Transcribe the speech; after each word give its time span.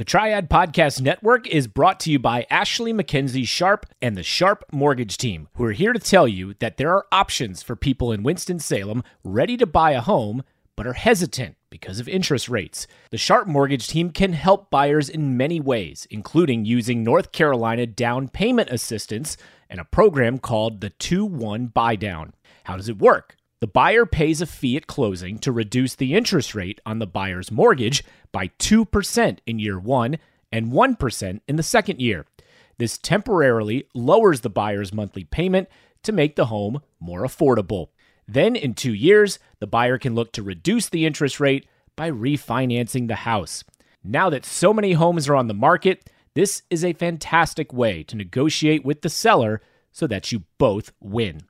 The 0.00 0.06
Triad 0.06 0.48
Podcast 0.48 1.02
Network 1.02 1.46
is 1.46 1.66
brought 1.66 2.00
to 2.00 2.10
you 2.10 2.18
by 2.18 2.46
Ashley 2.48 2.90
McKenzie 2.90 3.46
Sharpe 3.46 3.84
and 4.00 4.16
the 4.16 4.22
Sharpe 4.22 4.64
Mortgage 4.72 5.18
Team, 5.18 5.48
who 5.56 5.64
are 5.64 5.72
here 5.72 5.92
to 5.92 5.98
tell 5.98 6.26
you 6.26 6.54
that 6.60 6.78
there 6.78 6.90
are 6.94 7.04
options 7.12 7.62
for 7.62 7.76
people 7.76 8.10
in 8.10 8.22
Winston-Salem 8.22 9.02
ready 9.22 9.58
to 9.58 9.66
buy 9.66 9.90
a 9.90 10.00
home 10.00 10.42
but 10.74 10.86
are 10.86 10.94
hesitant 10.94 11.56
because 11.68 12.00
of 12.00 12.08
interest 12.08 12.48
rates. 12.48 12.86
The 13.10 13.18
Sharpe 13.18 13.46
Mortgage 13.46 13.88
Team 13.88 14.08
can 14.08 14.32
help 14.32 14.70
buyers 14.70 15.10
in 15.10 15.36
many 15.36 15.60
ways, 15.60 16.06
including 16.10 16.64
using 16.64 17.04
North 17.04 17.30
Carolina 17.30 17.84
down 17.84 18.28
payment 18.28 18.70
assistance 18.70 19.36
and 19.68 19.78
a 19.78 19.84
program 19.84 20.38
called 20.38 20.80
the 20.80 20.88
2 20.88 21.26
1 21.26 21.66
Buy 21.66 21.96
Down. 21.96 22.32
How 22.64 22.78
does 22.78 22.88
it 22.88 22.98
work? 22.98 23.36
The 23.60 23.66
buyer 23.66 24.06
pays 24.06 24.40
a 24.40 24.46
fee 24.46 24.78
at 24.78 24.86
closing 24.86 25.38
to 25.40 25.52
reduce 25.52 25.94
the 25.94 26.14
interest 26.14 26.54
rate 26.54 26.80
on 26.86 26.98
the 26.98 27.06
buyer's 27.06 27.50
mortgage 27.50 28.02
by 28.32 28.48
2% 28.58 29.38
in 29.46 29.58
year 29.58 29.78
one 29.78 30.16
and 30.50 30.72
1% 30.72 31.40
in 31.46 31.56
the 31.56 31.62
second 31.62 32.00
year. 32.00 32.24
This 32.78 32.96
temporarily 32.96 33.86
lowers 33.94 34.40
the 34.40 34.48
buyer's 34.48 34.94
monthly 34.94 35.24
payment 35.24 35.68
to 36.04 36.12
make 36.12 36.36
the 36.36 36.46
home 36.46 36.80
more 36.98 37.20
affordable. 37.20 37.88
Then, 38.26 38.56
in 38.56 38.72
two 38.72 38.94
years, 38.94 39.38
the 39.58 39.66
buyer 39.66 39.98
can 39.98 40.14
look 40.14 40.32
to 40.32 40.42
reduce 40.42 40.88
the 40.88 41.04
interest 41.04 41.38
rate 41.38 41.66
by 41.96 42.10
refinancing 42.10 43.08
the 43.08 43.16
house. 43.16 43.62
Now 44.02 44.30
that 44.30 44.46
so 44.46 44.72
many 44.72 44.92
homes 44.92 45.28
are 45.28 45.36
on 45.36 45.48
the 45.48 45.54
market, 45.54 46.08
this 46.32 46.62
is 46.70 46.82
a 46.82 46.94
fantastic 46.94 47.74
way 47.74 48.04
to 48.04 48.16
negotiate 48.16 48.86
with 48.86 49.02
the 49.02 49.10
seller 49.10 49.60
so 49.92 50.06
that 50.06 50.32
you 50.32 50.44
both 50.56 50.92
win. 51.00 51.42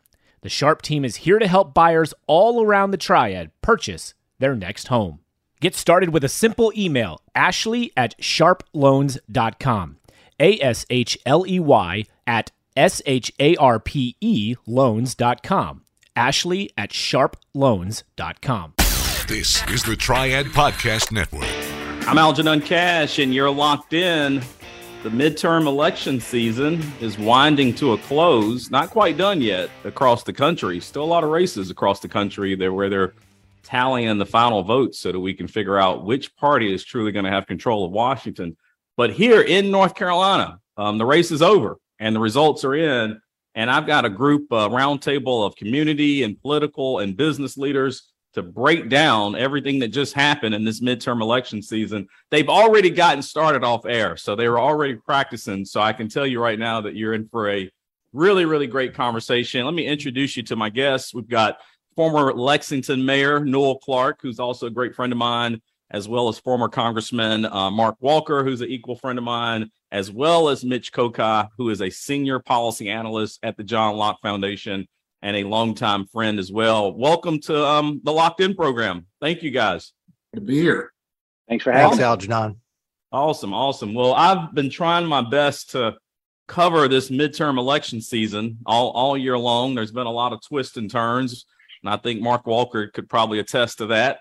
The 0.43 0.49
Sharpe 0.49 0.81
team 0.83 1.05
is 1.05 1.17
here 1.17 1.39
to 1.39 1.47
help 1.47 1.75
buyers 1.75 2.15
all 2.27 2.63
around 2.65 2.91
the 2.93 2.97
triad 2.97 3.51
purchase 3.61 4.15
their 4.39 4.55
next 4.55 4.89
home. 4.89 5.21
Get 5.61 5.75
started 5.75 6.11
with 6.11 6.25
a 6.25 6.29
simple 6.31 6.73
email 6.75 7.21
ashley 7.35 7.93
at 7.95 8.19
sharpeloans.com. 8.19 9.99
A 10.39 10.59
S 10.61 10.87
H 10.89 11.19
L 11.27 11.47
E 11.47 11.61
Y 11.61 12.05
at 12.27 12.51
S 12.75 13.03
H 13.05 13.31
A 13.39 13.55
R 13.57 13.79
P 13.79 14.17
E 14.23 14.55
loans.com. 14.67 15.83
Ashley 16.17 16.71
at 16.79 16.91
sharpeloans.com. 16.91 18.75
This 19.29 19.63
is 19.69 19.83
the 19.83 19.97
Triad 19.97 20.47
Podcast 20.47 21.13
Network. 21.13 21.47
I'm 22.09 22.17
Algernon 22.17 22.63
Cash, 22.63 23.19
and 23.19 23.35
you're 23.35 23.51
locked 23.51 23.93
in 23.93 24.43
the 25.03 25.09
midterm 25.09 25.67
election 25.67 26.21
season 26.21 26.83
is 27.01 27.19
winding 27.19 27.75
to 27.75 27.95
a 27.95 27.99
close. 27.99 28.71
Not 28.71 28.91
quite 28.91 29.17
done 29.17 29.41
yet 29.41 29.71
across 29.85 30.25
the 30.25 30.33
country. 30.33 30.79
Still 30.79 31.05
a 31.05 31.07
lot 31.07 31.25
of 31.25 31.31
races 31.31 31.71
across 31.71 32.01
the 32.01 32.09
country 32.09 32.55
there 32.55 32.75
where 32.75 32.91
they're 32.91 33.15
tallying 33.63 34.19
the 34.19 34.27
final 34.27 34.63
votes 34.63 34.99
so 34.99 35.11
that 35.11 35.19
we 35.19 35.33
can 35.33 35.49
figure 35.49 35.79
out 35.79 36.05
which 36.05 36.37
party 36.37 36.71
is 36.71 36.85
truly 36.85 37.13
going 37.13 37.25
to 37.25 37.31
have 37.31 37.47
control 37.47 37.87
of 37.87 37.93
Washington. 37.93 38.55
But 38.99 39.11
here 39.11 39.41
in 39.41 39.71
North 39.71 39.95
Carolina, 39.95 40.61
um, 40.77 40.99
the 40.99 41.07
race 41.07 41.31
is 41.31 41.41
over 41.41 41.79
and 41.99 42.15
the 42.15 42.21
results 42.21 42.63
are 42.65 42.75
in. 42.75 43.23
And 43.55 43.71
I've 43.71 43.87
got 43.87 44.05
a 44.05 44.11
group, 44.11 44.53
a 44.53 44.69
roundtable 44.69 45.47
of 45.47 45.57
community 45.57 46.25
and 46.25 46.41
political 46.41 46.99
and 46.99 47.17
business 47.17 47.57
leaders 47.57 48.10
to 48.35 48.43
break 48.43 48.89
down 48.89 49.35
everything 49.35 49.81
that 49.81 49.89
just 49.89 50.15
happened 50.15 50.55
in 50.55 50.65
this 50.65 50.81
midterm 50.81 51.21
election 51.21 51.63
season. 51.63 52.09
They've 52.31 52.49
already 52.49 52.91
gotten 52.91 53.23
started 53.23 53.65
off 53.65 53.87
air, 53.87 54.17
so 54.17 54.37
they 54.37 54.49
were 54.49 54.61
already 54.61 54.95
practicing. 54.95 55.65
So 55.65 55.81
I 55.81 55.93
can 55.93 56.09
tell 56.09 56.27
you 56.27 56.41
right 56.41 56.59
now 56.59 56.81
that 56.83 56.95
you're 56.95 57.15
in 57.15 57.29
for 57.29 57.51
a 57.51 57.71
really, 58.13 58.45
really 58.45 58.67
great 58.67 58.95
conversation. 58.95 59.65
Let 59.65 59.75
me 59.75 59.87
introduce 59.87 60.37
you 60.37 60.43
to 60.45 60.57
my 60.57 60.71
guests. 60.71 61.15
We've 61.15 61.29
got 61.29 61.59
former 61.97 62.33
Lexington 62.33 63.05
Mayor 63.05 63.45
Newell 63.45 63.79
Clark, 63.79 64.21
who's 64.23 64.39
also 64.39 64.67
a 64.67 64.71
great 64.71 64.95
friend 64.95 65.13
of 65.13 65.19
mine, 65.19 65.61
as 65.91 66.09
well 66.09 66.29
as 66.29 66.39
former 66.39 66.69
Congressman 66.69 67.45
uh, 67.47 67.71
Mark 67.71 67.97
Walker, 68.01 68.45
who's 68.45 68.61
an 68.61 68.69
equal 68.69 68.97
friend 68.97 69.19
of 69.19 69.25
mine, 69.25 69.71
as 69.91 70.11
well 70.11 70.49
as 70.49 70.65
Mitch 70.65 70.93
Kokai, 70.93 71.49
who 71.59 71.69
is 71.69 71.83
a 71.83 71.91
senior 71.91 72.39
policy 72.39 72.89
analyst 72.89 73.41
at 73.43 73.57
the 73.57 73.65
John 73.65 73.97
Locke 73.97 74.21
Foundation 74.23 74.87
and 75.23 75.37
a 75.37 75.45
longtime 75.45 76.07
friend 76.07 76.39
as 76.39 76.51
well. 76.51 76.93
Welcome 76.93 77.41
to 77.41 77.67
um, 77.67 78.01
the 78.05 78.13
Locked 78.13 78.41
In 78.41 78.55
program. 78.55 79.07
Thank 79.21 79.43
you 79.43 79.51
guys. 79.51 79.93
Good 80.33 80.41
to 80.41 80.47
be 80.47 80.61
here. 80.61 80.93
Thanks 81.49 81.65
for 81.65 81.73
having 81.73 81.99
us, 81.99 82.01
Algernon. 82.01 82.57
Awesome, 83.13 83.53
awesome. 83.53 83.93
Well, 83.93 84.15
I've 84.15 84.55
been 84.55 84.71
trying 84.71 85.05
my 85.07 85.21
best 85.21 85.71
to 85.71 85.97
cover 86.47 86.89
this 86.89 87.11
midterm 87.11 87.59
election 87.59 88.01
season 88.01 88.59
all, 88.65 88.91
all 88.91 89.17
year 89.17 89.37
long. 89.37 89.75
There's 89.75 89.93
been 89.93 90.07
a 90.07 90.13
lot 90.13 90.33
of 90.33 90.41
twists 90.43 90.77
and 90.77 90.91
turns, 90.91 91.45
and 91.83 91.93
I 91.93 91.97
think 91.97 92.21
Mark 92.21 92.47
Walker 92.47 92.87
could 92.87 93.09
probably 93.09 93.41
attest 93.41 93.79
to 93.79 93.87
that. 93.87 94.21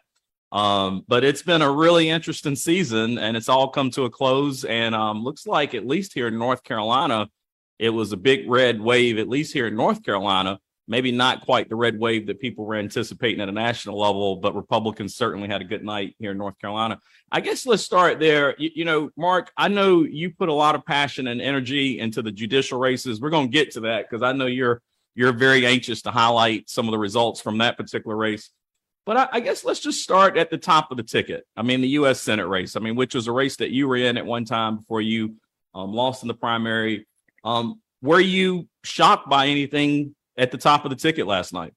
Um, 0.52 1.06
but 1.08 1.24
it's 1.24 1.44
been 1.44 1.62
a 1.62 1.72
really 1.72 2.10
interesting 2.10 2.56
season, 2.56 3.20
and 3.20 3.38
it's 3.38 3.50
all 3.50 3.68
come 3.68 3.92
to 3.92 4.06
a 4.06 4.10
close. 4.10 4.64
And 4.66 4.96
um, 4.96 5.24
looks 5.24 5.46
like, 5.46 5.76
at 5.76 5.86
least 5.86 6.14
here 6.14 6.28
in 6.28 6.40
North 6.40 6.64
Carolina, 6.64 7.30
it 7.78 7.92
was 7.92 8.12
a 8.12 8.18
big 8.18 8.50
red 8.50 8.82
wave, 8.82 9.20
at 9.20 9.30
least 9.30 9.54
here 9.54 9.68
in 9.68 9.76
North 9.76 10.04
Carolina 10.04 10.60
maybe 10.90 11.12
not 11.12 11.42
quite 11.42 11.70
the 11.70 11.76
red 11.76 12.00
wave 12.00 12.28
that 12.28 12.40
people 12.40 12.66
were 12.66 12.76
anticipating 12.76 13.40
at 13.40 13.48
a 13.48 13.52
national 13.52 13.98
level, 13.98 14.38
but 14.38 14.56
Republicans 14.56 15.16
certainly 15.16 15.48
had 15.48 15.62
a 15.62 15.66
good 15.66 15.84
night 15.84 16.16
here 16.18 16.32
in 16.32 16.38
North 16.38 16.60
Carolina. 16.60 17.00
I 17.32 17.42
guess 17.42 17.68
let's 17.68 17.84
start 17.84 18.20
there. 18.20 18.56
You, 18.58 18.72
you, 18.74 18.86
know, 18.86 19.12
Mark, 19.16 19.52
I 19.56 19.68
know 19.68 20.02
you 20.04 20.32
put 20.32 20.50
a 20.50 20.54
lot 20.54 20.74
of 20.74 20.84
passion 20.86 21.28
and 21.28 21.40
energy 21.40 22.00
into 22.00 22.24
the 22.24 22.32
judicial 22.32 22.80
races. 22.80 23.22
We're 23.22 23.30
going 23.30 23.48
to 23.48 23.52
get 23.52 23.72
to 23.74 23.82
that 23.82 24.10
because 24.10 24.24
I 24.24 24.34
know 24.34 24.48
you're 24.48 24.82
you're 25.16 25.34
very 25.34 25.66
anxious 25.66 26.02
to 26.04 26.12
highlight 26.12 26.70
some 26.70 26.88
of 26.88 26.92
the 26.92 26.98
results 26.98 27.40
from 27.40 27.60
that 27.60 27.78
particular 27.78 28.16
race. 28.16 28.50
But 29.06 29.18
I, 29.18 29.28
I 29.34 29.40
guess 29.42 29.64
let's 29.64 29.80
just 29.80 30.02
start 30.02 30.38
at 30.38 30.50
the 30.50 30.58
top 30.58 30.92
of 30.92 30.98
the 30.98 31.04
ticket. 31.04 31.46
I 31.56 31.62
mean, 31.62 31.82
the 31.82 31.90
U.S. 31.90 32.22
Senate 32.22 32.48
race. 32.48 32.76
I 32.76 32.80
mean, 32.80 32.96
which 32.96 33.14
was 33.14 33.28
a 33.28 33.32
race 33.32 33.58
that 33.58 33.70
you 33.70 33.88
were 33.88 33.98
in 33.98 34.18
at 34.18 34.26
one 34.26 34.46
time 34.46 34.78
before 34.78 35.02
you 35.02 35.36
um, 35.76 35.94
lost 35.94 36.24
in 36.24 36.28
the 36.28 36.34
primary. 36.34 37.06
Um, 37.44 37.82
were 38.02 38.20
you 38.20 38.68
shocked 38.84 39.30
by 39.30 39.48
anything 39.48 40.16
at 40.40 40.52
the 40.52 40.58
top 40.58 40.86
of 40.86 40.90
the 40.90 40.96
ticket 40.96 41.28
last 41.28 41.54
night? 41.54 41.74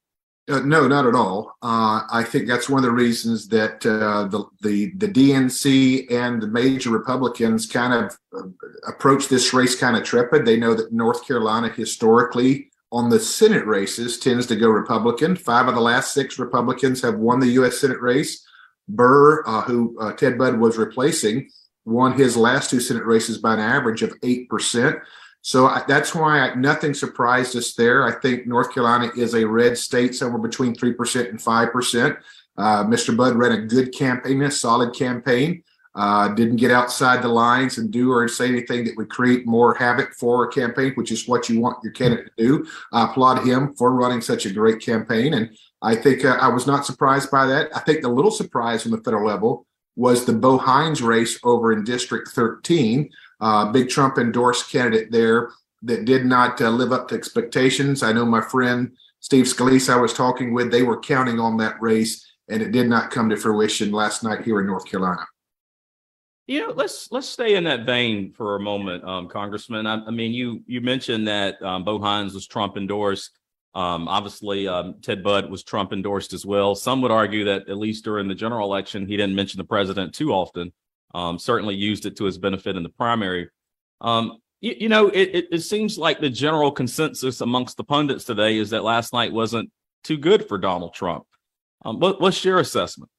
Uh, 0.49 0.59
no, 0.59 0.87
not 0.87 1.05
at 1.05 1.15
all. 1.15 1.55
Uh, 1.61 2.01
I 2.11 2.23
think 2.23 2.47
that's 2.47 2.67
one 2.67 2.79
of 2.79 2.83
the 2.83 2.91
reasons 2.91 3.47
that 3.49 3.85
uh, 3.85 4.25
the, 4.27 4.43
the 4.61 4.91
the 4.97 5.07
DNC 5.07 6.11
and 6.11 6.41
the 6.41 6.47
major 6.47 6.89
Republicans 6.89 7.65
kind 7.65 7.93
of 7.93 8.17
uh, 8.37 8.49
approach 8.85 9.29
this 9.29 9.53
race 9.53 9.73
kind 9.79 9.95
of 9.95 10.03
trepid. 10.03 10.43
They 10.43 10.57
know 10.57 10.73
that 10.73 10.91
North 10.91 11.25
Carolina 11.25 11.69
historically 11.69 12.71
on 12.91 13.09
the 13.09 13.21
Senate 13.21 13.65
races 13.65 14.19
tends 14.19 14.45
to 14.47 14.57
go 14.57 14.67
Republican. 14.67 15.37
Five 15.37 15.69
of 15.69 15.75
the 15.75 15.81
last 15.81 16.13
six 16.13 16.37
Republicans 16.37 17.01
have 17.01 17.15
won 17.15 17.39
the 17.39 17.47
U.S. 17.59 17.79
Senate 17.79 18.01
race. 18.01 18.45
Burr, 18.89 19.47
uh, 19.47 19.61
who 19.61 19.97
uh, 20.01 20.11
Ted 20.11 20.37
Budd 20.37 20.59
was 20.59 20.77
replacing, 20.77 21.49
won 21.85 22.17
his 22.17 22.35
last 22.35 22.69
two 22.69 22.81
Senate 22.81 23.05
races 23.05 23.37
by 23.37 23.53
an 23.53 23.61
average 23.61 24.03
of 24.03 24.13
eight 24.23 24.49
percent. 24.49 24.97
So 25.43 25.67
I, 25.67 25.83
that's 25.89 26.15
why 26.15 26.39
I, 26.39 26.55
nothing 26.55 26.93
surprised 26.93 27.55
us 27.57 27.73
there. 27.73 28.07
I 28.07 28.19
think 28.21 28.47
North 28.47 28.73
Carolina 28.73 29.11
is 29.17 29.35
a 29.35 29.45
red 29.45 29.77
state, 29.77 30.15
somewhere 30.15 30.41
between 30.41 30.73
3% 30.73 31.29
and 31.29 31.37
5%. 31.37 32.17
Uh, 32.57 32.83
Mr. 32.85 33.15
Budd 33.15 33.35
ran 33.35 33.51
a 33.51 33.65
good 33.65 33.93
campaign, 33.93 34.41
a 34.41 34.49
solid 34.49 34.95
campaign. 34.95 35.61
Uh, 35.95 36.29
didn't 36.29 36.55
get 36.55 36.71
outside 36.71 37.21
the 37.21 37.27
lines 37.27 37.77
and 37.77 37.91
do 37.91 38.11
or 38.11 38.27
say 38.27 38.47
anything 38.47 38.85
that 38.85 38.95
would 38.95 39.09
create 39.09 39.45
more 39.45 39.75
havoc 39.75 40.13
for 40.13 40.45
a 40.45 40.51
campaign, 40.51 40.93
which 40.95 41.11
is 41.11 41.27
what 41.27 41.49
you 41.49 41.59
want 41.59 41.77
your 41.83 41.93
candidate 41.93 42.31
to 42.37 42.43
do. 42.43 42.67
I 42.93 43.03
applaud 43.03 43.45
him 43.45 43.75
for 43.75 43.91
running 43.91 44.21
such 44.21 44.45
a 44.45 44.53
great 44.53 44.81
campaign. 44.81 45.33
And 45.33 45.55
I 45.81 45.95
think 45.95 46.23
uh, 46.23 46.37
I 46.39 46.47
was 46.47 46.65
not 46.65 46.85
surprised 46.85 47.29
by 47.29 47.45
that. 47.47 47.69
I 47.75 47.81
think 47.81 48.01
the 48.01 48.09
little 48.09 48.31
surprise 48.31 48.85
on 48.85 48.93
the 48.93 49.01
federal 49.03 49.27
level 49.27 49.67
was 49.95 50.25
the 50.25 50.33
Bo 50.33 50.57
Hines 50.57 51.01
race 51.01 51.37
over 51.43 51.73
in 51.73 51.83
District 51.83 52.29
13 52.29 53.09
uh, 53.43 53.69
big 53.69 53.89
Trump 53.89 54.17
endorsed 54.17 54.71
candidate 54.71 55.11
there 55.11 55.51
that 55.81 56.05
did 56.05 56.25
not 56.25 56.61
uh, 56.61 56.69
live 56.69 56.93
up 56.93 57.09
to 57.09 57.15
expectations. 57.15 58.01
I 58.01 58.13
know 58.13 58.25
my 58.25 58.39
friend 58.39 58.95
Steve 59.19 59.45
Scalise 59.45 59.91
I 59.91 59.97
was 59.97 60.13
talking 60.13 60.53
with, 60.53 60.71
they 60.71 60.83
were 60.83 60.99
counting 60.99 61.41
on 61.41 61.57
that 61.57 61.75
race, 61.81 62.25
and 62.49 62.61
it 62.61 62.71
did 62.71 62.87
not 62.87 63.11
come 63.11 63.29
to 63.29 63.35
fruition 63.35 63.91
last 63.91 64.23
night 64.23 64.43
here 64.43 64.61
in 64.61 64.65
North 64.67 64.85
Carolina. 64.85 65.25
You 66.47 66.61
know, 66.67 66.73
let's 66.73 67.11
let's 67.11 67.27
stay 67.27 67.55
in 67.55 67.65
that 67.65 67.85
vein 67.85 68.31
for 68.31 68.55
a 68.55 68.61
moment, 68.61 69.03
um, 69.03 69.27
Congressman. 69.27 69.87
I, 69.87 70.05
I, 70.05 70.11
mean, 70.11 70.31
you 70.31 70.63
you 70.65 70.79
mentioned 70.79 71.27
that 71.27 71.61
um, 71.61 71.83
Bo 71.83 71.99
Hines 71.99 72.33
was 72.33 72.47
Trump 72.47 72.77
endorsed. 72.77 73.37
Um, 73.75 74.07
obviously, 74.07 74.69
um, 74.69 74.95
Ted 75.01 75.21
Budd 75.21 75.49
was 75.49 75.63
Trump 75.63 75.91
endorsed 75.91 76.31
as 76.31 76.45
well. 76.45 76.75
Some 76.75 77.01
would 77.01 77.11
argue 77.11 77.45
that 77.45 77.67
at 77.67 77.77
least 77.77 78.05
during 78.05 78.29
the 78.29 78.35
general 78.35 78.67
election, 78.67 79.05
he 79.05 79.17
didn't 79.17 79.35
mention 79.35 79.57
the 79.57 79.63
president 79.65 80.13
too 80.13 80.31
often 80.31 80.71
um, 81.13 81.37
certainly 81.39 81.75
used 81.75 82.05
it 82.05 82.17
to 82.17 82.25
his 82.25 82.37
benefit 82.37 82.75
in 82.75 82.83
the 82.83 82.89
primary. 82.89 83.49
Um, 84.01 84.39
you, 84.61 84.75
you, 84.81 84.89
know, 84.89 85.07
it, 85.09 85.29
it, 85.33 85.47
it, 85.51 85.59
seems 85.59 85.97
like 85.97 86.19
the 86.19 86.29
general 86.29 86.71
consensus 86.71 87.41
amongst 87.41 87.77
the 87.77 87.83
pundits 87.83 88.23
today 88.23 88.57
is 88.57 88.69
that 88.71 88.83
last 88.83 89.13
night 89.13 89.31
wasn't 89.31 89.69
too 90.03 90.17
good 90.17 90.47
for 90.47 90.57
Donald 90.57 90.93
Trump. 90.93 91.25
Um, 91.85 91.99
what, 91.99 92.21
what's 92.21 92.43
your 92.43 92.59
assessment? 92.59 93.09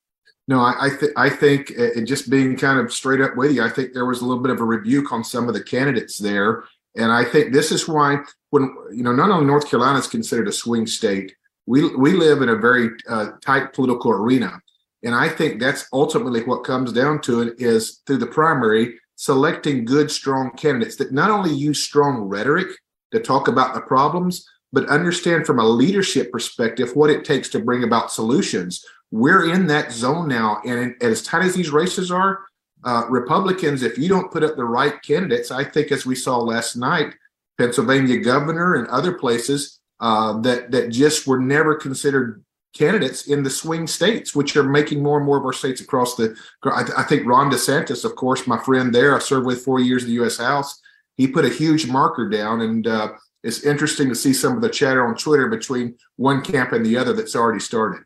No, 0.46 0.60
I 0.60 0.74
I, 0.86 0.88
th- 0.90 1.12
I 1.16 1.30
think 1.30 1.72
uh, 1.78 2.00
just 2.04 2.28
being 2.28 2.56
kind 2.56 2.78
of 2.78 2.92
straight 2.92 3.20
up 3.20 3.36
with 3.36 3.52
you, 3.52 3.62
I 3.62 3.70
think 3.70 3.92
there 3.92 4.04
was 4.04 4.20
a 4.20 4.26
little 4.26 4.42
bit 4.42 4.52
of 4.52 4.60
a 4.60 4.64
rebuke 4.64 5.12
on 5.12 5.24
some 5.24 5.48
of 5.48 5.54
the 5.54 5.62
candidates 5.62 6.18
there, 6.18 6.64
and 6.96 7.10
I 7.10 7.24
think 7.24 7.52
this 7.52 7.72
is 7.72 7.88
why 7.88 8.18
when 8.50 8.74
you 8.92 9.02
know 9.02 9.12
not 9.12 9.30
only 9.30 9.46
North 9.46 9.68
Carolina 9.68 9.98
is 9.98 10.06
considered 10.06 10.48
a 10.48 10.52
swing 10.52 10.86
state, 10.86 11.34
we 11.66 11.94
we 11.96 12.12
live 12.12 12.42
in 12.42 12.50
a 12.50 12.56
very 12.56 12.90
uh, 13.08 13.30
tight 13.42 13.72
political 13.72 14.10
arena, 14.10 14.60
and 15.04 15.14
I 15.14 15.28
think 15.28 15.60
that's 15.60 15.86
ultimately 15.92 16.42
what 16.42 16.64
comes 16.64 16.92
down 16.92 17.20
to 17.22 17.42
it 17.42 17.54
is 17.58 18.00
through 18.06 18.18
the 18.18 18.26
primary, 18.26 18.98
selecting 19.16 19.84
good, 19.84 20.10
strong 20.10 20.50
candidates 20.52 20.96
that 20.96 21.12
not 21.12 21.30
only 21.30 21.52
use 21.52 21.82
strong 21.82 22.22
rhetoric 22.22 22.68
to 23.12 23.20
talk 23.20 23.48
about 23.48 23.74
the 23.74 23.82
problems, 23.82 24.48
but 24.72 24.88
understand 24.88 25.46
from 25.46 25.60
a 25.60 25.64
leadership 25.64 26.32
perspective 26.32 26.96
what 26.96 27.10
it 27.10 27.24
takes 27.24 27.48
to 27.50 27.60
bring 27.60 27.84
about 27.84 28.10
solutions. 28.10 28.84
We're 29.12 29.52
in 29.52 29.66
that 29.68 29.92
zone 29.92 30.26
now. 30.26 30.60
And 30.64 30.94
as 31.00 31.22
tight 31.22 31.44
as 31.44 31.54
these 31.54 31.70
races 31.70 32.10
are, 32.10 32.40
uh, 32.84 33.04
Republicans, 33.08 33.82
if 33.82 33.96
you 33.96 34.08
don't 34.08 34.32
put 34.32 34.42
up 34.42 34.56
the 34.56 34.64
right 34.64 35.00
candidates, 35.02 35.50
I 35.50 35.64
think 35.64 35.92
as 35.92 36.04
we 36.04 36.16
saw 36.16 36.38
last 36.38 36.76
night, 36.76 37.14
Pennsylvania 37.56 38.18
governor 38.18 38.74
and 38.74 38.88
other 38.88 39.12
places 39.12 39.78
uh, 40.00 40.40
that 40.40 40.72
that 40.72 40.90
just 40.90 41.26
were 41.26 41.38
never 41.38 41.76
considered 41.76 42.44
candidates 42.74 43.28
in 43.28 43.42
the 43.42 43.50
swing 43.50 43.86
states, 43.86 44.34
which 44.34 44.56
are 44.56 44.64
making 44.64 45.02
more 45.02 45.16
and 45.16 45.26
more 45.26 45.38
of 45.38 45.44
our 45.44 45.52
states 45.52 45.80
across 45.80 46.16
the. 46.16 46.36
I, 46.64 46.84
I 46.98 47.02
think 47.04 47.26
Ron 47.26 47.50
DeSantis, 47.50 48.04
of 48.04 48.16
course, 48.16 48.46
my 48.46 48.58
friend 48.58 48.94
there, 48.94 49.16
I 49.16 49.20
served 49.20 49.46
with 49.46 49.64
four 49.64 49.80
years 49.80 50.02
in 50.02 50.08
the 50.08 50.14
U.S. 50.14 50.38
House. 50.38 50.80
He 51.16 51.28
put 51.28 51.44
a 51.44 51.48
huge 51.48 51.86
marker 51.86 52.28
down, 52.28 52.60
and 52.60 52.86
uh, 52.86 53.12
it's 53.42 53.62
interesting 53.62 54.08
to 54.08 54.14
see 54.14 54.32
some 54.32 54.56
of 54.56 54.62
the 54.62 54.68
chatter 54.68 55.06
on 55.06 55.14
Twitter 55.14 55.48
between 55.48 55.96
one 56.16 56.42
camp 56.42 56.72
and 56.72 56.84
the 56.84 56.96
other 56.96 57.12
that's 57.12 57.36
already 57.36 57.60
started. 57.60 58.02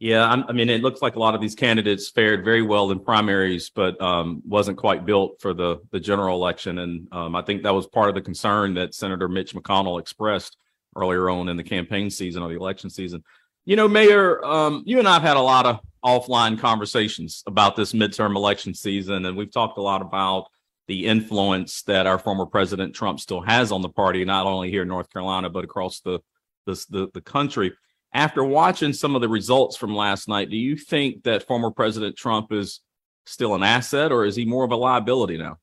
Yeah, 0.00 0.28
I'm, 0.28 0.42
i 0.48 0.52
mean, 0.52 0.68
it 0.68 0.82
looks 0.82 1.00
like 1.00 1.14
a 1.14 1.20
lot 1.20 1.36
of 1.36 1.40
these 1.40 1.54
candidates 1.54 2.10
fared 2.10 2.44
very 2.44 2.62
well 2.62 2.90
in 2.90 2.98
primaries, 2.98 3.70
but 3.72 4.00
um, 4.02 4.42
wasn't 4.44 4.76
quite 4.76 5.06
built 5.06 5.40
for 5.40 5.54
the 5.54 5.76
the 5.92 6.00
general 6.00 6.34
election. 6.34 6.80
And 6.80 7.06
um, 7.12 7.36
I 7.36 7.42
think 7.42 7.62
that 7.62 7.72
was 7.72 7.86
part 7.86 8.08
of 8.08 8.16
the 8.16 8.20
concern 8.20 8.74
that 8.74 8.94
Senator 8.94 9.28
Mitch 9.28 9.54
McConnell 9.54 10.00
expressed 10.00 10.56
earlier 10.96 11.30
on 11.30 11.48
in 11.48 11.56
the 11.56 11.62
campaign 11.62 12.10
season 12.10 12.42
or 12.42 12.48
the 12.48 12.56
election 12.56 12.90
season. 12.90 13.22
You 13.64 13.76
know, 13.76 13.86
Mayor, 13.86 14.44
um, 14.44 14.82
you 14.86 14.98
and 14.98 15.06
I 15.06 15.14
have 15.14 15.22
had 15.22 15.36
a 15.36 15.40
lot 15.40 15.66
of 15.66 15.78
offline 16.04 16.58
conversations 16.58 17.44
about 17.46 17.76
this 17.76 17.92
midterm 17.92 18.34
election 18.34 18.74
season, 18.74 19.24
and 19.24 19.36
we've 19.36 19.52
talked 19.52 19.78
a 19.78 19.82
lot 19.82 20.02
about 20.02 20.48
the 20.88 21.06
influence 21.06 21.82
that 21.82 22.08
our 22.08 22.18
former 22.18 22.44
President 22.44 22.92
Trump 22.92 23.20
still 23.20 23.40
has 23.40 23.70
on 23.70 23.80
the 23.80 23.88
party, 23.88 24.24
not 24.24 24.46
only 24.46 24.68
here 24.68 24.82
in 24.82 24.88
North 24.88 25.10
Carolina 25.10 25.48
but 25.48 25.64
across 25.64 26.00
the 26.00 26.18
the, 26.66 26.84
the, 26.90 27.08
the 27.14 27.20
country. 27.20 27.72
After 28.12 28.42
watching 28.44 28.92
some 28.92 29.14
of 29.14 29.20
the 29.20 29.28
results 29.28 29.76
from 29.76 29.94
last 29.94 30.28
night, 30.28 30.50
do 30.50 30.56
you 30.56 30.76
think 30.76 31.22
that 31.22 31.46
former 31.46 31.70
President 31.70 32.16
Trump 32.16 32.52
is 32.52 32.80
still 33.26 33.54
an 33.54 33.62
asset, 33.62 34.10
or 34.10 34.24
is 34.24 34.34
he 34.34 34.44
more 34.44 34.64
of 34.64 34.72
a 34.72 34.76
liability 34.76 35.38
now? 35.38 35.58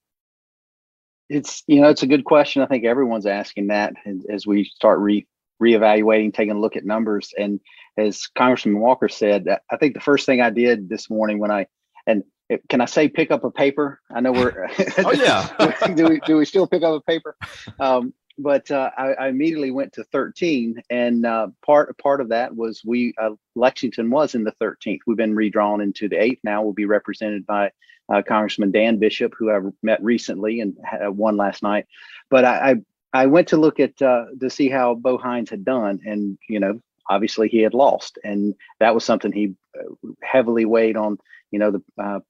It's 1.27 1.63
you 1.67 1.81
know 1.81 1.89
it's 1.89 2.03
a 2.03 2.07
good 2.07 2.23
question. 2.23 2.61
I 2.61 2.65
think 2.65 2.85
everyone's 2.85 3.25
asking 3.25 3.67
that 3.67 3.93
as 4.29 4.47
we 4.47 4.63
start 4.63 4.99
re 4.99 5.27
reevaluating, 5.61 6.33
taking 6.33 6.55
a 6.55 6.59
look 6.59 6.75
at 6.75 6.85
numbers. 6.85 7.33
And 7.37 7.59
as 7.99 8.27
Congressman 8.27 8.79
Walker 8.79 9.09
said, 9.09 9.47
I 9.69 9.77
think 9.77 9.93
the 9.93 9.99
first 9.99 10.25
thing 10.25 10.41
I 10.41 10.49
did 10.49 10.89
this 10.89 11.09
morning 11.09 11.39
when 11.39 11.51
I 11.51 11.67
and 12.07 12.23
can 12.67 12.81
I 12.81 12.85
say 12.85 13.07
pick 13.07 13.31
up 13.31 13.43
a 13.43 13.51
paper? 13.51 14.01
I 14.09 14.21
know 14.21 14.31
we're. 14.31 14.69
oh 14.99 15.11
yeah. 15.11 15.87
do 15.95 16.07
we 16.07 16.19
do 16.21 16.37
we 16.37 16.45
still 16.45 16.67
pick 16.67 16.83
up 16.83 16.95
a 16.95 17.01
paper? 17.01 17.35
Um, 17.79 18.13
but 18.39 18.71
uh, 18.71 18.89
I, 18.97 19.13
I, 19.13 19.27
immediately 19.27 19.69
went 19.69 19.93
to 19.93 20.05
13, 20.05 20.81
and 20.89 21.25
uh, 21.25 21.47
part 21.63 21.95
part 21.97 22.21
of 22.21 22.29
that 22.29 22.55
was 22.55 22.81
we 22.85 23.13
uh, 23.21 23.31
Lexington 23.55 24.09
was 24.09 24.33
in 24.33 24.45
the 24.45 24.53
13th. 24.61 24.99
We've 25.05 25.17
been 25.17 25.35
redrawn 25.35 25.81
into 25.81 26.07
the 26.07 26.21
eighth. 26.21 26.39
Now 26.43 26.63
we'll 26.63 26.73
be 26.73 26.85
represented 26.85 27.45
by 27.45 27.71
uh, 28.11 28.21
Congressman 28.25 28.71
Dan 28.71 28.97
Bishop, 28.97 29.33
who 29.37 29.51
I 29.51 29.59
met 29.83 30.01
recently 30.03 30.61
and 30.61 30.75
had, 30.83 31.09
won 31.09 31.37
last 31.37 31.61
night. 31.61 31.85
But 32.29 32.45
I, 32.45 32.71
I, 32.71 32.75
I 33.21 33.25
went 33.27 33.49
to 33.49 33.57
look 33.57 33.79
at 33.79 34.01
uh, 34.01 34.25
to 34.39 34.49
see 34.49 34.69
how 34.69 34.95
Bo 34.95 35.17
Hines 35.17 35.49
had 35.49 35.65
done, 35.65 35.99
and 36.05 36.37
you 36.47 36.59
know 36.59 36.81
obviously 37.09 37.47
he 37.47 37.59
had 37.59 37.73
lost, 37.73 38.17
and 38.23 38.55
that 38.79 38.93
was 38.93 39.03
something 39.03 39.31
he 39.31 39.55
uh, 39.79 39.93
heavily 40.23 40.65
weighed 40.65 40.97
on. 40.97 41.17
You 41.51 41.59
know 41.59 41.71
the 41.71 42.21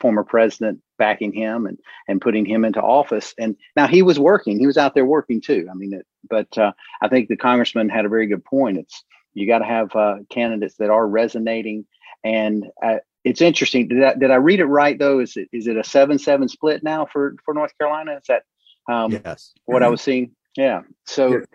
former 0.00 0.24
president 0.24 0.80
backing 0.98 1.32
him 1.32 1.66
and 1.66 1.78
and 2.08 2.20
putting 2.20 2.44
him 2.44 2.64
into 2.64 2.80
office. 2.80 3.34
And 3.38 3.56
now 3.76 3.86
he 3.86 4.02
was 4.02 4.18
working; 4.18 4.58
he 4.58 4.66
was 4.66 4.78
out 4.78 4.94
there 4.94 5.06
working 5.06 5.40
too. 5.40 5.68
I 5.70 5.74
mean, 5.74 5.92
it, 5.94 6.06
but 6.28 6.56
uh, 6.58 6.72
I 7.00 7.08
think 7.08 7.28
the 7.28 7.36
congressman 7.36 7.88
had 7.88 8.04
a 8.04 8.10
very 8.10 8.26
good 8.26 8.44
point. 8.44 8.78
It's 8.78 9.04
you 9.34 9.46
got 9.46 9.58
to 9.58 9.66
have 9.66 9.94
uh, 9.94 10.16
candidates 10.30 10.76
that 10.76 10.90
are 10.90 11.06
resonating. 11.06 11.86
And 12.24 12.66
uh, 12.82 12.96
it's 13.22 13.42
interesting. 13.42 13.88
Did 13.88 14.02
I, 14.02 14.14
did 14.14 14.30
I 14.30 14.36
read 14.36 14.60
it 14.60 14.64
right 14.64 14.98
though? 14.98 15.20
Is 15.20 15.36
it 15.36 15.48
is 15.52 15.66
it 15.66 15.76
a 15.76 15.84
seven 15.84 16.18
seven 16.18 16.48
split 16.48 16.82
now 16.82 17.06
for 17.06 17.36
for 17.44 17.54
North 17.54 17.76
Carolina? 17.78 18.16
Is 18.16 18.26
that 18.28 18.42
um, 18.88 19.12
yes. 19.12 19.52
what 19.66 19.82
I 19.82 19.88
was 19.88 20.00
seeing? 20.00 20.32
Yeah. 20.56 20.82
So 21.04 21.34
it, 21.34 21.48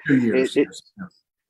it, 0.56 0.68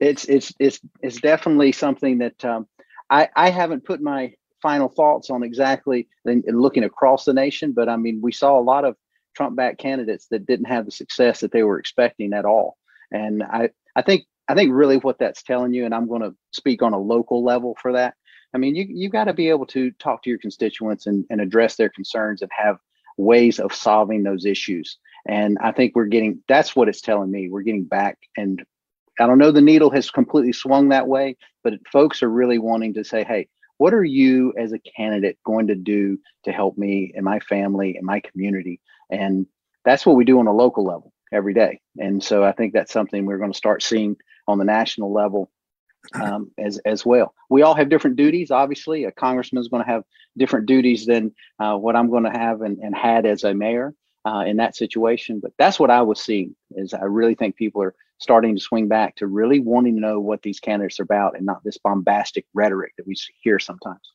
it's 0.02 0.26
it's 0.26 0.54
it's 0.60 0.80
it's 1.02 1.22
definitely 1.22 1.72
something 1.72 2.18
that 2.18 2.44
um, 2.44 2.68
I 3.10 3.30
I 3.36 3.50
haven't 3.52 3.86
put 3.86 4.02
my 4.02 4.34
final 4.62 4.90
thoughts 4.90 5.30
on 5.30 5.44
exactly 5.44 6.08
and 6.26 6.44
looking 6.54 6.84
across 6.84 7.26
the 7.26 7.34
nation. 7.34 7.72
But 7.72 7.88
I 7.88 7.96
mean, 7.96 8.20
we 8.22 8.32
saw 8.32 8.60
a 8.60 8.62
lot 8.62 8.84
of 8.84 8.96
Trump 9.36 9.56
backed 9.56 9.80
candidates 9.80 10.28
that 10.32 10.46
didn't 10.46 10.66
have 10.66 10.86
the 10.86 10.92
success 10.92 11.40
that 11.40 11.52
they 11.52 11.64
were 11.64 11.80
expecting 11.80 12.34
at 12.34 12.46
all. 12.46 12.78
And 13.12 13.44
I, 13.44 13.70
I 13.96 14.02
think 14.02 14.26
I 14.48 14.56
think 14.56 14.74
really 14.74 14.98
what 14.98 15.20
that's 15.20 15.44
telling 15.44 15.74
you, 15.74 15.86
and 15.86 15.94
I'm 15.94 16.08
going 16.08 16.22
to 16.22 16.36
speak 16.52 16.82
on 16.82 16.94
a 16.94 17.00
local 17.00 17.44
level 17.44 17.78
for 17.82 17.94
that. 17.94 18.16
I 18.54 18.58
mean, 18.58 18.76
you 18.76 18.86
you 18.90 19.10
got 19.10 19.26
to 19.26 19.34
be 19.34 19.50
able 19.50 19.68
to 19.68 19.92
talk 19.92 20.24
to 20.24 20.30
your 20.30 20.40
constituents 20.40 21.06
and, 21.08 21.26
and 21.30 21.40
address 21.42 21.76
their 21.76 21.90
concerns 21.90 22.42
and 22.42 22.52
have 22.58 22.78
ways 23.18 23.60
of 23.60 23.74
solving 23.74 24.24
those 24.24 24.46
issues. 24.46 24.98
And 25.28 25.58
I 25.62 25.72
think 25.72 25.96
we're 25.96 26.06
getting 26.06 26.44
that's 26.48 26.76
what 26.76 26.90
it's 26.90 27.02
telling 27.02 27.32
me. 27.32 27.50
We're 27.50 27.62
getting 27.62 27.86
back 27.86 28.18
and 28.36 28.64
I 29.22 29.28
don't 29.28 29.38
know 29.38 29.52
the 29.52 29.62
needle 29.62 29.90
has 29.92 30.12
completely 30.12 30.54
swung 30.54 30.90
that 30.90 31.08
way, 31.08 31.38
but 31.64 31.74
folks 31.92 32.24
are 32.24 32.30
really 32.30 32.58
wanting 32.58 32.94
to 32.96 33.04
say, 33.04 33.24
hey, 33.24 33.48
what 33.78 33.94
are 33.94 34.04
you 34.04 34.54
as 34.58 34.74
a 34.74 34.80
candidate 34.80 35.38
going 35.44 35.68
to 35.68 35.76
do 35.76 36.20
to 36.44 36.52
help 36.52 36.78
me 36.78 37.14
and 37.16 37.26
my 37.26 37.40
family 37.40 37.96
and 37.96 38.06
my 38.06 38.20
community? 38.20 38.80
And 39.10 39.48
that's 39.84 40.06
what 40.06 40.16
we 40.16 40.26
do 40.26 40.40
on 40.40 40.48
a 40.48 40.54
local 40.54 40.86
level 40.86 41.14
every 41.32 41.54
day. 41.54 41.80
And 41.98 42.24
so 42.24 42.44
i 42.44 42.52
think 42.52 42.74
that's 42.74 42.94
something 42.94 43.26
we're 43.26 43.38
going 43.38 43.52
to 43.52 43.58
start 43.58 43.82
seeing 43.82 44.18
on 44.48 44.58
the 44.58 44.66
national 44.66 45.14
level 45.14 45.50
um, 46.14 46.52
as 46.58 46.80
as 46.80 47.06
well. 47.06 47.34
We 47.50 47.62
all 47.62 47.76
have 47.76 47.90
different 47.90 48.18
duties 48.18 48.52
obviously. 48.52 49.06
A 49.06 49.12
congressman 49.12 49.62
is 49.62 49.68
going 49.68 49.84
to 49.84 49.90
have 49.90 50.04
different 50.38 50.66
duties 50.66 51.06
than 51.06 51.34
uh, 51.60 51.76
what 51.76 51.96
i'm 51.96 52.10
going 52.10 52.24
to 52.24 52.38
have 52.38 52.62
and, 52.62 52.78
and 52.80 52.96
had 52.96 53.26
as 53.26 53.44
a 53.44 53.54
mayor 53.54 53.94
uh, 54.26 54.44
in 54.46 54.58
that 54.58 54.76
situation. 54.76 55.40
But 55.40 55.54
that's 55.58 55.80
what 55.80 55.90
i 55.90 56.02
was 56.02 56.20
seeing 56.20 56.56
is 56.72 56.94
i 56.94 57.04
really 57.04 57.36
think 57.36 57.56
people 57.56 57.82
are 57.82 57.96
starting 58.22 58.56
to 58.56 58.62
swing 58.62 58.88
back 58.88 59.16
to 59.18 59.28
really 59.28 59.60
wanting 59.60 59.96
to 59.96 60.02
know 60.02 60.20
what 60.20 60.44
these 60.44 60.60
candidates 60.60 61.00
are 61.00 61.04
about 61.04 61.36
and 61.36 61.46
not 61.46 61.64
this 61.64 61.78
bombastic 61.78 62.46
rhetoric 62.54 62.94
that 62.98 63.08
we 63.08 63.16
hear 63.42 63.60
sometimes. 63.60 64.12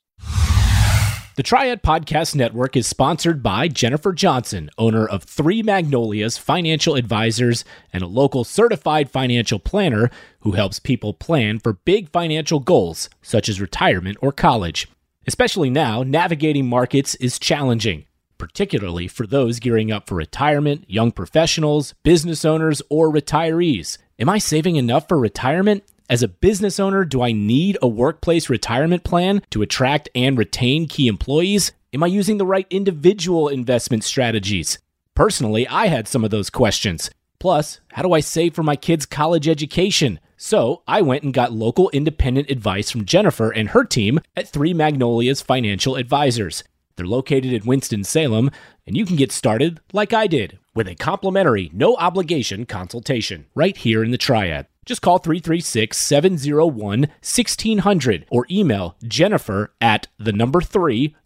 The 1.36 1.42
Triad 1.42 1.82
Podcast 1.82 2.34
Network 2.34 2.78
is 2.78 2.86
sponsored 2.86 3.42
by 3.42 3.68
Jennifer 3.68 4.14
Johnson, 4.14 4.70
owner 4.78 5.06
of 5.06 5.24
Three 5.24 5.62
Magnolias 5.62 6.38
Financial 6.38 6.94
Advisors 6.94 7.62
and 7.92 8.02
a 8.02 8.06
local 8.06 8.42
certified 8.42 9.10
financial 9.10 9.58
planner 9.58 10.10
who 10.40 10.52
helps 10.52 10.78
people 10.78 11.12
plan 11.12 11.58
for 11.58 11.74
big 11.74 12.08
financial 12.08 12.58
goals 12.58 13.10
such 13.20 13.50
as 13.50 13.60
retirement 13.60 14.16
or 14.22 14.32
college. 14.32 14.88
Especially 15.26 15.68
now, 15.68 16.02
navigating 16.02 16.66
markets 16.66 17.16
is 17.16 17.38
challenging 17.38 18.05
particularly 18.38 19.08
for 19.08 19.26
those 19.26 19.60
gearing 19.60 19.90
up 19.90 20.08
for 20.08 20.14
retirement, 20.14 20.84
young 20.88 21.12
professionals, 21.12 21.94
business 22.02 22.44
owners, 22.44 22.82
or 22.88 23.12
retirees. 23.12 23.98
Am 24.18 24.28
I 24.28 24.38
saving 24.38 24.76
enough 24.76 25.08
for 25.08 25.18
retirement? 25.18 25.84
As 26.08 26.22
a 26.22 26.28
business 26.28 26.78
owner, 26.78 27.04
do 27.04 27.22
I 27.22 27.32
need 27.32 27.76
a 27.82 27.88
workplace 27.88 28.48
retirement 28.48 29.02
plan 29.02 29.42
to 29.50 29.62
attract 29.62 30.08
and 30.14 30.38
retain 30.38 30.86
key 30.86 31.08
employees? 31.08 31.72
Am 31.92 32.02
I 32.02 32.06
using 32.06 32.38
the 32.38 32.46
right 32.46 32.66
individual 32.70 33.48
investment 33.48 34.04
strategies? 34.04 34.78
Personally, 35.14 35.66
I 35.66 35.86
had 35.86 36.06
some 36.06 36.24
of 36.24 36.30
those 36.30 36.50
questions. 36.50 37.10
Plus, 37.38 37.80
how 37.92 38.02
do 38.02 38.12
I 38.12 38.20
save 38.20 38.54
for 38.54 38.62
my 38.62 38.76
kids' 38.76 39.06
college 39.06 39.48
education? 39.48 40.20
So 40.36 40.82
I 40.86 41.00
went 41.02 41.22
and 41.22 41.32
got 41.32 41.52
local 41.52 41.90
independent 41.90 42.50
advice 42.50 42.90
from 42.90 43.04
Jennifer 43.04 43.50
and 43.50 43.70
her 43.70 43.84
team 43.84 44.20
at 44.36 44.48
Three 44.48 44.74
Magnolias 44.74 45.40
Financial 45.40 45.96
Advisors. 45.96 46.62
They're 46.96 47.06
located 47.06 47.52
in 47.52 47.66
Winston-Salem, 47.66 48.50
and 48.86 48.96
you 48.96 49.04
can 49.04 49.16
get 49.16 49.30
started 49.30 49.80
like 49.92 50.12
I 50.14 50.26
did 50.26 50.58
with 50.74 50.88
a 50.88 50.94
complimentary, 50.94 51.70
no 51.72 51.94
obligation 51.96 52.64
consultation 52.64 53.46
right 53.54 53.76
here 53.76 54.02
in 54.02 54.10
the 54.12 54.18
Triad. 54.18 54.66
Just 54.86 55.02
call 55.02 55.18
336 55.18 55.96
701 55.96 57.00
1600 57.00 58.26
or 58.30 58.46
email 58.50 58.96
Jennifer 59.02 59.74
at 59.80 60.06
the 60.18 60.32
number 60.32 60.60
three 60.60 61.16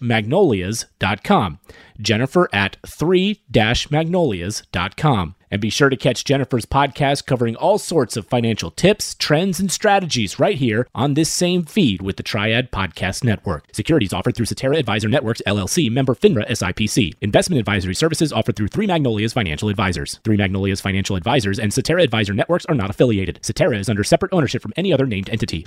magnolias.com. 0.00 1.58
Jennifer 2.00 2.48
at 2.52 2.76
three 2.86 3.42
magnolias.com. 3.90 5.34
And 5.50 5.60
be 5.60 5.70
sure 5.70 5.88
to 5.88 5.96
catch 5.96 6.24
Jennifer's 6.24 6.66
podcast 6.66 7.26
covering 7.26 7.56
all 7.56 7.78
sorts 7.78 8.16
of 8.16 8.26
financial 8.26 8.70
tips, 8.70 9.14
trends, 9.14 9.58
and 9.58 9.72
strategies 9.72 10.38
right 10.38 10.56
here 10.56 10.86
on 10.94 11.14
this 11.14 11.30
same 11.30 11.64
feed 11.64 12.02
with 12.02 12.16
the 12.16 12.22
Triad 12.22 12.70
Podcast 12.70 13.24
Network. 13.24 13.64
Securities 13.72 14.12
offered 14.12 14.36
through 14.36 14.46
Cetera 14.46 14.76
Advisor 14.76 15.08
Networks, 15.08 15.42
LLC, 15.46 15.90
member 15.90 16.14
FINRA 16.14 16.46
SIPC. 16.48 17.14
Investment 17.20 17.58
advisory 17.58 17.94
services 17.94 18.32
offered 18.32 18.56
through 18.56 18.68
Three 18.68 18.86
Magnolias 18.86 19.32
Financial 19.32 19.68
Advisors. 19.68 20.20
Three 20.24 20.36
Magnolias 20.36 20.80
Financial 20.80 21.16
Advisors 21.16 21.58
and 21.58 21.72
Cetera 21.72 22.02
Advisor 22.02 22.34
Networks 22.34 22.66
are 22.66 22.74
not 22.74 22.90
affiliated. 22.90 23.38
Cetera 23.42 23.78
is 23.78 23.88
under 23.88 24.04
separate 24.04 24.32
ownership 24.32 24.60
from 24.62 24.74
any 24.76 24.92
other 24.92 25.06
named 25.06 25.30
entity. 25.30 25.64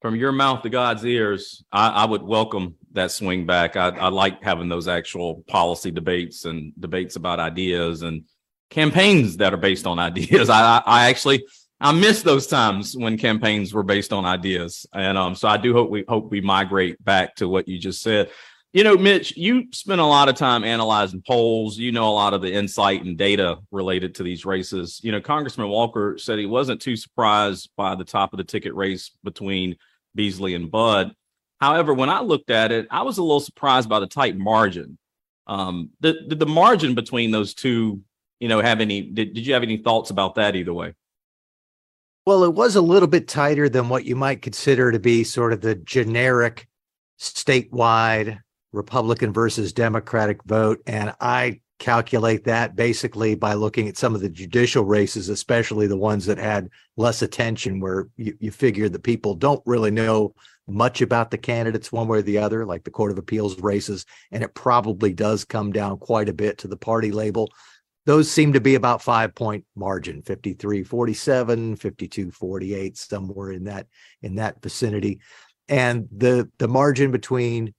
From 0.00 0.14
your 0.14 0.32
mouth 0.32 0.62
to 0.62 0.70
God's 0.70 1.04
ears, 1.04 1.64
I, 1.72 1.88
I 1.88 2.04
would 2.04 2.22
welcome 2.22 2.76
that 2.92 3.10
swing 3.10 3.46
back. 3.46 3.76
I, 3.76 3.88
I 3.88 4.08
like 4.08 4.42
having 4.42 4.68
those 4.68 4.88
actual 4.88 5.42
policy 5.48 5.90
debates 5.90 6.44
and 6.44 6.72
debates 6.78 7.16
about 7.16 7.40
ideas 7.40 8.02
and 8.02 8.24
campaigns 8.70 9.38
that 9.38 9.52
are 9.52 9.58
based 9.58 9.86
on 9.86 9.98
ideas. 9.98 10.50
I, 10.50 10.82
I 10.84 11.08
actually 11.08 11.44
I 11.80 11.92
miss 11.92 12.22
those 12.22 12.46
times 12.46 12.96
when 12.96 13.16
campaigns 13.18 13.72
were 13.72 13.84
based 13.84 14.12
on 14.12 14.24
ideas, 14.24 14.84
and 14.92 15.16
um, 15.16 15.34
so 15.36 15.46
I 15.46 15.56
do 15.56 15.72
hope 15.72 15.90
we 15.90 16.04
hope 16.08 16.30
we 16.30 16.40
migrate 16.40 17.02
back 17.04 17.36
to 17.36 17.48
what 17.48 17.68
you 17.68 17.78
just 17.78 18.02
said. 18.02 18.30
You 18.72 18.84
know, 18.84 18.96
Mitch, 18.96 19.36
you 19.36 19.68
spent 19.72 20.00
a 20.00 20.04
lot 20.04 20.28
of 20.28 20.34
time 20.34 20.62
analyzing 20.62 21.22
polls. 21.26 21.78
You 21.78 21.90
know 21.90 22.08
a 22.08 22.12
lot 22.12 22.34
of 22.34 22.42
the 22.42 22.52
insight 22.52 23.04
and 23.04 23.16
data 23.16 23.58
related 23.70 24.16
to 24.16 24.22
these 24.22 24.44
races. 24.44 25.00
You 25.02 25.12
know, 25.12 25.20
Congressman 25.20 25.68
Walker 25.68 26.18
said 26.18 26.38
he 26.38 26.46
wasn't 26.46 26.82
too 26.82 26.96
surprised 26.96 27.70
by 27.76 27.94
the 27.94 28.04
top 28.04 28.32
of 28.32 28.38
the 28.38 28.44
ticket 28.44 28.74
race 28.74 29.12
between 29.22 29.76
Beasley 30.14 30.54
and 30.54 30.70
Budd. 30.70 31.12
However, 31.60 31.92
when 31.92 32.08
I 32.08 32.20
looked 32.20 32.50
at 32.50 32.72
it, 32.72 32.86
I 32.90 33.02
was 33.02 33.18
a 33.18 33.22
little 33.22 33.40
surprised 33.40 33.88
by 33.88 34.00
the 34.00 34.06
tight 34.06 34.36
margin. 34.36 34.98
Um, 35.46 35.90
did, 36.00 36.28
did 36.28 36.38
the 36.38 36.46
margin 36.46 36.94
between 36.94 37.30
those 37.30 37.54
two, 37.54 38.02
you 38.38 38.48
know, 38.48 38.60
have 38.60 38.80
any? 38.80 39.02
Did, 39.02 39.34
did 39.34 39.46
you 39.46 39.54
have 39.54 39.62
any 39.62 39.78
thoughts 39.78 40.10
about 40.10 40.36
that 40.36 40.54
either 40.54 40.74
way? 40.74 40.94
Well, 42.26 42.44
it 42.44 42.52
was 42.52 42.76
a 42.76 42.82
little 42.82 43.08
bit 43.08 43.26
tighter 43.26 43.68
than 43.68 43.88
what 43.88 44.04
you 44.04 44.14
might 44.14 44.42
consider 44.42 44.92
to 44.92 44.98
be 44.98 45.24
sort 45.24 45.52
of 45.52 45.62
the 45.62 45.74
generic 45.74 46.68
statewide 47.18 48.40
Republican 48.72 49.32
versus 49.32 49.72
Democratic 49.72 50.44
vote. 50.44 50.82
And 50.86 51.14
I 51.20 51.60
calculate 51.78 52.44
that 52.44 52.74
basically 52.76 53.34
by 53.34 53.54
looking 53.54 53.88
at 53.88 53.96
some 53.96 54.14
of 54.14 54.20
the 54.20 54.28
judicial 54.28 54.84
races, 54.84 55.28
especially 55.28 55.86
the 55.86 55.96
ones 55.96 56.26
that 56.26 56.38
had 56.38 56.68
less 56.96 57.22
attention, 57.22 57.80
where 57.80 58.08
you, 58.16 58.36
you 58.40 58.50
figure 58.50 58.88
that 58.88 59.02
people 59.02 59.34
don't 59.34 59.62
really 59.64 59.90
know 59.90 60.34
much 60.66 61.00
about 61.00 61.30
the 61.30 61.38
candidates 61.38 61.92
one 61.92 62.08
way 62.08 62.18
or 62.18 62.22
the 62.22 62.38
other, 62.38 62.66
like 62.66 62.84
the 62.84 62.90
Court 62.90 63.10
of 63.10 63.18
Appeals 63.18 63.58
races. 63.60 64.04
And 64.32 64.42
it 64.42 64.54
probably 64.54 65.12
does 65.12 65.44
come 65.44 65.72
down 65.72 65.98
quite 65.98 66.28
a 66.28 66.34
bit 66.34 66.58
to 66.58 66.68
the 66.68 66.76
party 66.76 67.10
label. 67.10 67.50
Those 68.06 68.30
seem 68.30 68.52
to 68.54 68.60
be 68.60 68.74
about 68.74 69.02
five 69.02 69.34
point 69.34 69.64
margin 69.76 70.22
53 70.22 70.82
47 70.82 71.76
52 71.76 72.30
48 72.30 72.96
somewhere 72.96 73.52
in 73.52 73.64
that 73.64 73.86
in 74.22 74.36
that 74.36 74.62
vicinity 74.62 75.20
and 75.68 76.08
the 76.16 76.50
the 76.58 76.68
margin 76.68 77.10
between 77.10 77.74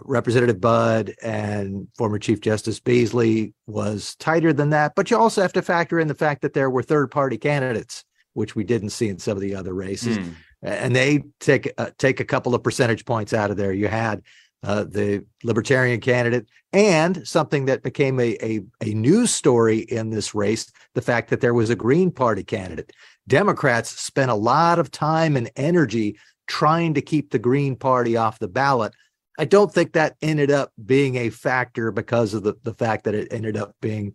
Representative 0.00 0.60
Budd 0.60 1.14
and 1.22 1.88
former 1.96 2.18
Chief 2.18 2.40
Justice 2.40 2.80
Beasley 2.80 3.54
was 3.66 4.14
tighter 4.16 4.52
than 4.52 4.70
that. 4.70 4.94
But 4.94 5.10
you 5.10 5.18
also 5.18 5.42
have 5.42 5.52
to 5.54 5.62
factor 5.62 5.98
in 5.98 6.08
the 6.08 6.14
fact 6.14 6.42
that 6.42 6.52
there 6.52 6.70
were 6.70 6.82
third 6.82 7.10
party 7.10 7.38
candidates, 7.38 8.04
which 8.34 8.54
we 8.54 8.64
didn't 8.64 8.90
see 8.90 9.08
in 9.08 9.18
some 9.18 9.36
of 9.36 9.40
the 9.40 9.54
other 9.54 9.74
races. 9.74 10.18
Mm. 10.18 10.34
And 10.62 10.96
they 10.96 11.24
take 11.40 11.72
uh, 11.78 11.90
take 11.98 12.20
a 12.20 12.24
couple 12.24 12.54
of 12.54 12.62
percentage 12.62 13.04
points 13.04 13.32
out 13.32 13.50
of 13.50 13.56
there. 13.56 13.72
You 13.72 13.88
had 13.88 14.22
uh, 14.62 14.84
the 14.84 15.24
Libertarian 15.44 16.00
candidate 16.00 16.46
and 16.72 17.26
something 17.26 17.66
that 17.66 17.82
became 17.82 18.18
a, 18.18 18.36
a, 18.42 18.60
a 18.82 18.92
news 18.94 19.30
story 19.30 19.78
in 19.78 20.10
this 20.10 20.34
race 20.34 20.70
the 20.94 21.02
fact 21.02 21.30
that 21.30 21.40
there 21.40 21.54
was 21.54 21.70
a 21.70 21.76
Green 21.76 22.10
Party 22.10 22.42
candidate. 22.42 22.92
Democrats 23.28 23.90
spent 24.00 24.30
a 24.30 24.34
lot 24.34 24.78
of 24.78 24.90
time 24.90 25.36
and 25.36 25.50
energy 25.54 26.18
trying 26.48 26.94
to 26.94 27.02
keep 27.02 27.30
the 27.30 27.38
Green 27.38 27.76
Party 27.76 28.16
off 28.16 28.38
the 28.38 28.48
ballot 28.48 28.94
I 29.38 29.44
don't 29.44 29.72
think 29.72 29.92
that 29.92 30.16
ended 30.20 30.50
up 30.50 30.72
being 30.84 31.16
a 31.16 31.30
factor 31.30 31.92
because 31.92 32.34
of 32.34 32.42
the, 32.42 32.54
the 32.64 32.74
fact 32.74 33.04
that 33.04 33.14
it 33.14 33.28
ended 33.32 33.56
up 33.56 33.74
being 33.80 34.14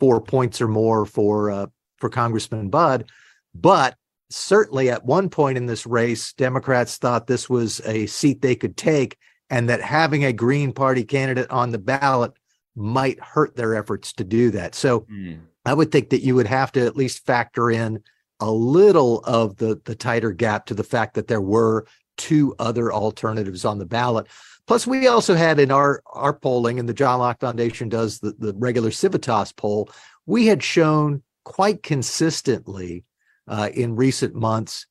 four 0.00 0.20
points 0.20 0.60
or 0.60 0.68
more 0.68 1.04
for 1.04 1.50
uh, 1.50 1.66
for 1.98 2.08
Congressman 2.08 2.70
Budd. 2.70 3.10
But 3.54 3.96
certainly 4.30 4.90
at 4.90 5.04
one 5.04 5.28
point 5.28 5.58
in 5.58 5.66
this 5.66 5.86
race, 5.86 6.32
Democrats 6.32 6.96
thought 6.96 7.26
this 7.26 7.50
was 7.50 7.80
a 7.84 8.06
seat 8.06 8.40
they 8.40 8.56
could 8.56 8.76
take, 8.76 9.18
and 9.50 9.68
that 9.68 9.82
having 9.82 10.24
a 10.24 10.32
Green 10.32 10.72
Party 10.72 11.04
candidate 11.04 11.50
on 11.50 11.70
the 11.70 11.78
ballot 11.78 12.32
might 12.74 13.20
hurt 13.20 13.54
their 13.54 13.74
efforts 13.74 14.14
to 14.14 14.24
do 14.24 14.50
that. 14.50 14.74
So 14.74 15.00
mm. 15.00 15.38
I 15.66 15.74
would 15.74 15.92
think 15.92 16.10
that 16.10 16.22
you 16.22 16.34
would 16.34 16.46
have 16.46 16.72
to 16.72 16.86
at 16.86 16.96
least 16.96 17.26
factor 17.26 17.70
in 17.70 18.02
a 18.40 18.50
little 18.50 19.20
of 19.20 19.56
the 19.56 19.80
the 19.84 19.94
tighter 19.94 20.32
gap 20.32 20.66
to 20.66 20.74
the 20.74 20.82
fact 20.82 21.14
that 21.14 21.28
there 21.28 21.40
were 21.40 21.86
two 22.16 22.54
other 22.58 22.92
alternatives 22.92 23.64
on 23.64 23.78
the 23.78 23.86
ballot. 23.86 24.26
Plus, 24.72 24.86
we 24.86 25.06
also 25.06 25.34
had 25.34 25.60
in 25.60 25.70
our 25.70 26.02
our 26.06 26.32
polling, 26.32 26.78
and 26.78 26.88
the 26.88 26.94
John 26.94 27.18
Locke 27.18 27.40
Foundation 27.40 27.90
does 27.90 28.20
the, 28.20 28.34
the 28.38 28.54
regular 28.54 28.90
Civitas 28.90 29.52
poll, 29.52 29.90
we 30.24 30.46
had 30.46 30.62
shown 30.62 31.22
quite 31.44 31.82
consistently 31.82 33.04
uh, 33.46 33.68
in 33.74 33.96
recent 33.96 34.34
months 34.34 34.86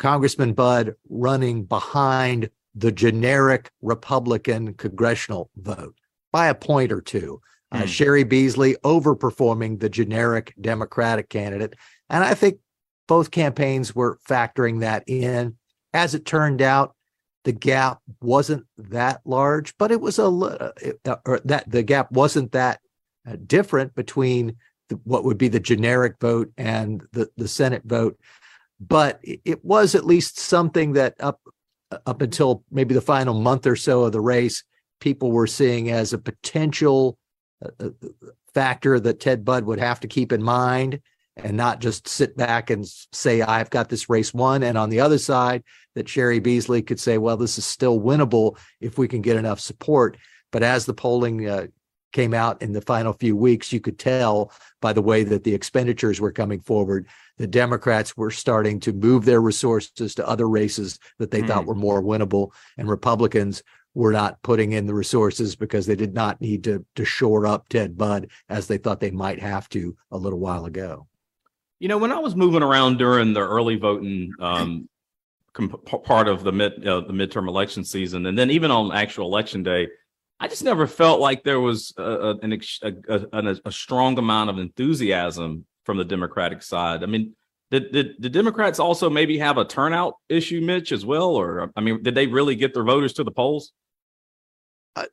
Congressman 0.00 0.54
Budd 0.54 0.96
running 1.08 1.66
behind 1.66 2.50
the 2.74 2.90
generic 2.90 3.70
Republican 3.80 4.74
congressional 4.74 5.50
vote 5.54 5.94
by 6.32 6.48
a 6.48 6.54
point 6.56 6.90
or 6.90 7.00
two. 7.00 7.40
Mm. 7.72 7.78
Uh, 7.78 7.82
hmm. 7.82 7.86
Cheri 7.86 8.24
Beasley 8.24 8.74
overperforming 8.82 9.78
the 9.78 9.88
generic 9.88 10.52
Democratic 10.60 11.28
candidate. 11.28 11.76
And 12.08 12.24
I 12.24 12.34
think 12.34 12.58
both 13.06 13.30
campaigns 13.30 13.94
were 13.94 14.18
factoring 14.28 14.80
that 14.80 15.04
in. 15.06 15.58
As 15.94 16.16
it 16.16 16.24
turned 16.24 16.60
out, 16.60 16.96
the 17.44 17.52
gap 17.52 18.00
wasn't 18.20 18.66
that 18.76 19.20
large, 19.24 19.76
but 19.78 19.90
it 19.90 20.00
was 20.00 20.18
a 20.18 20.24
uh, 20.24 20.72
uh, 21.04 21.16
or 21.24 21.40
that 21.44 21.70
the 21.70 21.82
gap 21.82 22.12
wasn't 22.12 22.52
that 22.52 22.80
uh, 23.26 23.36
different 23.46 23.94
between 23.94 24.56
the, 24.88 24.96
what 25.04 25.24
would 25.24 25.38
be 25.38 25.48
the 25.48 25.60
generic 25.60 26.16
vote 26.20 26.52
and 26.56 27.06
the 27.12 27.30
the 27.36 27.48
Senate 27.48 27.82
vote, 27.84 28.18
but 28.78 29.20
it 29.22 29.64
was 29.64 29.94
at 29.94 30.06
least 30.06 30.38
something 30.38 30.92
that 30.92 31.14
up 31.20 31.40
up 32.06 32.22
until 32.22 32.62
maybe 32.70 32.94
the 32.94 33.00
final 33.00 33.34
month 33.34 33.66
or 33.66 33.76
so 33.76 34.04
of 34.04 34.12
the 34.12 34.20
race, 34.20 34.62
people 35.00 35.32
were 35.32 35.46
seeing 35.46 35.90
as 35.90 36.12
a 36.12 36.18
potential 36.18 37.18
factor 38.54 38.98
that 39.00 39.20
Ted 39.20 39.44
Budd 39.44 39.64
would 39.64 39.78
have 39.78 40.00
to 40.00 40.08
keep 40.08 40.32
in 40.32 40.42
mind 40.42 41.00
and 41.44 41.56
not 41.56 41.80
just 41.80 42.08
sit 42.08 42.36
back 42.36 42.70
and 42.70 42.86
say, 43.12 43.42
I've 43.42 43.70
got 43.70 43.88
this 43.88 44.08
race 44.08 44.32
won. 44.34 44.62
And 44.62 44.76
on 44.78 44.90
the 44.90 45.00
other 45.00 45.18
side, 45.18 45.62
that 45.94 46.06
Cheri 46.06 46.40
Beasley 46.40 46.82
could 46.82 47.00
say, 47.00 47.18
well, 47.18 47.36
this 47.36 47.58
is 47.58 47.66
still 47.66 48.00
winnable 48.00 48.58
if 48.80 48.98
we 48.98 49.08
can 49.08 49.22
get 49.22 49.36
enough 49.36 49.60
support. 49.60 50.16
But 50.52 50.62
as 50.62 50.86
the 50.86 50.94
polling 50.94 51.48
uh, 51.48 51.66
came 52.12 52.34
out 52.34 52.62
in 52.62 52.72
the 52.72 52.80
final 52.80 53.12
few 53.12 53.36
weeks, 53.36 53.72
you 53.72 53.80
could 53.80 53.98
tell 53.98 54.52
by 54.80 54.92
the 54.92 55.02
way 55.02 55.24
that 55.24 55.44
the 55.44 55.54
expenditures 55.54 56.20
were 56.20 56.32
coming 56.32 56.60
forward, 56.60 57.06
the 57.38 57.46
Democrats 57.46 58.16
were 58.16 58.30
starting 58.30 58.80
to 58.80 58.92
move 58.92 59.24
their 59.24 59.40
resources 59.40 60.14
to 60.14 60.28
other 60.28 60.48
races 60.48 60.98
that 61.18 61.30
they 61.30 61.42
mm. 61.42 61.46
thought 61.46 61.62
hmm. 61.62 61.68
were 61.68 61.74
more 61.74 62.02
winnable, 62.02 62.52
and 62.76 62.88
Republicans 62.88 63.62
were 63.94 64.12
not 64.12 64.40
putting 64.42 64.72
in 64.72 64.86
the 64.86 64.94
resources 64.94 65.56
because 65.56 65.86
they 65.86 65.96
did 65.96 66.14
not 66.14 66.40
need 66.40 66.64
to 66.64 66.84
to 66.94 67.04
shore 67.04 67.46
up 67.46 67.68
Ted 67.68 67.96
Budd 67.96 68.28
as 68.48 68.66
they 68.66 68.78
thought 68.78 69.00
they 69.00 69.10
might 69.10 69.40
have 69.40 69.68
to 69.70 69.96
a 70.10 70.18
little 70.18 70.38
while 70.38 70.64
ago. 70.66 71.06
You 71.80 71.88
know, 71.88 71.98
when 71.98 72.12
I 72.12 72.18
was 72.18 72.36
moving 72.36 72.62
around 72.62 72.98
during 72.98 73.32
the 73.32 73.40
early 73.40 73.76
voting 73.76 74.32
um, 74.38 74.88
comp- 75.54 75.84
part 76.04 76.28
of 76.28 76.44
the 76.44 76.52
mid 76.52 76.86
uh, 76.86 77.00
the 77.00 77.12
midterm 77.12 77.48
election 77.48 77.84
season, 77.84 78.26
and 78.26 78.38
then 78.38 78.50
even 78.50 78.70
on 78.70 78.92
actual 78.92 79.26
election 79.26 79.62
day, 79.62 79.88
I 80.38 80.48
just 80.48 80.62
never 80.62 80.86
felt 80.86 81.20
like 81.20 81.42
there 81.42 81.60
was 81.60 81.92
a, 81.96 82.02
a, 82.02 82.38
an, 82.38 82.60
a, 83.32 83.56
a, 83.64 83.72
strong 83.72 84.18
amount 84.18 84.50
of 84.50 84.58
enthusiasm 84.58 85.66
from 85.84 85.98
the 85.98 86.04
Democratic 86.04 86.62
side. 86.62 87.02
I 87.02 87.06
mean, 87.06 87.34
did, 87.70 87.92
did 87.92 88.14
the 88.18 88.28
Democrats 88.28 88.78
also 88.78 89.08
maybe 89.08 89.38
have 89.38 89.58
a 89.58 89.64
turnout 89.64 90.14
issue, 90.28 90.60
Mitch, 90.60 90.92
as 90.92 91.04
well? 91.04 91.30
Or 91.30 91.70
I 91.76 91.80
mean, 91.80 92.02
did 92.02 92.14
they 92.14 92.26
really 92.26 92.56
get 92.56 92.74
their 92.74 92.84
voters 92.84 93.12
to 93.14 93.24
the 93.24 93.30
polls? 93.30 93.72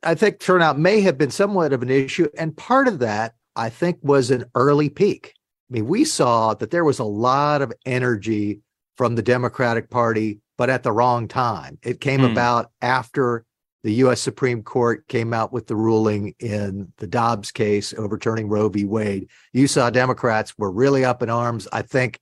I 0.02 0.14
think 0.14 0.40
turnout 0.40 0.78
may 0.78 1.00
have 1.02 1.16
been 1.16 1.30
somewhat 1.30 1.72
of 1.72 1.82
an 1.82 1.90
issue, 1.90 2.28
and 2.36 2.56
part 2.56 2.88
of 2.88 2.98
that 2.98 3.34
I 3.54 3.70
think 3.70 3.98
was 4.02 4.30
an 4.30 4.44
early 4.54 4.90
peak. 4.90 5.34
I 5.70 5.74
mean, 5.74 5.86
we 5.86 6.04
saw 6.04 6.54
that 6.54 6.70
there 6.70 6.84
was 6.84 6.98
a 6.98 7.04
lot 7.04 7.62
of 7.62 7.72
energy 7.84 8.60
from 8.96 9.14
the 9.14 9.22
Democratic 9.22 9.90
Party, 9.90 10.40
but 10.56 10.70
at 10.70 10.82
the 10.82 10.92
wrong 10.92 11.28
time. 11.28 11.78
It 11.82 12.00
came 12.00 12.20
mm. 12.20 12.32
about 12.32 12.70
after 12.82 13.44
the 13.84 13.92
U.S. 13.94 14.20
Supreme 14.20 14.62
Court 14.62 15.06
came 15.06 15.32
out 15.32 15.52
with 15.52 15.66
the 15.68 15.76
ruling 15.76 16.34
in 16.40 16.92
the 16.98 17.06
Dobbs 17.06 17.52
case 17.52 17.94
overturning 17.94 18.48
Roe 18.48 18.68
v. 18.68 18.84
Wade. 18.84 19.28
You 19.52 19.68
saw 19.68 19.88
Democrats 19.88 20.56
were 20.58 20.70
really 20.70 21.04
up 21.04 21.22
in 21.22 21.30
arms. 21.30 21.68
I 21.72 21.82
think 21.82 22.18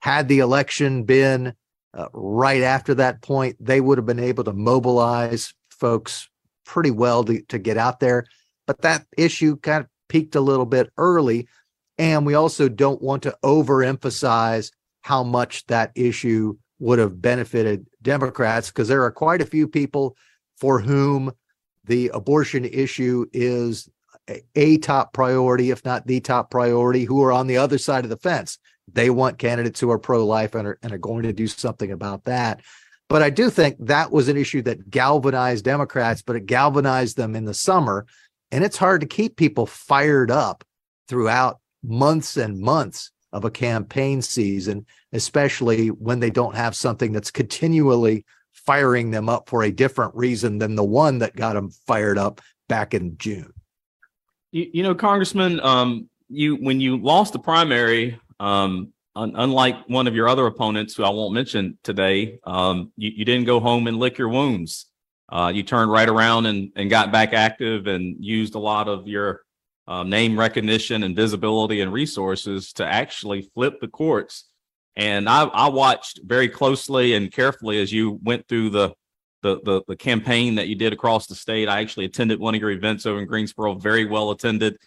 had 0.00 0.28
the 0.28 0.38
election 0.38 1.04
been 1.04 1.54
uh, 1.94 2.06
right 2.12 2.62
after 2.62 2.94
that 2.94 3.20
point, 3.20 3.56
they 3.60 3.80
would 3.80 3.98
have 3.98 4.06
been 4.06 4.18
able 4.18 4.44
to 4.44 4.52
mobilize 4.52 5.52
folks 5.70 6.28
pretty 6.64 6.90
well 6.90 7.24
to, 7.24 7.42
to 7.42 7.58
get 7.58 7.76
out 7.76 8.00
there. 8.00 8.24
But 8.66 8.82
that 8.82 9.04
issue 9.18 9.56
kind 9.56 9.82
of 9.82 9.88
peaked 10.08 10.36
a 10.36 10.40
little 10.40 10.66
bit 10.66 10.90
early. 10.96 11.48
And 11.98 12.24
we 12.26 12.34
also 12.34 12.68
don't 12.68 13.02
want 13.02 13.22
to 13.24 13.36
overemphasize 13.44 14.72
how 15.02 15.22
much 15.22 15.66
that 15.66 15.92
issue 15.94 16.56
would 16.78 16.98
have 16.98 17.20
benefited 17.20 17.86
Democrats 18.02 18.68
because 18.68 18.88
there 18.88 19.04
are 19.04 19.10
quite 19.10 19.40
a 19.40 19.46
few 19.46 19.68
people 19.68 20.16
for 20.58 20.80
whom 20.80 21.32
the 21.84 22.08
abortion 22.14 22.64
issue 22.64 23.26
is 23.32 23.88
a, 24.54 24.78
top 24.78 25.12
priority, 25.12 25.70
if 25.70 25.84
not 25.84 26.06
the 26.06 26.20
top 26.20 26.50
priority, 26.50 27.04
who 27.04 27.22
are 27.22 27.32
on 27.32 27.46
the 27.46 27.56
other 27.56 27.78
side 27.78 28.04
of 28.04 28.10
the 28.10 28.16
fence. 28.16 28.58
They 28.92 29.10
want 29.10 29.38
candidates 29.38 29.80
who 29.80 29.90
are 29.90 29.98
pro 29.98 30.24
life 30.24 30.54
and 30.54 30.74
and 30.82 30.92
are 30.92 30.98
going 30.98 31.22
to 31.24 31.32
do 31.32 31.46
something 31.46 31.90
about 31.90 32.24
that. 32.24 32.60
But 33.08 33.22
I 33.22 33.30
do 33.30 33.50
think 33.50 33.76
that 33.80 34.10
was 34.10 34.28
an 34.28 34.36
issue 34.36 34.62
that 34.62 34.90
galvanized 34.90 35.64
Democrats, 35.64 36.22
but 36.22 36.36
it 36.36 36.46
galvanized 36.46 37.16
them 37.16 37.36
in 37.36 37.44
the 37.44 37.54
summer. 37.54 38.06
And 38.50 38.64
it's 38.64 38.76
hard 38.76 39.00
to 39.02 39.06
keep 39.06 39.36
people 39.36 39.66
fired 39.66 40.30
up 40.30 40.64
throughout 41.08 41.60
months 41.82 42.36
and 42.36 42.58
months 42.58 43.10
of 43.32 43.44
a 43.44 43.50
campaign 43.50 44.20
season, 44.22 44.86
especially 45.12 45.88
when 45.88 46.20
they 46.20 46.30
don't 46.30 46.54
have 46.54 46.76
something 46.76 47.12
that's 47.12 47.30
continually 47.30 48.24
firing 48.52 49.10
them 49.10 49.28
up 49.28 49.48
for 49.48 49.62
a 49.62 49.72
different 49.72 50.14
reason 50.14 50.58
than 50.58 50.74
the 50.74 50.84
one 50.84 51.18
that 51.18 51.34
got 51.34 51.54
them 51.54 51.70
fired 51.86 52.18
up 52.18 52.40
back 52.68 52.94
in 52.94 53.16
June. 53.16 53.52
You, 54.52 54.70
you 54.72 54.82
know, 54.82 54.94
Congressman, 54.94 55.60
um, 55.60 56.08
you 56.28 56.56
when 56.56 56.80
you 56.80 56.98
lost 56.98 57.32
the 57.32 57.38
primary, 57.38 58.18
um, 58.38 58.92
un- 59.16 59.34
unlike 59.34 59.88
one 59.88 60.06
of 60.06 60.14
your 60.14 60.28
other 60.28 60.46
opponents, 60.46 60.94
who 60.94 61.04
I 61.04 61.10
won't 61.10 61.34
mention 61.34 61.78
today, 61.82 62.38
um, 62.44 62.92
you, 62.96 63.10
you 63.16 63.24
didn't 63.24 63.46
go 63.46 63.60
home 63.60 63.86
and 63.86 63.98
lick 63.98 64.18
your 64.18 64.28
wounds. 64.28 64.86
Uh, 65.28 65.50
you 65.54 65.62
turned 65.62 65.90
right 65.90 66.08
around 66.08 66.44
and, 66.44 66.70
and 66.76 66.90
got 66.90 67.10
back 67.10 67.32
active 67.32 67.86
and 67.86 68.22
used 68.22 68.54
a 68.54 68.58
lot 68.58 68.88
of 68.88 69.08
your 69.08 69.40
uh, 69.88 70.02
name 70.02 70.38
recognition 70.38 71.02
and 71.02 71.16
visibility 71.16 71.80
and 71.80 71.92
resources 71.92 72.72
to 72.74 72.86
actually 72.86 73.42
flip 73.54 73.80
the 73.80 73.88
courts. 73.88 74.44
And 74.96 75.28
I, 75.28 75.44
I 75.44 75.68
watched 75.68 76.20
very 76.24 76.48
closely 76.48 77.14
and 77.14 77.32
carefully 77.32 77.80
as 77.80 77.92
you 77.92 78.20
went 78.22 78.46
through 78.48 78.70
the, 78.70 78.94
the 79.42 79.60
the 79.64 79.82
the 79.88 79.96
campaign 79.96 80.54
that 80.54 80.68
you 80.68 80.76
did 80.76 80.92
across 80.92 81.26
the 81.26 81.34
state. 81.34 81.68
I 81.68 81.80
actually 81.80 82.06
attended 82.06 82.38
one 82.38 82.54
of 82.54 82.60
your 82.60 82.70
events 82.70 83.06
over 83.06 83.18
in 83.18 83.26
Greensboro, 83.26 83.74
very 83.74 84.04
well 84.04 84.30
attended. 84.30 84.78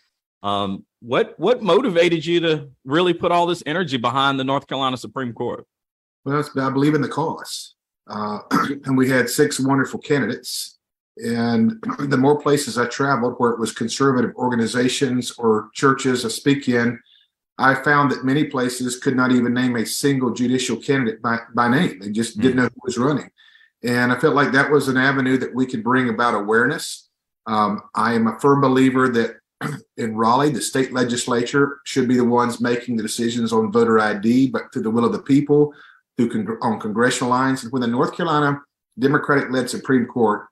Um, 0.44 0.86
what 1.02 1.38
what 1.38 1.62
motivated 1.62 2.26
you 2.26 2.40
to 2.42 2.70
really 2.86 3.14
put 3.14 3.32
all 3.32 3.46
this 3.48 3.64
energy 3.66 3.98
behind 3.98 4.40
the 4.40 4.44
North 4.44 4.68
Carolina 4.68 4.96
Supreme 4.96 5.34
Court? 5.34 5.66
Well, 6.24 6.44
I 6.58 6.70
believe 6.70 6.96
in 6.96 7.02
the 7.02 7.10
cause, 7.10 7.76
uh, 8.08 8.40
and 8.86 8.98
we 8.98 9.10
had 9.10 9.30
six 9.30 9.60
wonderful 9.60 10.00
candidates. 10.00 10.78
And 11.18 11.82
the 12.00 12.18
more 12.18 12.40
places 12.40 12.78
I 12.78 12.88
traveled 12.88 13.36
where 13.38 13.52
it 13.52 13.60
was 13.60 13.72
conservative 13.72 14.36
organizations 14.36 15.32
or 15.38 15.70
churches 15.74 16.26
I 16.26 16.30
speak 16.30 16.68
in, 16.68 17.00
I 17.58 17.76
found 17.76 18.12
that 18.12 18.26
many 18.26 18.46
places 18.46 19.00
could 19.00 19.16
not 19.16 19.32
even 19.32 19.54
name 19.54 19.78
a 19.78 19.86
single 19.86 20.34
judicial 20.34 20.76
candidate 20.76 21.22
by, 21.22 21.40
by 21.54 21.70
name. 21.70 22.00
They 22.00 22.12
just 22.12 22.40
didn't 22.40 22.58
know 22.58 22.64
who 22.64 22.82
was 22.84 22.98
running. 22.98 23.30
And 23.84 24.12
I 24.12 24.20
felt 24.20 24.36
like 24.36 24.52
that 24.52 24.70
was 24.70 24.90
an 24.90 24.98
avenue 24.98 25.38
that 25.38 25.56
we 25.56 25.66
could 25.66 25.84
bring 25.84 26.10
about 26.10 26.34
awareness. 26.34 27.10
Um, 27.48 27.82
I 27.94 28.14
am 28.14 28.28
a 28.28 28.40
firm 28.40 28.60
believer 28.60 29.08
that 29.10 29.38
in 29.98 30.18
Raleigh, 30.18 30.50
the 30.50 30.62
state 30.62 30.92
legislature 30.92 31.80
should 31.86 32.10
be 32.10 32.18
the 32.18 32.26
ones 32.26 32.60
making 32.60 32.98
the 32.98 33.04
decisions 33.04 33.54
on 33.54 33.72
voter 33.72 34.00
ID, 34.00 34.50
but 34.50 34.74
through 34.74 34.82
the 34.82 34.92
will 34.92 35.06
of 35.06 35.14
the 35.14 35.22
people, 35.22 35.74
through 36.18 36.30
con- 36.30 36.58
on 36.62 36.80
congressional 36.80 37.30
lines. 37.30 37.64
And 37.64 37.72
when 37.72 37.82
the 37.82 37.88
North 37.88 38.18
Carolina 38.18 38.62
Democratic-led 39.00 39.70
Supreme 39.70 40.08
Court 40.08 40.48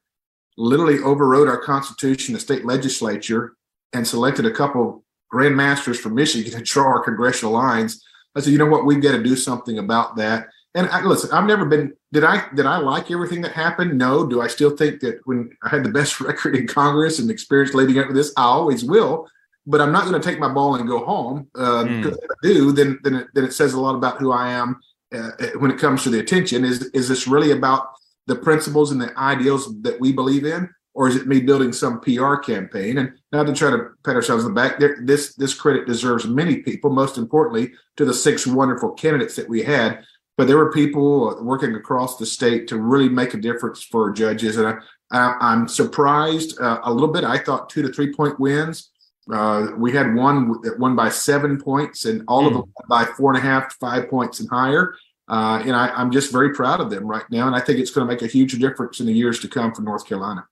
literally 0.58 1.00
overrode 1.00 1.48
our 1.48 1.58
Constitution, 1.58 2.34
the 2.34 2.40
state 2.40 2.66
legislature, 2.66 3.56
and 3.94 4.08
selected 4.08 4.46
a 4.46 4.52
couple 4.52 5.04
Grand 5.30 5.56
Masters 5.56 6.00
from 6.00 6.16
Michigan 6.16 6.52
to 6.52 6.62
draw 6.62 6.86
our 6.86 7.04
congressional 7.04 7.54
lines. 7.54 8.04
I 8.36 8.42
said, 8.42 8.52
you 8.52 8.60
know 8.60 8.68
what, 8.68 8.86
we've 8.86 9.02
got 9.02 9.14
to 9.14 9.24
do 9.24 9.36
something 9.36 9.80
about 9.80 10.16
that. 10.18 10.48
And 10.76 10.88
I, 10.90 11.04
listen, 11.04 11.32
I've 11.32 11.46
never 11.46 11.66
been. 11.66 11.94
Did 12.12 12.24
I 12.24 12.46
did 12.56 12.66
I 12.66 12.78
like 12.78 13.12
everything 13.12 13.42
that 13.42 13.52
happened? 13.52 13.98
No. 13.98 14.26
Do 14.26 14.42
I 14.42 14.48
still 14.48 14.76
think 14.76 15.02
that 15.02 15.20
when 15.26 15.56
I 15.62 15.70
had 15.70 15.84
the 15.84 15.90
best 15.90 16.20
record 16.22 16.56
in 16.56 16.68
Congress 16.68 17.20
and 17.20 17.30
experience 17.30 17.76
leading 17.76 18.00
up 18.00 18.08
to 18.08 18.14
this, 18.14 18.34
I 18.38 18.44
always 18.44 18.84
will. 18.84 19.28
But 19.66 19.82
I'm 19.82 19.92
not 19.92 20.06
going 20.06 20.20
to 20.20 20.30
take 20.30 20.40
my 20.40 20.52
ball 20.52 20.76
and 20.76 20.88
go 20.88 21.06
home. 21.06 21.48
Uh, 21.56 21.84
mm. 21.84 22.02
Because 22.02 22.18
if 22.18 22.30
I 22.30 22.48
do, 22.48 22.72
then 22.72 23.00
then 23.04 23.16
it, 23.16 23.28
then 23.34 23.46
it 23.46 23.54
says 23.54 23.74
a 23.74 23.80
lot 23.80 23.96
about 23.96 24.20
who 24.20 24.32
I 24.32 24.50
am 24.50 24.80
uh, 25.14 25.30
when 25.60 25.70
it 25.70 25.78
comes 25.78 26.04
to 26.04 26.10
the 26.10 26.20
attention. 26.20 26.66
Is 26.66 26.84
is 26.88 27.08
this 27.08 27.28
really 27.28 27.52
about 27.52 27.94
the 28.28 28.36
principles 28.36 28.92
and 28.92 29.02
the 29.02 29.18
ideals 29.18 29.82
that 29.82 30.00
we 30.00 30.12
believe 30.12 30.46
in, 30.46 30.70
or 30.94 31.08
is 31.08 31.16
it 31.16 31.28
me 31.28 31.42
building 31.42 31.74
some 31.74 32.00
PR 32.02 32.36
campaign? 32.36 33.00
And 33.00 33.14
not 33.32 33.48
to 33.48 33.54
try 33.54 33.72
to 33.72 33.90
pat 34.06 34.16
ourselves 34.16 34.46
on 34.46 34.54
the 34.54 34.62
back, 34.62 34.80
there, 34.80 34.98
this 35.04 35.36
this 35.36 35.54
credit 35.54 35.88
deserves 35.88 36.28
many 36.28 36.58
people. 36.58 36.92
Most 36.92 37.18
importantly, 37.18 37.74
to 37.98 38.06
the 38.06 38.14
six 38.14 38.46
wonderful 38.46 38.92
candidates 38.92 39.36
that 39.36 39.50
we 39.50 39.64
had. 39.64 40.04
But 40.36 40.48
there 40.48 40.58
were 40.58 40.72
people 40.72 41.38
working 41.44 41.76
across 41.76 42.18
the 42.18 42.26
state 42.26 42.68
to 42.70 42.78
really 42.78 43.10
make 43.10 43.36
a 43.36 43.38
difference 43.38 43.84
for 43.84 44.12
judges, 44.12 44.58
and 44.58 44.80
I, 45.12 45.54
am 45.54 45.68
surprised 45.68 46.60
uh, 46.60 46.80
a 46.84 46.92
little 46.92 47.12
bit. 47.12 47.24
I 47.24 47.38
thought 47.38 47.70
two 47.70 47.84
to 47.84 47.90
three 47.90 48.14
point 48.14 48.40
wins. 48.40 48.90
Uh, 49.32 49.68
we 49.78 49.92
had 49.92 50.16
one 50.16 50.60
that 50.64 50.78
won 50.80 50.96
by 50.96 51.10
seven 51.10 51.62
points, 51.62 52.06
and 52.06 52.24
all 52.28 52.44
mm. 52.44 52.48
of 52.48 52.54
hmm. 52.54 52.60
them 52.60 52.74
by 52.90 53.06
four 53.06 53.34
and 53.34 53.38
a 53.38 53.42
half 53.42 53.70
to 53.70 53.76
five 53.80 54.10
points 54.10 54.40
and 54.40 54.50
higher. 54.50 54.96
Uh, 55.28 55.62
and 55.66 55.76
I, 55.76 55.88
I'm 55.90 56.12
just 56.12 56.32
very 56.32 56.54
proud 56.54 56.82
of 56.82 56.90
them 56.90 57.08
right 57.08 57.24
now, 57.32 57.48
and 57.48 57.56
I 57.56 57.60
think 57.60 57.80
it's 57.80 57.92
going 57.92 58.08
to 58.08 58.14
make 58.14 58.22
a 58.22 58.28
huge 58.28 58.60
difference 58.60 59.00
in 59.00 59.06
the 59.06 59.14
years 59.14 59.40
to 59.40 59.48
come 59.48 59.74
for 59.74 59.82
North 59.82 60.06
Carolina. 60.06 60.48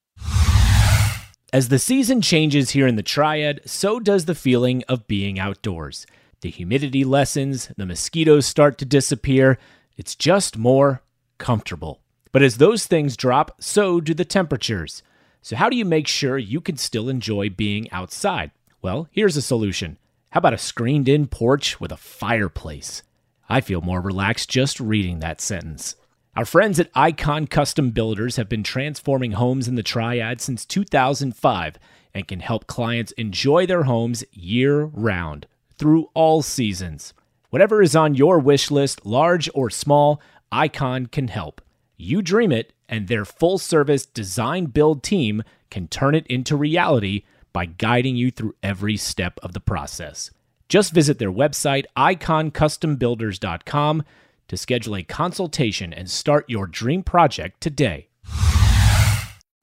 As 1.54 1.68
the 1.68 1.80
season 1.80 2.22
changes 2.22 2.70
here 2.70 2.88
in 2.88 2.96
the 2.96 3.04
Triad, 3.04 3.60
so 3.66 4.00
does 4.00 4.24
the 4.24 4.36
feeling 4.36 4.84
of 4.88 5.08
being 5.08 5.38
outdoors. 5.38 6.08
The 6.40 6.50
humidity 6.50 7.04
lessens, 7.04 7.72
the 7.76 7.86
mosquitoes 7.86 8.46
start 8.46 8.78
to 8.78 8.86
disappear. 8.86 9.60
It's 9.98 10.16
just 10.16 10.58
more 10.58 11.02
comfortable. 11.38 12.00
But 12.32 12.42
as 12.42 12.58
those 12.58 12.88
things 12.88 13.18
drop, 13.18 13.62
so 13.62 14.00
do 14.00 14.14
the 14.14 14.24
temperatures. 14.24 15.04
So, 15.42 15.58
how 15.58 15.70
do 15.70 15.76
you 15.76 15.86
make 15.86 16.08
sure 16.08 16.38
you 16.38 16.62
can 16.62 16.78
still 16.78 17.10
enjoy 17.10 17.50
being 17.50 17.92
outside? 17.92 18.52
Well, 18.82 19.10
here's 19.12 19.36
a 19.36 19.42
solution. 19.42 19.98
How 20.30 20.38
about 20.38 20.54
a 20.54 20.58
screened 20.58 21.10
in 21.10 21.28
porch 21.28 21.82
with 21.82 21.92
a 21.92 21.98
fireplace? 21.98 23.04
I 23.52 23.60
feel 23.60 23.82
more 23.82 24.00
relaxed 24.00 24.50
just 24.50 24.80
reading 24.80 25.20
that 25.20 25.42
sentence. 25.42 25.98
Our 26.38 26.46
friends 26.46 26.80
at 26.80 26.90
Icon 26.96 27.48
Custom 27.48 27.90
Builders 27.90 28.38
have 28.38 28.48
been 28.48 28.64
transforming 28.64 29.34
homes 29.34 29.68
in 29.68 29.76
the 29.76 29.84
Triad 29.84 30.40
since 30.40 30.66
2005 30.66 31.78
and 32.14 32.28
can 32.30 32.40
help 32.40 32.66
clients 32.68 33.12
enjoy 33.18 33.66
their 33.66 33.84
homes 33.84 34.24
year 34.32 34.86
round 34.86 35.48
through 35.78 36.08
all 36.14 36.42
seasons. 36.42 37.14
Whatever 37.50 37.82
is 37.82 37.94
on 37.94 38.16
your 38.16 38.40
wish 38.40 38.72
list, 38.72 39.06
large 39.06 39.50
or 39.54 39.70
small, 39.70 40.22
Icon 40.50 41.08
can 41.08 41.28
help. 41.28 41.60
You 41.98 42.22
dream 42.22 42.54
it, 42.54 42.72
and 42.88 43.10
their 43.10 43.26
full 43.26 43.58
service 43.58 44.06
design 44.06 44.68
build 44.68 45.04
team 45.04 45.44
can 45.70 45.90
turn 45.90 46.16
it 46.16 46.26
into 46.28 46.56
reality 46.56 47.24
by 47.52 47.66
guiding 47.66 48.16
you 48.16 48.32
through 48.32 48.56
every 48.64 48.96
step 48.96 49.42
of 49.44 49.52
the 49.52 49.60
process. 49.60 50.32
Just 50.72 50.94
visit 50.94 51.20
their 51.20 51.34
website, 51.34 51.84
iconcustombuilders.com, 51.98 54.04
to 54.48 54.56
schedule 54.56 54.96
a 54.96 55.04
consultation 55.04 55.92
and 55.92 56.10
start 56.10 56.50
your 56.50 56.66
dream 56.66 57.04
project 57.04 57.60
today. 57.60 58.08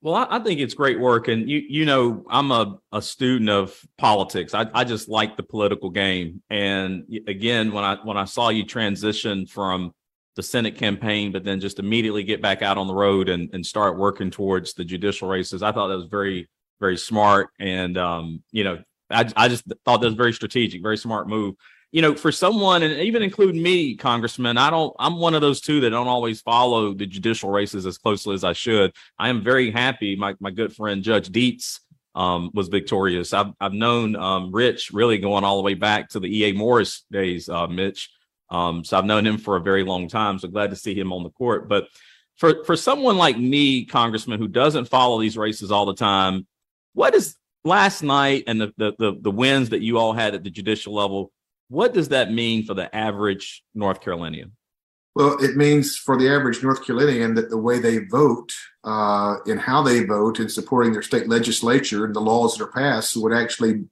Well, 0.03 0.15
I, 0.15 0.27
I, 0.33 0.39
think 0.41 0.61
it's 0.61 0.75
great 0.75 1.01
work, 1.01 1.29
and 1.29 1.49
you 1.49 1.63
you 1.67 1.87
know 1.87 2.27
I'm 2.29 2.51
a, 2.51 2.79
a 2.93 3.01
student 3.01 3.49
of 3.49 3.75
politics. 3.97 4.53
I, 4.53 4.67
I 4.75 4.85
just 4.85 5.09
like 5.09 5.39
the 5.39 5.43
political 5.43 5.89
game, 5.89 6.43
and 6.51 7.05
again, 7.27 7.73
when 7.73 7.85
I 7.85 7.97
when 8.05 8.19
I 8.19 8.27
saw 8.27 8.51
you 8.51 8.67
transition 8.67 9.47
from 9.47 9.95
the 10.37 10.43
Senate 10.43 10.77
campaign, 10.77 11.33
but 11.33 11.43
then 11.43 11.59
just 11.59 11.79
immediately 11.79 12.23
get 12.23 12.43
back 12.43 12.61
out 12.61 12.77
on 12.77 12.87
the 12.87 12.93
road 12.93 13.31
and, 13.31 13.49
and 13.55 13.65
start 13.65 13.97
working 13.97 14.31
towards 14.31 14.75
the 14.75 14.85
judicial 14.85 15.27
races, 15.27 15.63
I 15.63 15.73
thought 15.73 15.89
that 15.89 15.97
was 15.97 16.09
very 16.11 16.51
very 16.81 16.99
smart, 16.99 17.49
and 17.59 17.97
um, 17.97 18.43
you 18.53 18.63
know 18.63 18.77
I, 19.11 19.31
I 19.37 19.49
just 19.49 19.65
thought 19.85 20.01
that 20.01 20.07
was 20.07 20.15
very 20.15 20.33
strategic, 20.33 20.83
very 20.83 20.99
smart 20.99 21.29
move. 21.29 21.55
You 21.91 22.03
know, 22.03 22.15
for 22.15 22.31
someone, 22.31 22.83
and 22.83 23.01
even 23.01 23.23
including 23.23 23.63
me, 23.63 23.97
Congressman, 23.97 24.59
I 24.59 24.69
don't. 24.69 24.95
I'm 24.99 25.19
one 25.19 25.35
of 25.35 25.41
those 25.41 25.63
two 25.63 25.81
that 25.81 25.91
don't 25.91 26.07
always 26.07 26.43
follow 26.43 26.93
the 26.93 27.07
judicial 27.07 27.51
races 27.51 27.87
as 27.87 27.97
closely 27.97 28.35
as 28.35 28.45
I 28.45 28.53
should. 28.53 28.93
I 29.19 29.31
am 29.31 29.43
very 29.43 29.71
happy. 29.71 30.15
My 30.15 30.35
my 30.39 30.51
good 30.51 30.75
friend 30.77 31.03
Judge 31.03 31.31
Dietz 31.31 31.81
um, 32.15 32.51
was 32.53 32.69
victorious. 32.69 33.33
I've 33.33 33.53
I've 33.59 33.73
known 33.73 34.17
um, 34.17 34.53
Rich 34.53 34.91
really 34.93 35.17
going 35.17 35.45
all 35.45 35.57
the 35.57 35.63
way 35.63 35.75
back 35.75 36.11
to 36.11 36.21
the 36.21 36.41
E.A. 36.41 36.53
Morris 36.53 37.05
days, 37.11 37.49
uh, 37.49 37.67
Mitch. 37.67 38.11
Um, 38.51 38.85
so 38.85 38.99
I've 38.99 39.05
known 39.05 39.27
him 39.27 39.39
for 39.39 39.57
a 39.57 39.63
very 39.63 39.85
long 39.85 40.09
time. 40.09 40.39
So 40.39 40.49
glad 40.49 40.71
to 40.71 40.77
see 40.77 40.95
him 40.95 41.13
on 41.13 41.23
the 41.23 41.31
court. 41.31 41.69
But 41.69 41.89
for 42.37 42.65
for 42.65 42.77
someone 42.77 43.17
like 43.17 43.39
me, 43.39 43.85
Congressman, 43.85 44.41
who 44.41 44.49
doesn't 44.49 44.87
follow 44.87 45.21
these 45.21 45.37
races 45.37 45.71
all 45.71 45.87
the 45.87 45.95
time, 45.95 46.47
what 46.93 47.15
is 47.15 47.37
last 47.69 48.03
night 48.03 48.45
and 48.47 48.61
the, 48.61 48.73
the, 48.77 48.93
the 48.99 49.19
the 49.21 49.31
wins 49.31 49.69
that 49.71 49.83
you 49.83 49.99
all 49.99 50.13
had 50.13 50.35
at 50.35 50.43
the 50.43 50.51
judicial 50.51 50.95
level, 50.95 51.31
what 51.69 51.95
does 51.95 52.09
that 52.09 52.33
mean 52.33 52.65
for 52.65 52.75
the 52.75 52.95
average 52.95 53.63
North 53.75 54.01
Carolinian? 54.01 54.53
Well, 55.15 55.43
it 55.43 55.57
means 55.57 55.97
for 55.97 56.17
the 56.17 56.29
average 56.29 56.63
North 56.63 56.85
Carolinian 56.87 57.35
that 57.35 57.51
the 57.51 57.59
way 57.59 57.79
they 57.79 57.99
vote 57.99 58.53
uh, 58.85 59.37
and 59.47 59.61
how 59.61 59.83
they 59.83 60.05
vote 60.05 60.39
in 60.39 60.49
supporting 60.49 60.93
their 60.93 61.03
state 61.03 61.29
legislature 61.29 62.05
and 62.05 62.15
the 62.15 62.21
laws 62.21 62.57
that 62.57 62.65
are 62.65 62.73
passed 62.73 63.17
would 63.17 63.33
actually 63.33 63.85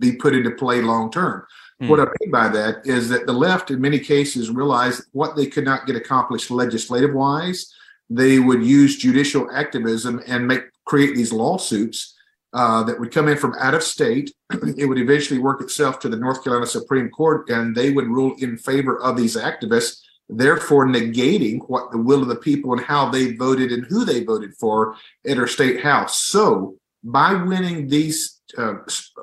be 0.00 0.12
put 0.12 0.34
into 0.34 0.50
play 0.50 0.80
long 0.80 1.10
term. 1.10 1.46
Mm. 1.80 1.88
What 1.88 2.00
I 2.00 2.06
mean 2.20 2.30
by 2.32 2.48
that 2.48 2.84
is 2.84 3.08
that 3.10 3.26
the 3.26 3.32
left, 3.32 3.70
in 3.70 3.80
many 3.80 4.00
cases, 4.00 4.50
realized 4.50 5.04
what 5.12 5.36
they 5.36 5.46
could 5.46 5.64
not 5.64 5.86
get 5.86 5.94
accomplished 5.94 6.50
legislative 6.50 7.14
wise, 7.14 7.72
they 8.08 8.40
would 8.40 8.64
use 8.64 8.96
judicial 8.96 9.48
activism 9.52 10.20
and 10.26 10.48
make 10.48 10.64
create 10.84 11.14
these 11.14 11.32
lawsuits 11.32 12.16
uh, 12.52 12.82
that 12.84 12.98
would 12.98 13.12
come 13.12 13.28
in 13.28 13.36
from 13.36 13.54
out 13.60 13.74
of 13.74 13.82
state. 13.82 14.32
it 14.76 14.86
would 14.86 14.98
eventually 14.98 15.38
work 15.38 15.60
itself 15.60 15.98
to 16.00 16.08
the 16.08 16.16
North 16.16 16.42
Carolina 16.42 16.66
Supreme 16.66 17.08
Court, 17.10 17.48
and 17.50 17.74
they 17.74 17.90
would 17.90 18.06
rule 18.06 18.34
in 18.38 18.56
favor 18.56 19.00
of 19.00 19.16
these 19.16 19.36
activists 19.36 20.00
therefore 20.30 20.86
negating 20.86 21.58
what 21.68 21.90
the 21.90 21.98
will 21.98 22.22
of 22.22 22.28
the 22.28 22.36
people 22.36 22.72
and 22.72 22.82
how 22.82 23.10
they 23.10 23.32
voted 23.32 23.72
and 23.72 23.84
who 23.86 24.04
they 24.04 24.22
voted 24.22 24.54
for 24.54 24.94
at 25.26 25.38
our 25.38 25.46
state 25.46 25.80
house. 25.80 26.22
So 26.22 26.76
by 27.02 27.34
winning 27.34 27.88
these 27.88 28.40
uh, 28.56 28.74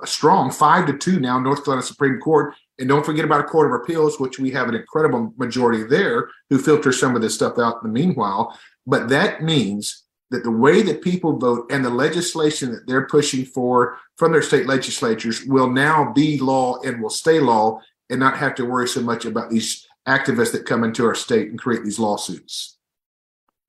strong 0.05 0.51
five 0.51 0.85
to 0.87 0.97
two 0.97 1.19
now, 1.19 1.39
North 1.39 1.63
Carolina 1.63 1.85
Supreme 1.85 2.19
Court, 2.19 2.53
and 2.79 2.87
don't 2.87 3.05
forget 3.05 3.25
about 3.25 3.41
a 3.41 3.43
Court 3.43 3.67
of 3.73 3.81
Appeals, 3.81 4.19
which 4.19 4.39
we 4.39 4.51
have 4.51 4.67
an 4.67 4.75
incredible 4.75 5.33
majority 5.37 5.83
there 5.83 6.29
who 6.49 6.59
filter 6.59 6.91
some 6.91 7.15
of 7.15 7.21
this 7.21 7.35
stuff 7.35 7.57
out 7.57 7.81
in 7.83 7.91
the 7.91 7.99
meanwhile. 7.99 8.57
But 8.85 9.09
that 9.09 9.43
means 9.43 10.03
that 10.29 10.43
the 10.43 10.51
way 10.51 10.81
that 10.81 11.01
people 11.01 11.37
vote 11.37 11.71
and 11.71 11.83
the 11.83 11.89
legislation 11.89 12.71
that 12.71 12.85
they're 12.85 13.07
pushing 13.07 13.45
for 13.45 13.97
from 14.17 14.31
their 14.31 14.41
state 14.41 14.67
legislatures 14.67 15.45
will 15.45 15.69
now 15.69 16.11
be 16.11 16.37
law 16.39 16.79
and 16.81 17.01
will 17.01 17.09
stay 17.09 17.39
law 17.39 17.79
and 18.09 18.19
not 18.19 18.37
have 18.37 18.55
to 18.55 18.65
worry 18.65 18.87
so 18.87 19.01
much 19.01 19.25
about 19.25 19.49
these 19.49 19.87
activists 20.07 20.51
that 20.51 20.65
come 20.65 20.83
into 20.83 21.05
our 21.05 21.15
state 21.15 21.49
and 21.49 21.59
create 21.59 21.83
these 21.83 21.99
lawsuits. 21.99 22.77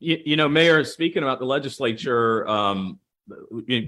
You, 0.00 0.18
you 0.24 0.36
know, 0.36 0.48
Mayor, 0.48 0.84
speaking 0.84 1.22
about 1.22 1.40
the 1.40 1.46
legislature, 1.46 2.46
um, 2.48 3.00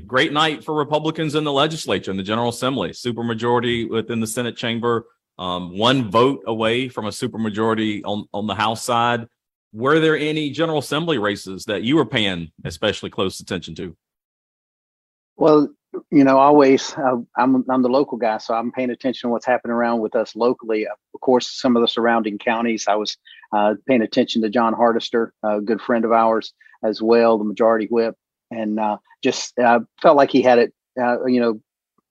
great 0.07 0.33
night 0.33 0.65
for 0.65 0.75
Republicans 0.75 1.35
in 1.35 1.45
the 1.45 1.53
legislature, 1.53 2.11
in 2.11 2.17
the 2.17 2.23
General 2.23 2.49
Assembly, 2.49 2.91
supermajority 2.91 3.89
within 3.89 4.21
the 4.21 4.27
Senate 4.27 4.57
chamber, 4.57 5.07
um, 5.39 5.79
one 5.79 6.11
vote 6.11 6.43
away 6.47 6.89
from 6.89 7.07
a 7.07 7.11
supermajority 7.11 8.03
on, 8.05 8.27
on 8.35 8.47
the 8.47 8.55
House 8.55 8.85
side. 8.85 9.27
Were 9.73 10.01
there 10.01 10.17
any 10.17 10.51
General 10.51 10.79
Assembly 10.79 11.19
races 11.19 11.65
that 11.67 11.83
you 11.83 11.97
were 11.97 12.07
paying 12.07 12.51
especially 12.65 13.11
close 13.11 13.39
attention 13.41 13.75
to? 13.77 13.97
Well, 15.37 15.69
you 16.11 16.25
know, 16.25 16.39
always 16.39 16.93
uh, 16.97 17.17
I'm 17.37 17.65
I'm 17.69 17.83
the 17.83 17.89
local 17.89 18.19
guy, 18.19 18.39
so 18.39 18.55
I'm 18.55 18.73
paying 18.73 18.91
attention 18.91 19.29
to 19.29 19.33
what's 19.33 19.47
happening 19.47 19.73
around 19.73 20.01
with 20.01 20.15
us 20.15 20.37
locally. 20.37 20.87
Of 20.87 21.21
course, 21.21 21.49
some 21.49 21.77
of 21.77 21.83
the 21.83 21.89
surrounding 21.89 22.39
counties. 22.39 22.87
I 22.89 22.95
was 22.95 23.17
uh, 23.53 23.75
paying 23.87 24.03
attention 24.03 24.43
to 24.43 24.51
Jon 24.51 24.75
Hardister, 24.75 25.31
a 25.43 25.61
good 25.61 25.81
friend 25.81 26.05
of 26.05 26.13
ours 26.13 26.53
as 26.83 27.03
well, 27.03 27.39
the 27.39 27.45
majority 27.45 27.87
whip, 27.87 28.17
and 28.51 28.79
uh, 28.79 28.99
just 29.23 29.59
uh, 29.59 29.81
felt 30.01 30.17
like 30.17 30.31
he 30.31 30.43
had 30.43 30.59
it, 30.59 30.73
uh, 31.01 31.25
you 31.27 31.41
know, 31.41 31.61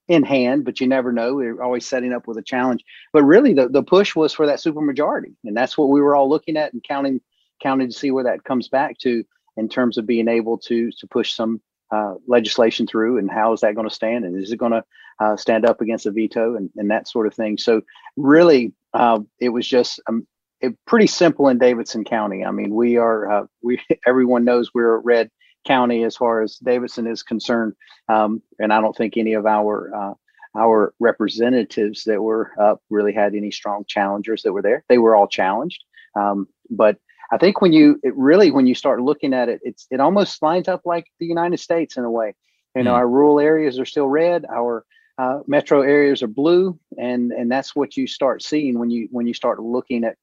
in 0.07 0.23
hand. 0.23 0.65
But 0.65 0.79
you 0.79 0.87
never 0.87 1.11
know. 1.11 1.35
We 1.35 1.47
are 1.47 1.63
always 1.63 1.85
setting 1.85 2.13
up 2.13 2.27
with 2.27 2.37
a 2.37 2.43
challenge. 2.43 2.83
But 3.13 3.23
really, 3.23 3.53
the 3.53 3.69
the 3.69 3.83
push 3.83 4.15
was 4.15 4.33
for 4.33 4.45
that 4.45 4.59
supermajority, 4.59 5.35
and 5.45 5.55
that's 5.55 5.77
what 5.77 5.89
we 5.89 6.01
were 6.01 6.15
all 6.15 6.29
looking 6.29 6.57
at 6.57 6.73
and 6.73 6.83
counting 6.83 7.21
counting 7.61 7.87
to 7.87 7.93
see 7.93 8.11
where 8.11 8.23
that 8.25 8.43
comes 8.43 8.67
back 8.67 8.97
to 8.99 9.23
in 9.57 9.69
terms 9.69 9.97
of 9.97 10.07
being 10.07 10.27
able 10.27 10.57
to 10.57 10.91
to 10.91 11.07
push 11.07 11.33
some 11.33 11.61
uh, 11.91 12.15
legislation 12.27 12.87
through 12.87 13.17
and 13.17 13.31
how 13.31 13.51
is 13.53 13.61
that 13.61 13.75
going 13.75 13.87
to 13.87 13.93
stand 13.93 14.23
and 14.23 14.41
is 14.41 14.51
it 14.51 14.57
going 14.57 14.71
to 14.71 14.83
uh, 15.19 15.35
stand 15.35 15.65
up 15.65 15.81
against 15.81 16.05
a 16.05 16.11
veto 16.11 16.55
and, 16.55 16.69
and 16.77 16.91
that 16.91 17.07
sort 17.07 17.27
of 17.27 17.33
thing. 17.33 17.57
So 17.57 17.81
really 18.15 18.73
uh, 18.93 19.19
it 19.39 19.49
was 19.49 19.67
just 19.67 19.99
um, 20.07 20.25
it, 20.61 20.75
pretty 20.85 21.07
simple 21.07 21.47
in 21.47 21.57
davidson 21.57 22.03
county. 22.03 22.45
I 22.45 22.51
mean 22.51 22.73
we 22.73 22.97
are 22.97 23.31
uh, 23.31 23.45
we 23.61 23.81
everyone 24.07 24.45
knows 24.45 24.71
we're 24.73 24.95
a 24.95 24.99
red 24.99 25.29
county 25.67 26.03
as 26.03 26.15
far 26.15 26.41
as 26.41 26.55
davidson 26.55 27.05
is 27.05 27.21
concerned 27.21 27.73
um, 28.07 28.41
and 28.59 28.71
i 28.71 28.79
don't 28.79 28.95
think 28.95 29.17
any 29.17 29.33
of 29.33 29.45
our 29.45 29.93
uh, 29.93 30.13
our 30.57 30.93
representatives 30.99 32.05
that 32.05 32.21
were 32.21 32.53
up 32.59 32.81
really 32.89 33.13
had 33.13 33.35
any 33.35 33.51
strong 33.51 33.83
challengers 33.87 34.41
that 34.41 34.53
were 34.53 34.63
there. 34.63 34.83
They 34.89 34.97
were 34.97 35.15
all 35.15 35.27
challenged 35.27 35.83
um, 36.15 36.47
but 36.69 36.97
I 37.31 37.37
think 37.37 37.61
when 37.61 37.73
you 37.73 37.99
it 38.03 38.15
really 38.15 38.51
when 38.51 38.67
you 38.67 38.75
start 38.75 39.01
looking 39.01 39.33
at 39.33 39.49
it, 39.49 39.59
it's 39.63 39.87
it 39.91 39.99
almost 39.99 40.41
lines 40.41 40.67
up 40.67 40.81
like 40.85 41.05
the 41.19 41.25
United 41.25 41.59
States 41.59 41.97
in 41.97 42.03
a 42.03 42.11
way. 42.11 42.35
You 42.75 42.83
know, 42.83 42.93
mm. 42.93 42.97
our 42.97 43.07
rural 43.07 43.39
areas 43.39 43.79
are 43.79 43.85
still 43.85 44.07
red, 44.07 44.45
our 44.45 44.85
uh, 45.17 45.39
metro 45.47 45.81
areas 45.81 46.23
are 46.23 46.27
blue, 46.27 46.79
and 46.97 47.31
and 47.31 47.51
that's 47.51 47.75
what 47.75 47.97
you 47.97 48.07
start 48.07 48.41
seeing 48.41 48.79
when 48.79 48.89
you 48.89 49.07
when 49.11 49.27
you 49.27 49.33
start 49.33 49.59
looking 49.61 50.03
at 50.03 50.15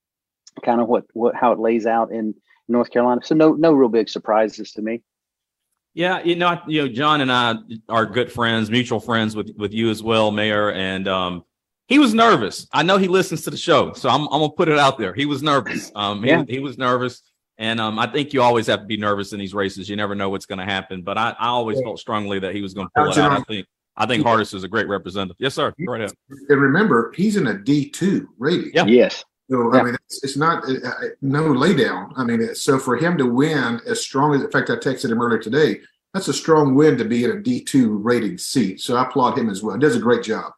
kind 0.64 0.81
of 0.81 0.88
what 0.88 1.05
what 1.12 1.35
how 1.35 1.53
it 1.53 1.59
lays 1.59 1.87
out 1.87 2.12
in 2.12 2.35
North 2.69 2.90
Carolina. 2.90 3.21
So 3.25 3.35
no 3.35 3.53
no 3.53 3.73
real 3.73 3.88
big 3.88 4.09
surprises 4.09 4.73
to 4.73 4.83
me. 4.83 5.03
Yeah, 5.95 6.23
you 6.23 6.37
know, 6.37 6.61
you 6.66 6.83
know, 6.83 6.88
John 6.88 7.23
and 7.23 7.33
I 7.33 7.55
are 7.88 8.05
good 8.05 8.31
friends, 8.31 8.71
mutual 8.71 9.01
friends 9.01 9.37
with 9.37 9.51
with 9.57 9.73
you 9.73 9.90
as 9.90 10.03
well, 10.03 10.31
Mayor, 10.31 10.71
and 10.71 11.07
um, 11.09 11.45
he 11.88 11.99
was 11.99 12.14
nervous. 12.14 12.66
I 12.72 12.83
know 12.83 12.99
he 12.99 13.09
listens 13.09 13.42
to 13.42 13.51
the 13.51 13.57
show, 13.57 13.92
so 13.92 14.09
I'm, 14.09 14.22
I'm 14.22 14.40
gonna 14.40 14.51
put 14.51 14.68
it 14.68 14.79
out 14.79 14.99
there. 14.99 15.14
He 15.14 15.27
was 15.27 15.42
nervous. 15.42 15.92
Um, 15.94 16.22
he, 16.22 16.31
yeah. 16.31 16.44
he 16.49 16.59
was 16.59 16.79
nervous, 16.79 17.22
and 17.59 17.81
um, 17.81 17.99
I 17.99 18.07
think 18.07 18.33
you 18.33 18.42
always 18.42 18.66
have 18.66 18.81
to 18.81 18.87
be 18.87 18.96
nervous 18.96 19.33
in 19.33 19.38
these 19.38 19.55
races. 19.55 19.88
You 19.88 19.96
never 19.96 20.14
know 20.14 20.29
what's 20.29 20.46
going 20.46 20.59
to 20.59 20.64
happen. 20.64 21.03
But 21.03 21.16
I, 21.16 21.35
I 21.38 21.49
always 21.49 21.79
yeah. 21.79 21.85
felt 21.85 21.99
strongly 21.99 22.38
that 22.40 22.55
he 22.55 22.61
was 22.61 22.75
going 22.75 22.88
to 22.88 22.92
pull 22.94 23.11
it 23.11 23.18
out. 23.18 23.33
I 23.33 23.40
think 23.44 23.66
I 23.96 24.07
think 24.07 24.25
Hardis 24.25 24.53
is 24.53 24.64
a 24.64 24.68
great 24.68 24.88
representative. 24.88 25.37
Yes, 25.38 25.55
sir. 25.55 25.72
Go 25.79 25.92
right 25.92 26.03
ahead. 26.03 26.12
And 26.49 26.61
remember, 26.61 27.12
he's 27.16 27.37
in 27.37 27.46
a 27.46 27.57
D 27.57 27.88
two 27.88 28.29
rating. 28.38 28.72
Yeah. 28.75 28.87
Yes. 28.87 29.25
So 29.51 29.72
yeah. 29.72 29.81
I 29.81 29.85
mean, 29.85 29.94
it's, 29.94 30.25
it's 30.25 30.37
not 30.37 30.64
uh, 30.64 30.72
uh 30.87 30.92
no 31.22 31.44
laydown. 31.44 32.12
I 32.16 32.25
mean, 32.25 32.55
so 32.55 32.79
for 32.79 32.96
him 32.96 33.16
to 33.16 33.27
win 33.27 33.81
as 33.87 34.01
strong 34.01 34.35
as, 34.35 34.42
in 34.42 34.51
fact, 34.51 34.70
I 34.70 34.75
texted 34.75 35.11
him 35.11 35.22
earlier 35.22 35.38
today. 35.38 35.81
That's 36.12 36.29
a 36.29 36.33
strong 36.33 36.75
win 36.75 36.99
to 36.99 37.05
be 37.05 37.25
in 37.25 37.31
a 37.31 37.40
D 37.40 37.62
two 37.62 37.99
rating 37.99 38.38
seat. 38.38 38.81
So 38.81 38.96
I 38.96 39.05
applaud 39.05 39.38
him 39.38 39.49
as 39.49 39.62
well. 39.62 39.77
He 39.77 39.81
does 39.81 39.96
a 39.96 40.01
great 40.01 40.25
job. 40.25 40.53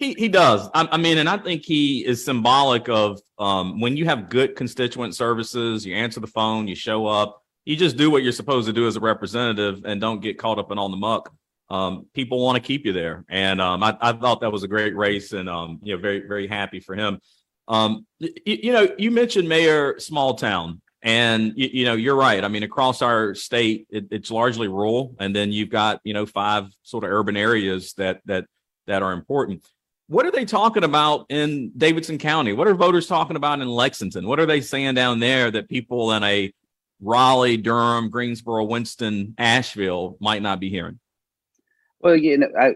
He 0.00 0.14
he 0.14 0.28
does. 0.28 0.66
I, 0.74 0.88
I, 0.92 0.96
mean, 0.96 1.18
and 1.18 1.28
I 1.28 1.36
think 1.36 1.62
he 1.62 2.04
is 2.06 2.24
symbolic 2.24 2.88
of 2.88 3.20
um, 3.38 3.80
when 3.80 3.98
you 3.98 4.06
have 4.06 4.30
good 4.30 4.56
constituent 4.56 5.14
services. 5.14 5.84
You 5.84 5.94
answer 5.94 6.20
the 6.20 6.26
phone, 6.26 6.66
you 6.66 6.74
show 6.74 7.06
up, 7.06 7.42
you 7.66 7.76
just 7.76 7.98
do 7.98 8.10
what 8.10 8.22
you're 8.22 8.32
supposed 8.32 8.66
to 8.66 8.72
do 8.72 8.86
as 8.86 8.96
a 8.96 9.00
representative, 9.00 9.82
and 9.84 10.00
don't 10.00 10.22
get 10.22 10.38
caught 10.38 10.58
up 10.58 10.72
in 10.72 10.78
all 10.78 10.88
the 10.88 10.96
muck. 10.96 11.30
Um, 11.68 12.06
people 12.14 12.42
want 12.42 12.56
to 12.56 12.62
keep 12.66 12.86
you 12.86 12.94
there, 12.94 13.26
and 13.28 13.60
um, 13.60 13.82
I, 13.82 13.94
I, 14.00 14.12
thought 14.14 14.40
that 14.40 14.50
was 14.50 14.62
a 14.62 14.68
great 14.68 14.96
race, 14.96 15.34
and 15.34 15.50
um, 15.50 15.80
you 15.82 15.94
know, 15.94 16.00
very 16.00 16.26
very 16.26 16.48
happy 16.48 16.80
for 16.80 16.96
him. 16.96 17.20
Um, 17.68 18.06
you, 18.18 18.32
you, 18.46 18.72
know, 18.72 18.88
you 18.96 19.10
mentioned 19.10 19.50
Mayor 19.50 19.98
Small 19.98 20.34
Town, 20.34 20.80
and 21.02 21.52
you, 21.56 21.68
you, 21.70 21.84
know, 21.84 21.94
you're 21.94 22.16
right. 22.16 22.42
I 22.42 22.48
mean, 22.48 22.62
across 22.62 23.02
our 23.02 23.34
state, 23.34 23.86
it, 23.90 24.06
it's 24.10 24.30
largely 24.30 24.66
rural, 24.66 25.14
and 25.20 25.36
then 25.36 25.52
you've 25.52 25.68
got 25.68 26.00
you 26.04 26.14
know 26.14 26.24
five 26.24 26.68
sort 26.84 27.04
of 27.04 27.10
urban 27.10 27.36
areas 27.36 27.92
that 27.98 28.22
that 28.24 28.46
that 28.86 29.02
are 29.02 29.12
important 29.12 29.62
what 30.10 30.26
are 30.26 30.32
they 30.32 30.44
talking 30.44 30.82
about 30.82 31.26
in 31.28 31.70
Davidson 31.76 32.18
County? 32.18 32.52
What 32.52 32.66
are 32.66 32.74
voters 32.74 33.06
talking 33.06 33.36
about 33.36 33.60
in 33.60 33.68
Lexington? 33.68 34.26
What 34.26 34.40
are 34.40 34.46
they 34.46 34.60
saying 34.60 34.96
down 34.96 35.20
there 35.20 35.52
that 35.52 35.68
people 35.68 36.10
in 36.10 36.24
a 36.24 36.52
Raleigh, 37.00 37.56
Durham, 37.56 38.10
Greensboro, 38.10 38.64
Winston, 38.64 39.36
Asheville 39.38 40.16
might 40.18 40.42
not 40.42 40.58
be 40.58 40.68
hearing? 40.68 40.98
Well, 42.00 42.16
you 42.16 42.38
know, 42.38 42.48
I, 42.58 42.74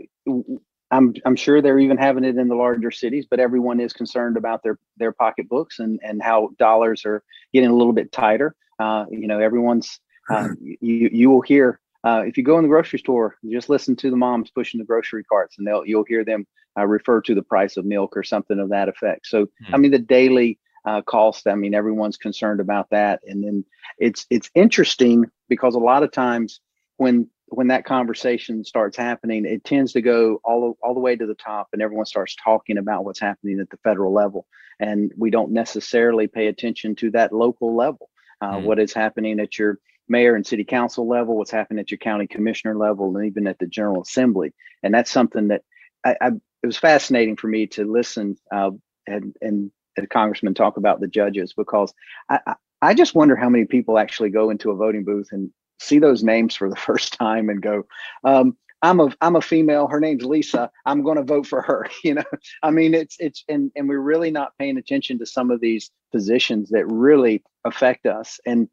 I'm 0.93 1.13
I'm 1.25 1.35
sure 1.35 1.61
they're 1.61 1.81
even 1.81 1.97
having 1.97 2.23
it 2.23 2.39
in 2.39 2.47
the 2.47 2.55
larger 2.55 2.93
cities, 2.93 3.27
but 3.29 3.41
everyone 3.41 3.81
is 3.81 3.93
concerned 3.93 4.37
about 4.37 4.63
their 4.63 4.79
their 4.99 5.11
pocketbooks 5.11 5.81
and 5.81 5.99
and 6.05 6.23
how 6.23 6.51
dollars 6.57 7.05
are 7.05 7.25
getting 7.53 7.71
a 7.71 7.75
little 7.75 7.93
bit 7.93 8.13
tighter. 8.13 8.55
Uh, 8.79 9.07
you 9.11 9.27
know, 9.27 9.41
everyone's 9.41 9.99
uh, 10.31 10.51
you 10.61 11.11
you 11.13 11.31
will 11.31 11.43
hear 11.43 11.81
uh, 12.05 12.23
if 12.27 12.37
you 12.37 12.45
go 12.45 12.59
in 12.59 12.63
the 12.63 12.69
grocery 12.69 12.99
store, 12.99 13.37
just 13.51 13.71
listen 13.71 13.97
to 13.97 14.11
the 14.11 14.17
moms 14.17 14.51
pushing 14.51 14.79
the 14.79 14.85
grocery 14.85 15.25
carts, 15.25 15.57
and 15.59 15.67
they'll 15.67 15.87
you'll 15.87 16.05
hear 16.05 16.25
them 16.25 16.47
uh, 16.79 16.87
refer 16.87 17.21
to 17.23 17.35
the 17.35 17.43
price 17.43 17.77
of 17.77 17.85
milk 17.85 18.17
or 18.17 18.23
something 18.23 18.59
of 18.59 18.69
that 18.71 18.89
effect. 18.89 19.27
So, 19.27 19.47
mm-hmm. 19.47 19.75
I 19.75 19.79
mean, 19.79 19.91
the 19.91 19.99
daily 19.99 20.59
uh, 20.85 21.03
cost. 21.03 21.47
I 21.47 21.55
mean, 21.55 21.75
everyone's 21.75 22.17
concerned 22.17 22.61
about 22.61 22.91
that, 22.91 23.21
and 23.27 23.43
then 23.43 23.65
it's 23.99 24.27
it's 24.31 24.51
interesting 24.55 25.25
because 25.49 25.75
a 25.75 25.79
lot 25.79 26.03
of 26.03 26.13
times 26.13 26.61
when 26.99 27.29
when 27.47 27.69
that 27.69 27.85
conversation 27.85 28.65
starts 28.65 28.97
happening, 28.97 29.47
it 29.47 29.65
tends 29.65 29.93
to 29.93 30.03
go 30.03 30.41
all 30.45 30.77
all 30.83 30.95
the 30.95 31.01
way 31.01 31.17
to 31.17 31.27
the 31.27 31.35
top, 31.35 31.69
and 31.73 31.81
everyone 31.81 32.07
starts 32.07 32.37
talking 32.37 32.77
about 32.77 33.05
what's 33.05 33.21
happening 33.21 33.61
at 33.61 33.71
the 33.71 33.79
federal 33.79 34.13
level, 34.13 34.47
and 34.79 35.11
we 35.17 35.31
don't 35.31 35.53
necessarily 35.53 36.27
pay 36.27 36.49
attention 36.49 36.95
to 36.97 37.11
that 37.13 37.33
local 37.33 37.75
level. 37.75 38.11
Uh, 38.41 38.57
mm-hmm. 38.57 38.67
what 38.67 38.81
is 38.81 38.93
happening 38.93 39.41
at 39.41 39.59
your 39.59 39.79
mayor 40.09 40.35
and 40.35 40.47
city 40.47 40.65
council 40.65 41.09
level, 41.09 41.37
what's 41.37 41.51
happening 41.51 41.81
at 41.81 41.91
your 41.91 41.99
county 41.99 42.27
commissioner 42.27 42.77
level, 42.77 43.17
and 43.17 43.27
even 43.27 43.47
at 43.47 43.59
the 43.59 43.67
general 43.67 44.03
assembly. 44.03 44.53
And 44.83 44.95
that's 44.95 45.11
something 45.11 45.49
that 45.49 45.63
I, 46.05 46.17
I 46.21 46.29
it 46.29 46.67
was 46.67 46.77
fascinating 46.79 47.37
for 47.37 47.49
me 47.49 47.67
to 47.69 47.85
listen 47.85 48.37
uh, 48.51 48.71
and 49.07 49.37
and 49.43 49.71
the 49.97 50.07
congressman 50.07 50.55
talk 50.55 50.77
about 50.77 51.01
the 51.01 51.07
judges 51.07 51.53
because 51.53 51.93
I, 52.29 52.55
I 52.83 52.95
just 52.95 53.15
wonder 53.15 53.37
how 53.37 53.49
many 53.49 53.65
people 53.65 53.99
actually 53.99 54.31
go 54.31 54.51
into 54.51 54.71
a 54.71 54.77
voting 54.77 55.05
booth 55.05 55.29
and 55.31 55.51
see 55.79 55.99
those 55.99 56.25
names 56.25 56.55
for 56.55 56.69
the 56.69 56.77
first 56.89 57.15
time 57.15 57.49
and 57.49 57.63
go, 57.63 57.85
um, 58.25 58.57
I'm 58.83 59.01
a 59.01 59.09
I'm 59.23 59.37
a 59.37 59.41
female. 59.41 59.87
Her 59.89 60.01
name's 60.01 60.25
Lisa. 60.25 60.71
I'm 60.85 61.03
going 61.03 61.17
to 61.17 61.23
vote 61.23 61.47
for 61.47 61.63
her. 61.63 61.89
You 62.05 62.15
know, 62.15 62.25
I 62.63 62.71
mean, 62.71 62.93
it's 62.93 63.17
it's 63.19 63.43
and 63.49 63.73
and 63.77 63.89
we're 63.89 64.01
really 64.01 64.31
not 64.31 64.53
paying 64.59 64.77
attention 64.77 65.19
to 65.21 65.27
some 65.27 65.51
of 65.51 65.61
these 65.61 65.91
positions 66.13 66.69
that 66.71 66.87
really 66.87 67.43
affect 67.65 68.05
us. 68.05 68.39
And 68.45 68.69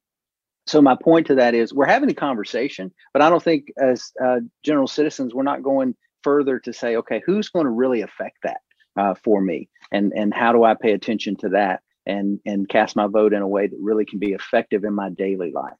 so 0.67 0.81
my 0.81 0.95
point 1.01 1.27
to 1.27 1.35
that 1.35 1.53
is 1.55 1.73
we're 1.73 1.85
having 1.85 2.09
a 2.09 2.15
conversation, 2.15 2.91
but 3.13 3.21
I 3.21 3.29
don't 3.29 3.43
think 3.43 3.67
as 3.81 4.11
uh, 4.23 4.39
general 4.63 4.87
citizens 4.87 5.33
we're 5.33 5.43
not 5.43 5.63
going 5.63 5.95
further 6.23 6.59
to 6.59 6.73
say, 6.73 6.95
okay, 6.97 7.21
who's 7.25 7.49
going 7.49 7.65
to 7.65 7.71
really 7.71 8.01
affect 8.01 8.37
that 8.43 8.61
uh, 8.97 9.15
for 9.23 9.41
me, 9.41 9.69
and 9.91 10.11
and 10.15 10.33
how 10.33 10.51
do 10.51 10.63
I 10.63 10.75
pay 10.75 10.91
attention 10.91 11.35
to 11.37 11.49
that 11.49 11.81
and 12.05 12.39
and 12.45 12.67
cast 12.69 12.95
my 12.95 13.07
vote 13.07 13.33
in 13.33 13.41
a 13.41 13.47
way 13.47 13.67
that 13.67 13.77
really 13.79 14.05
can 14.05 14.19
be 14.19 14.33
effective 14.33 14.83
in 14.83 14.93
my 14.93 15.09
daily 15.09 15.51
life. 15.51 15.73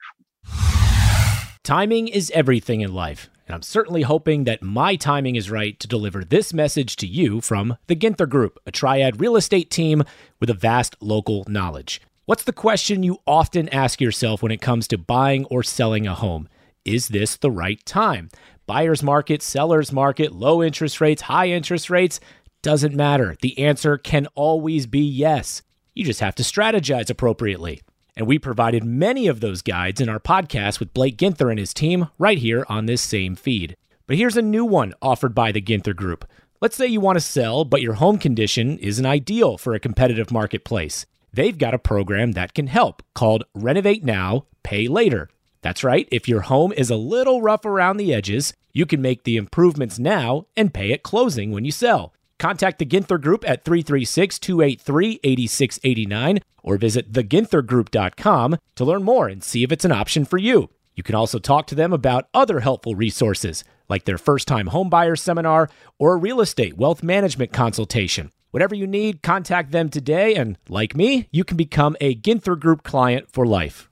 Timing 1.64 2.08
is 2.08 2.32
everything 2.32 2.82
in 2.82 2.94
life, 2.94 3.30
and 3.48 3.54
I'm 3.54 3.62
certainly 3.62 4.02
hoping 4.02 4.46
that 4.46 4.64
my 4.64 4.96
timing 4.96 5.36
is 5.36 5.52
right 5.52 5.80
to 5.80 5.88
deliver 5.88 6.24
this 6.24 6.54
message 6.54 6.96
to 6.98 7.08
you 7.08 7.40
from 7.40 7.78
the 7.88 7.96
Ginther 7.96 8.28
Group, 8.28 8.58
a 8.66 8.72
triad 8.72 9.22
real 9.22 9.36
estate 9.36 9.70
team 9.70 10.04
with 10.40 10.50
a 10.50 10.56
vast 10.56 10.96
local 11.02 11.46
knowledge. 11.48 12.02
What's 12.32 12.46
the 12.46 12.54
question 12.54 13.04
you 13.04 13.18
often 13.28 13.68
ask 13.76 14.00
yourself 14.00 14.42
when 14.42 14.54
it 14.54 14.62
comes 14.62 14.88
to 14.88 14.98
buying 14.98 15.44
or 15.48 15.64
selling 15.64 16.08
a 16.08 16.16
home? 16.16 16.48
Is 16.86 17.10
this 17.10 17.36
the 17.36 17.52
right 17.52 17.86
time? 17.86 18.30
Buyer's 18.66 19.04
market, 19.04 19.42
seller's 19.42 19.92
market, 19.92 20.32
low 20.32 20.64
interest 20.64 21.02
rates, 21.02 21.24
high 21.24 21.50
interest 21.50 21.90
rates, 21.90 22.22
doesn't 22.62 22.96
matter. 22.96 23.36
The 23.42 23.60
answer 23.60 23.98
can 23.98 24.28
always 24.28 24.86
be 24.86 25.02
yes. 25.02 25.62
You 25.94 26.06
just 26.06 26.22
have 26.22 26.36
to 26.36 26.44
strategize 26.44 27.10
appropriately. 27.10 27.82
And 28.16 28.26
we 28.26 28.40
provided 28.40 28.86
many 28.86 29.28
of 29.28 29.42
those 29.42 29.62
guides 29.62 30.00
in 30.00 30.08
our 30.08 30.22
podcast 30.22 30.80
with 30.80 30.94
Blake 30.94 31.18
Ginther 31.18 31.50
and 31.50 31.60
his 31.60 31.74
team 31.74 32.08
right 32.18 32.38
here 32.38 32.66
on 32.70 32.86
this 32.86 33.02
same 33.02 33.36
feed. 33.36 33.76
But 34.08 34.16
here's 34.16 34.38
a 34.38 34.42
new 34.42 34.64
one 34.64 34.94
offered 35.02 35.36
by 35.36 35.52
the 35.52 35.62
Ginther 35.62 35.94
Group. 35.94 36.24
Let's 36.62 36.78
say 36.78 36.88
you 36.88 37.02
want 37.02 37.18
to 37.18 37.20
sell, 37.20 37.66
but 37.66 37.82
your 37.82 37.96
home 37.96 38.18
condition 38.18 38.78
isn't 38.78 39.06
ideal 39.06 39.58
for 39.58 39.74
a 39.74 39.82
competitive 39.82 40.32
marketplace. 40.32 41.06
They've 41.34 41.58
got 41.58 41.74
a 41.74 41.80
program 41.80 42.34
that 42.34 42.54
can 42.54 42.68
help 42.68 43.02
called 43.14 43.46
Renovate 43.54 44.04
Now, 44.04 44.46
Pay 44.64 44.88
Later. 44.88 45.30
That's 45.62 45.84
right, 45.84 46.08
if 46.12 46.28
your 46.28 46.42
home 46.42 46.74
is 46.74 46.90
a 46.90 46.96
little 46.96 47.42
rough 47.42 47.66
around 47.66 47.98
the 47.98 48.14
edges, 48.14 48.54
you 48.74 48.86
can 48.86 49.02
make 49.02 49.24
the 49.24 49.38
improvements 49.38 50.00
now 50.00 50.48
and 50.58 50.74
pay 50.74 50.92
at 50.92 51.04
closing 51.04 51.52
when 51.52 51.64
you 51.64 51.72
sell. 51.72 52.14
Contact 52.40 52.80
the 52.80 52.86
Ginther 52.86 53.22
Group 53.22 53.48
at 53.48 53.64
336 53.64 54.40
283 54.40 55.20
8689 55.24 56.40
or 56.64 56.78
visit 56.78 57.12
theginthergroup.com 57.14 58.58
to 58.76 58.86
learn 58.86 59.04
more 59.04 59.28
and 59.28 59.44
see 59.44 59.64
if 59.64 59.72
it's 59.72 59.86
an 59.86 59.92
option 59.92 60.26
for 60.26 60.38
you. 60.38 60.70
You 60.96 61.04
can 61.04 61.16
also 61.16 61.40
talk 61.40 61.68
to 61.68 61.76
them 61.76 61.94
about 61.94 62.28
other 62.34 62.60
helpful 62.60 62.96
resources 62.96 63.64
like 63.88 64.06
their 64.06 64.18
first 64.18 64.48
time 64.48 64.70
homebuyer 64.70 65.18
seminar 65.18 65.70
or 66.00 66.14
a 66.14 66.18
real 66.18 66.42
estate 66.42 66.78
wealth 66.78 67.04
management 67.04 67.54
consultation. 67.54 68.32
Whatever 68.52 68.76
you 68.76 68.86
need, 68.86 69.24
contact 69.24 69.72
them 69.72 69.90
today. 69.90 70.36
And 70.36 70.58
like 70.70 70.96
me, 70.96 71.28
you 71.32 71.44
can 71.44 71.58
become 71.58 71.96
a 72.00 72.16
Ginther 72.16 72.60
Group 72.60 72.84
client 72.84 73.32
for 73.32 73.46
life. 73.46 73.90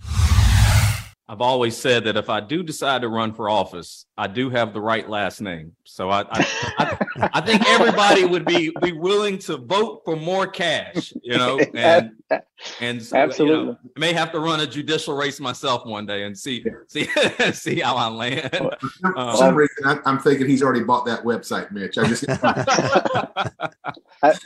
I've 1.29 1.41
always 1.41 1.77
said 1.77 2.05
that 2.05 2.17
if 2.17 2.29
I 2.29 2.39
do 2.39 2.63
decide 2.63 3.03
to 3.03 3.07
run 3.07 3.33
for 3.33 3.49
office, 3.49 4.05
I 4.17 4.27
do 4.27 4.49
have 4.49 4.73
the 4.73 4.81
right 4.81 5.07
last 5.07 5.41
name. 5.41 5.73
So 5.83 6.09
I 6.09 6.21
I, 6.21 6.47
I, 6.79 6.97
I 7.33 7.41
think 7.41 7.61
everybody 7.67 8.25
would 8.25 8.45
be 8.45 8.71
be 8.81 8.91
willing 8.91 9.37
to 9.39 9.57
vote 9.57 10.01
for 10.05 10.15
more 10.15 10.47
cash, 10.47 11.13
you 11.21 11.37
know, 11.37 11.59
and 11.73 12.11
and 12.79 13.01
so, 13.01 13.17
Absolutely. 13.17 13.59
You 13.59 13.65
know, 13.71 13.77
may 13.97 14.13
have 14.13 14.31
to 14.33 14.39
run 14.39 14.59
a 14.59 14.67
judicial 14.67 15.15
race 15.15 15.39
myself 15.39 15.85
one 15.85 16.05
day 16.05 16.23
and 16.23 16.37
see 16.37 16.63
see 16.87 17.05
see 17.53 17.79
how 17.79 17.95
I 17.95 18.07
land. 18.07 18.49
For 18.51 19.17
Um, 19.17 19.35
some 19.37 19.55
reason, 19.55 19.75
I'm, 19.85 20.01
I'm 20.05 20.19
thinking 20.19 20.47
he's 20.47 20.61
already 20.61 20.83
bought 20.83 21.05
that 21.05 21.23
website, 21.23 21.71
Mitch. 21.71 21.97
I 21.97 22.07
just 22.07 22.23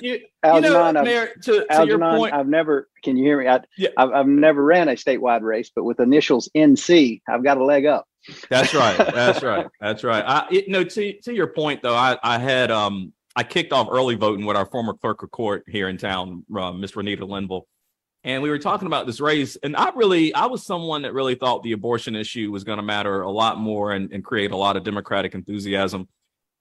you, 0.02 0.14
you 0.14 0.20
know, 0.22 0.26
Algernon, 0.44 0.98
I've- 0.98 1.06
Mayor, 1.06 1.28
to, 1.44 1.66
to 1.66 1.86
your 1.86 2.00
point, 2.00 2.34
I've 2.34 2.48
never. 2.48 2.90
Can 3.04 3.18
you 3.18 3.24
hear 3.26 3.40
me? 3.40 3.48
I, 3.48 3.62
Yeah. 3.78 3.90
I've, 3.98 4.12
I've 4.12 4.28
never 4.28 4.64
ran 4.64 4.88
a 4.90 4.94
statewide 4.94 5.42
race, 5.42 5.72
but 5.76 5.84
with 5.84 6.00
initials 6.00 6.50
NC, 6.56 7.22
I've 7.28 7.44
got 7.44 7.58
a 7.58 7.64
leg 7.64 7.86
up. 7.86 8.08
That's 8.50 8.74
right. 8.74 8.98
That's 8.98 9.44
right. 9.44 9.68
That's 9.80 10.04
right. 10.04 10.24
I, 10.26 10.48
it, 10.52 10.70
no, 10.70 10.84
to 10.84 11.14
to 11.22 11.34
your 11.34 11.48
point 11.48 11.82
though, 11.82 11.96
I 11.96 12.18
I 12.24 12.40
had 12.40 12.72
um 12.72 13.14
I 13.36 13.44
kicked 13.44 13.74
off 13.74 13.88
early 13.92 14.16
voting 14.16 14.46
with 14.46 14.56
our 14.56 14.66
former 14.66 14.94
clerk 14.94 15.24
of 15.24 15.32
court 15.32 15.64
here 15.68 15.90
in 15.90 15.98
town, 15.98 16.46
uh, 16.56 16.72
Miss 16.72 16.92
Renita 16.92 17.28
Linville, 17.28 17.68
and 18.24 18.42
we 18.42 18.50
were 18.50 18.60
talking 18.60 18.86
about 18.86 19.06
this 19.06 19.20
race. 19.20 19.58
And 19.64 19.76
I 19.76 19.90
really, 19.96 20.34
I 20.34 20.46
was 20.46 20.66
someone 20.66 21.02
that 21.02 21.14
really 21.14 21.36
thought 21.36 21.64
the 21.64 21.72
abortion 21.72 22.16
issue 22.16 22.52
was 22.52 22.64
going 22.64 22.78
to 22.78 22.84
matter 22.84 23.22
a 23.22 23.32
lot 23.32 23.58
more 23.60 23.92
and, 23.92 24.12
and 24.12 24.24
create 24.24 24.52
a 24.52 24.58
lot 24.58 24.78
of 24.78 24.84
Democratic 24.84 25.34
enthusiasm. 25.34 26.08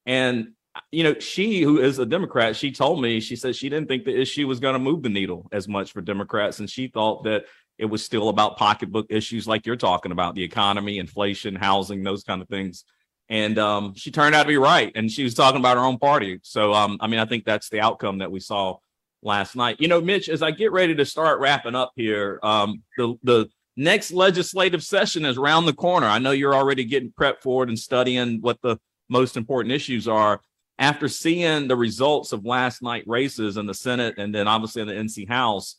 And 0.07 0.53
you 0.91 1.05
know, 1.05 1.19
she 1.19 1.61
who 1.61 1.79
is 1.79 1.99
a 1.99 2.07
Democrat, 2.07 2.57
she 2.57 2.73
told 2.73 3.01
me 3.01 3.21
she 3.21 3.37
said 3.37 3.55
she 3.55 3.69
didn't 3.69 3.89
think 3.89 4.05
the 4.05 4.19
issue 4.19 4.49
was 4.49 4.59
going 4.59 4.73
to 4.73 4.79
move 4.79 5.03
the 5.03 5.11
needle 5.11 5.49
as 5.53 5.69
much 5.69 5.93
for 5.93 6.01
Democrats, 6.01 6.61
and 6.61 6.71
she 6.71 6.89
thought 6.89 7.25
that 7.25 7.45
it 7.79 7.87
was 7.87 8.05
still 8.05 8.29
about 8.29 8.57
pocketbook 8.57 9.07
issues 9.11 9.47
like 9.47 9.67
you're 9.67 9.77
talking 9.77 10.13
about 10.13 10.35
the 10.35 10.43
economy 10.43 10.99
inflation 10.99 11.55
housing 11.55 12.03
those 12.03 12.23
kind 12.23 12.43
of 12.43 12.49
things. 12.49 12.85
And 13.29 13.59
um, 13.59 13.95
she 13.95 14.11
turned 14.11 14.35
out 14.35 14.43
to 14.43 14.49
be 14.49 14.59
right 14.59 14.93
and 14.95 15.11
she 15.11 15.25
was 15.25 15.35
talking 15.35 15.61
about 15.61 15.77
her 15.77 15.83
own 15.83 15.99
party. 15.99 16.41
So 16.43 16.73
um, 16.73 16.99
i 17.01 17.07
mean 17.07 17.21
i 17.21 17.25
think 17.25 17.45
that's 17.45 17.69
the 17.69 17.81
outcome 17.81 18.19
that 18.19 18.31
we 18.31 18.41
saw 18.41 18.77
last 19.23 19.57
night. 19.57 19.77
You 19.81 19.89
know 19.89 20.01
mitch 20.01 20.29
as 20.29 20.43
i 20.43 20.51
get 20.51 20.73
ready 20.73 20.95
to 20.95 21.05
start 21.05 21.41
wrapping 21.41 21.75
up 21.75 21.93
here 21.97 22.39
um, 22.43 22.83
the 22.97 23.17
the 23.23 23.49
next 23.77 24.13
legislative 24.13 24.83
session 24.83 25.25
is 25.25 25.39
around 25.39 25.65
the 25.65 25.73
corner. 25.73 26.07
I 26.07 26.19
know 26.19 26.33
you're 26.33 26.55
already 26.55 26.85
getting 26.85 27.11
prepped 27.11 27.41
for 27.43 27.63
it 27.63 27.69
and 27.69 27.79
studying 27.79 28.41
what 28.41 28.61
the 28.63 28.79
most 29.09 29.37
important 29.37 29.73
issues 29.73 30.07
are. 30.07 30.41
After 30.79 31.09
seeing 31.09 31.69
the 31.69 31.77
results 31.77 32.33
of 32.33 32.45
last 32.45 32.83
night 32.83 33.05
races 33.07 33.57
in 33.57 33.67
the 33.67 33.75
senate 33.75 34.15
and 34.19 34.35
then 34.35 34.49
obviously 34.49 34.83
in 34.83 34.89
the 34.89 34.95
nc 34.95 35.29
house 35.29 35.77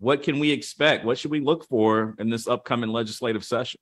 what 0.00 0.22
can 0.22 0.38
we 0.38 0.50
expect? 0.50 1.04
What 1.04 1.18
should 1.18 1.30
we 1.30 1.40
look 1.40 1.68
for 1.68 2.14
in 2.18 2.30
this 2.30 2.48
upcoming 2.48 2.90
legislative 2.90 3.44
session? 3.44 3.78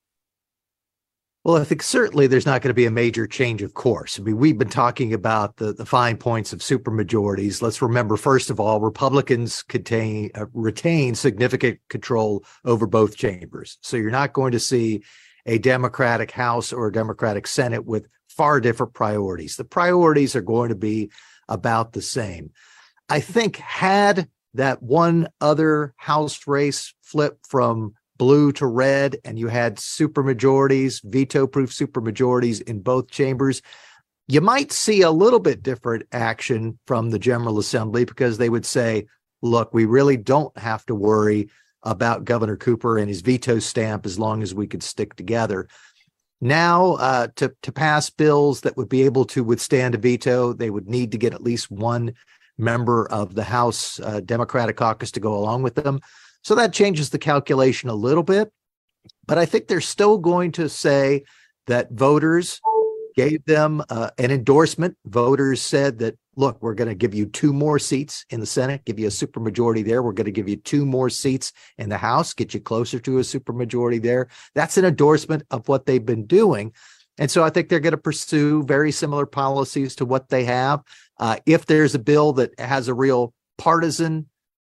Well, 1.44 1.56
I 1.56 1.64
think 1.64 1.82
certainly 1.82 2.26
there's 2.26 2.44
not 2.44 2.60
going 2.60 2.70
to 2.70 2.74
be 2.74 2.84
a 2.84 2.90
major 2.90 3.26
change 3.26 3.62
of 3.62 3.72
course. 3.72 4.18
I 4.18 4.22
mean, 4.22 4.36
we've 4.36 4.58
been 4.58 4.68
talking 4.68 5.14
about 5.14 5.56
the, 5.56 5.72
the 5.72 5.86
fine 5.86 6.16
points 6.16 6.52
of 6.52 6.58
supermajorities. 6.58 7.62
Let's 7.62 7.80
remember, 7.80 8.16
first 8.16 8.50
of 8.50 8.58
all, 8.58 8.80
Republicans 8.80 9.62
contain, 9.62 10.30
uh, 10.34 10.46
retain 10.52 11.14
significant 11.14 11.78
control 11.88 12.44
over 12.64 12.86
both 12.86 13.16
chambers. 13.16 13.78
So 13.80 13.96
you're 13.96 14.10
not 14.10 14.32
going 14.32 14.52
to 14.52 14.60
see 14.60 15.04
a 15.46 15.58
Democratic 15.58 16.32
House 16.32 16.72
or 16.72 16.88
a 16.88 16.92
Democratic 16.92 17.46
Senate 17.46 17.86
with 17.86 18.08
far 18.28 18.60
different 18.60 18.92
priorities. 18.92 19.56
The 19.56 19.64
priorities 19.64 20.36
are 20.36 20.42
going 20.42 20.68
to 20.68 20.74
be 20.74 21.10
about 21.48 21.92
the 21.92 22.02
same. 22.02 22.50
I 23.08 23.20
think 23.20 23.56
had 23.56 24.28
that 24.54 24.82
one 24.82 25.28
other 25.40 25.94
House 25.96 26.46
race 26.46 26.94
flip 27.02 27.38
from 27.48 27.94
blue 28.16 28.52
to 28.52 28.66
red, 28.66 29.16
and 29.24 29.38
you 29.38 29.48
had 29.48 29.76
supermajorities, 29.76 31.00
veto-proof 31.04 31.70
supermajorities 31.70 32.60
in 32.62 32.80
both 32.80 33.10
chambers, 33.10 33.62
you 34.26 34.40
might 34.40 34.72
see 34.72 35.02
a 35.02 35.10
little 35.10 35.38
bit 35.38 35.62
different 35.62 36.04
action 36.12 36.78
from 36.86 37.10
the 37.10 37.18
General 37.18 37.58
Assembly 37.58 38.04
because 38.04 38.36
they 38.36 38.50
would 38.50 38.66
say, 38.66 39.06
look, 39.40 39.72
we 39.72 39.86
really 39.86 40.16
don't 40.16 40.56
have 40.58 40.84
to 40.86 40.94
worry 40.94 41.48
about 41.82 42.24
Governor 42.24 42.56
Cooper 42.56 42.98
and 42.98 43.08
his 43.08 43.22
veto 43.22 43.58
stamp 43.58 44.04
as 44.04 44.18
long 44.18 44.42
as 44.42 44.54
we 44.54 44.66
could 44.66 44.82
stick 44.82 45.14
together. 45.14 45.68
Now, 46.40 46.92
uh, 46.94 47.28
to 47.36 47.54
to 47.62 47.72
pass 47.72 48.10
bills 48.10 48.60
that 48.60 48.76
would 48.76 48.88
be 48.88 49.02
able 49.02 49.24
to 49.26 49.42
withstand 49.42 49.94
a 49.94 49.98
veto, 49.98 50.52
they 50.52 50.70
would 50.70 50.88
need 50.88 51.12
to 51.12 51.18
get 51.18 51.34
at 51.34 51.42
least 51.42 51.70
one 51.70 52.14
member 52.58 53.10
of 53.10 53.34
the 53.34 53.44
House 53.44 54.00
uh, 54.00 54.20
Democratic 54.20 54.76
caucus 54.76 55.10
to 55.12 55.20
go 55.20 55.34
along 55.34 55.62
with 55.62 55.76
them. 55.76 56.00
So 56.42 56.54
that 56.56 56.72
changes 56.72 57.10
the 57.10 57.18
calculation 57.18 57.88
a 57.88 57.94
little 57.94 58.22
bit. 58.22 58.52
But 59.26 59.38
I 59.38 59.46
think 59.46 59.68
they're 59.68 59.80
still 59.80 60.18
going 60.18 60.52
to 60.52 60.68
say 60.68 61.24
that 61.66 61.90
voters 61.92 62.60
gave 63.14 63.44
them 63.46 63.82
uh, 63.90 64.10
an 64.18 64.30
endorsement. 64.30 64.96
Voters 65.04 65.60
said 65.60 65.98
that, 65.98 66.16
look, 66.36 66.62
we're 66.62 66.74
going 66.74 66.88
to 66.88 66.94
give 66.94 67.14
you 67.14 67.26
two 67.26 67.52
more 67.52 67.78
seats 67.78 68.24
in 68.30 68.38
the 68.38 68.46
Senate, 68.46 68.84
give 68.84 68.98
you 68.98 69.08
a 69.08 69.10
supermajority 69.10 69.84
there. 69.84 70.02
We're 70.02 70.12
going 70.12 70.26
to 70.26 70.30
give 70.30 70.48
you 70.48 70.56
two 70.56 70.86
more 70.86 71.10
seats 71.10 71.52
in 71.78 71.88
the 71.88 71.98
House, 71.98 72.32
get 72.32 72.54
you 72.54 72.60
closer 72.60 73.00
to 73.00 73.18
a 73.18 73.22
supermajority 73.22 74.00
there. 74.00 74.28
That's 74.54 74.76
an 74.78 74.84
endorsement 74.84 75.42
of 75.50 75.68
what 75.68 75.84
they've 75.84 76.04
been 76.04 76.26
doing. 76.26 76.72
And 77.18 77.30
so 77.30 77.42
I 77.42 77.50
think 77.50 77.68
they're 77.68 77.80
going 77.80 77.92
to 77.92 77.98
pursue 77.98 78.62
very 78.64 78.92
similar 78.92 79.26
policies 79.26 79.96
to 79.96 80.04
what 80.04 80.28
they 80.28 80.44
have. 80.44 80.82
Uh, 81.18 81.36
if 81.46 81.66
there's 81.66 81.94
a 81.94 81.98
bill 81.98 82.32
that 82.34 82.58
has 82.58 82.88
a 82.88 82.94
real 82.94 83.34
partisan 83.56 84.26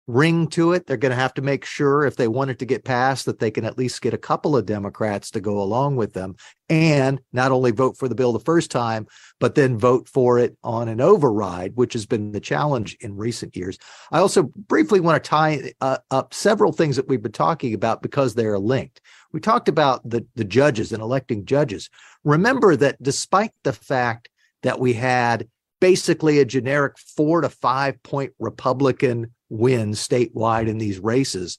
ring 0.09 0.49
to 0.49 0.73
it, 0.73 0.87
they're 0.87 0.97
going 0.97 1.11
to 1.11 1.17
have 1.17 1.35
to 1.35 1.43
make 1.43 1.67
sure 1.67 2.05
if 2.05 2.17
they 2.17 2.27
want 2.27 2.51
it 2.51 2.59
to 2.59 2.65
get 2.65 2.83
passed 2.83 3.27
that 3.27 3.39
they 3.39 3.51
can 3.51 3.67
at 3.67 3.77
least 3.77 4.01
get 4.01 4.15
a 4.15 4.19
couple 4.19 4.57
of 4.57 4.65
Democrats 4.65 5.31
to 5.31 5.41
go 5.41 5.61
along 5.61 5.97
with 5.97 6.15
them 6.15 6.35
and 6.71 7.21
not 7.33 7.53
only 7.53 7.71
vote 7.71 7.97
for 7.97 8.09
the 8.09 8.15
bill 8.15 8.33
the 8.33 8.41
first 8.41 8.71
time, 8.71 9.07
but 9.39 9.55
then 9.55 9.79
vote 9.79 10.09
for 10.09 10.39
it 10.39 10.57
on 10.65 10.89
an 10.89 11.03
override, 11.03 11.73
which 11.77 11.93
has 11.93 12.07
been 12.07 12.33
the 12.33 12.41
challenge 12.41 12.97
in 13.01 13.17
recent 13.17 13.55
years. 13.55 13.79
I 14.11 14.19
also 14.19 14.45
briefly 14.45 15.01
want 15.01 15.23
to 15.23 15.29
tie 15.29 15.73
uh, 15.83 15.99
up 16.11 16.33
several 16.33 16.73
things 16.73 16.97
that 16.97 17.09
we've 17.09 17.23
been 17.23 17.31
talking 17.31 17.75
about 17.75 18.01
because 18.01 18.35
they 18.35 18.47
are 18.47 18.59
linked. 18.59 19.03
We 19.33 19.41
talked 19.41 19.69
about 19.69 20.09
the, 20.09 20.27
the 20.37 20.45
judges 20.45 20.93
and 20.93 21.03
electing 21.03 21.45
judges. 21.45 21.91
Remember 22.25 22.77
that 22.77 23.03
despite 23.03 23.53
the 23.63 23.73
fact 23.73 24.29
that 24.63 24.81
we 24.81 24.95
had 24.95 25.49
basically 25.81 26.39
a 26.39 26.45
generic 26.45 26.99
four 26.99 27.41
to 27.43 27.49
five 27.49 28.03
point 28.03 28.33
Republican 28.39 29.33
win 29.51 29.93
statewide 29.93 30.69
in 30.69 30.79
these 30.79 30.99
races, 30.99 31.59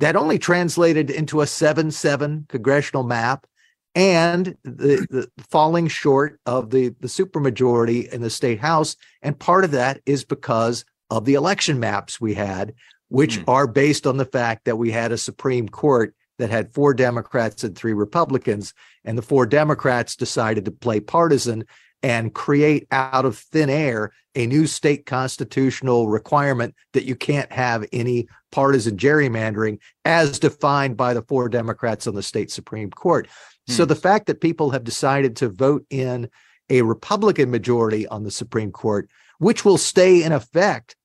that 0.00 0.16
only 0.16 0.38
translated 0.38 1.10
into 1.10 1.40
a 1.40 1.46
7 1.46 1.90
7 1.90 2.46
congressional 2.48 3.04
map 3.04 3.46
and 3.94 4.56
the, 4.64 5.06
the 5.08 5.30
falling 5.50 5.86
short 5.86 6.40
of 6.46 6.70
the, 6.70 6.88
the 7.00 7.06
supermajority 7.06 8.08
in 8.12 8.22
the 8.22 8.30
state 8.30 8.58
house. 8.58 8.96
And 9.22 9.38
part 9.38 9.64
of 9.64 9.70
that 9.70 10.00
is 10.04 10.24
because 10.24 10.84
of 11.10 11.24
the 11.24 11.34
election 11.34 11.78
maps 11.78 12.20
we 12.20 12.34
had, 12.34 12.74
which 13.08 13.36
Hmm. 13.36 13.44
are 13.46 13.66
based 13.68 14.06
on 14.06 14.16
the 14.16 14.24
fact 14.24 14.64
that 14.64 14.76
we 14.76 14.90
had 14.90 15.12
a 15.12 15.18
Supreme 15.18 15.68
Court 15.68 16.14
that 16.38 16.50
had 16.50 16.72
four 16.72 16.94
Democrats 16.94 17.64
and 17.64 17.76
three 17.76 17.92
Republicans, 17.92 18.74
and 19.04 19.16
the 19.16 19.22
four 19.22 19.46
Democrats 19.46 20.16
decided 20.16 20.64
to 20.64 20.70
play 20.70 21.00
partisan 21.00 21.64
and 22.02 22.34
create 22.34 22.86
out 22.90 23.24
of 23.24 23.38
thin 23.38 23.70
air 23.70 24.12
a 24.34 24.46
new 24.46 24.66
state 24.66 25.06
constitutional 25.06 26.08
requirement 26.08 26.74
that 26.92 27.04
you 27.04 27.16
can't 27.16 27.50
have 27.50 27.86
any 27.92 28.28
partisan 28.52 28.96
gerrymandering 28.96 29.78
as 30.04 30.38
defined 30.38 30.96
by 30.96 31.14
the 31.14 31.22
four 31.22 31.48
Democrats 31.48 32.06
on 32.06 32.14
the 32.14 32.22
state 32.22 32.50
Supreme 32.50 32.90
Court. 32.90 33.26
Hmm. 33.66 33.72
So 33.72 33.84
the 33.84 33.96
fact 33.96 34.26
that 34.26 34.40
people 34.40 34.70
have 34.70 34.84
decided 34.84 35.36
to 35.36 35.48
vote 35.48 35.86
in 35.88 36.28
a 36.68 36.82
Republican 36.82 37.50
majority 37.50 38.06
on 38.08 38.24
the 38.24 38.30
Supreme 38.30 38.72
Court, 38.72 39.08
which 39.38 39.64
will 39.64 39.78
stay 39.78 40.22
in 40.22 40.32
effect 40.32 40.96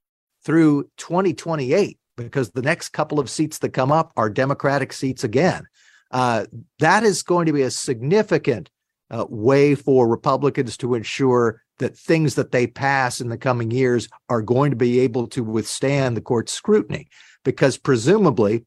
through 0.43 0.89
2028, 0.97 1.97
because 2.23 2.51
the 2.51 2.61
next 2.61 2.89
couple 2.89 3.19
of 3.19 3.29
seats 3.29 3.59
that 3.59 3.69
come 3.69 3.91
up 3.91 4.11
are 4.15 4.29
Democratic 4.29 4.93
seats 4.93 5.23
again. 5.23 5.63
Uh, 6.11 6.45
that 6.79 7.03
is 7.03 7.23
going 7.23 7.45
to 7.45 7.53
be 7.53 7.61
a 7.61 7.71
significant 7.71 8.69
uh, 9.11 9.25
way 9.29 9.75
for 9.75 10.07
Republicans 10.07 10.77
to 10.77 10.95
ensure 10.95 11.61
that 11.79 11.97
things 11.97 12.35
that 12.35 12.51
they 12.51 12.67
pass 12.67 13.21
in 13.21 13.29
the 13.29 13.37
coming 13.37 13.71
years 13.71 14.09
are 14.27 14.41
going 14.41 14.69
to 14.69 14.75
be 14.75 14.99
able 14.99 15.27
to 15.27 15.43
withstand 15.43 16.17
the 16.17 16.21
court's 16.21 16.51
scrutiny, 16.51 17.07
because 17.43 17.77
presumably 17.77 18.65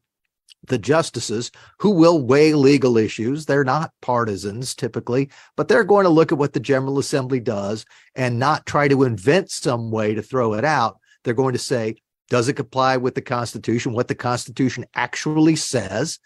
the 0.67 0.77
justices 0.77 1.51
who 1.79 1.91
will 1.91 2.25
weigh 2.25 2.53
legal 2.53 2.97
issues. 2.97 3.45
They're 3.45 3.63
not 3.65 3.91
partisans 4.01 4.73
typically, 4.73 5.29
but 5.57 5.67
they're 5.67 5.83
going 5.83 6.05
to 6.05 6.09
look 6.09 6.31
at 6.31 6.37
what 6.37 6.53
the 6.53 6.59
General 6.59 6.99
Assembly 6.99 7.39
does 7.39 7.85
and 8.15 8.39
not 8.39 8.65
try 8.65 8.87
to 8.87 9.03
invent 9.03 9.51
some 9.51 9.91
way 9.91 10.15
to 10.15 10.21
throw 10.21 10.53
it 10.53 10.63
out. 10.63 10.99
They're 11.23 11.33
going 11.33 11.53
to 11.53 11.59
say, 11.59 11.95
does 12.33 12.49
it 12.49 12.53
comply 12.53 12.97
with 12.97 13.13
the 13.13 13.21
Constitution, 13.21 13.93
what 13.93 14.07
the 14.07 14.15
Constitution 14.15 14.85
actually 14.95 15.55
says? 15.55 16.17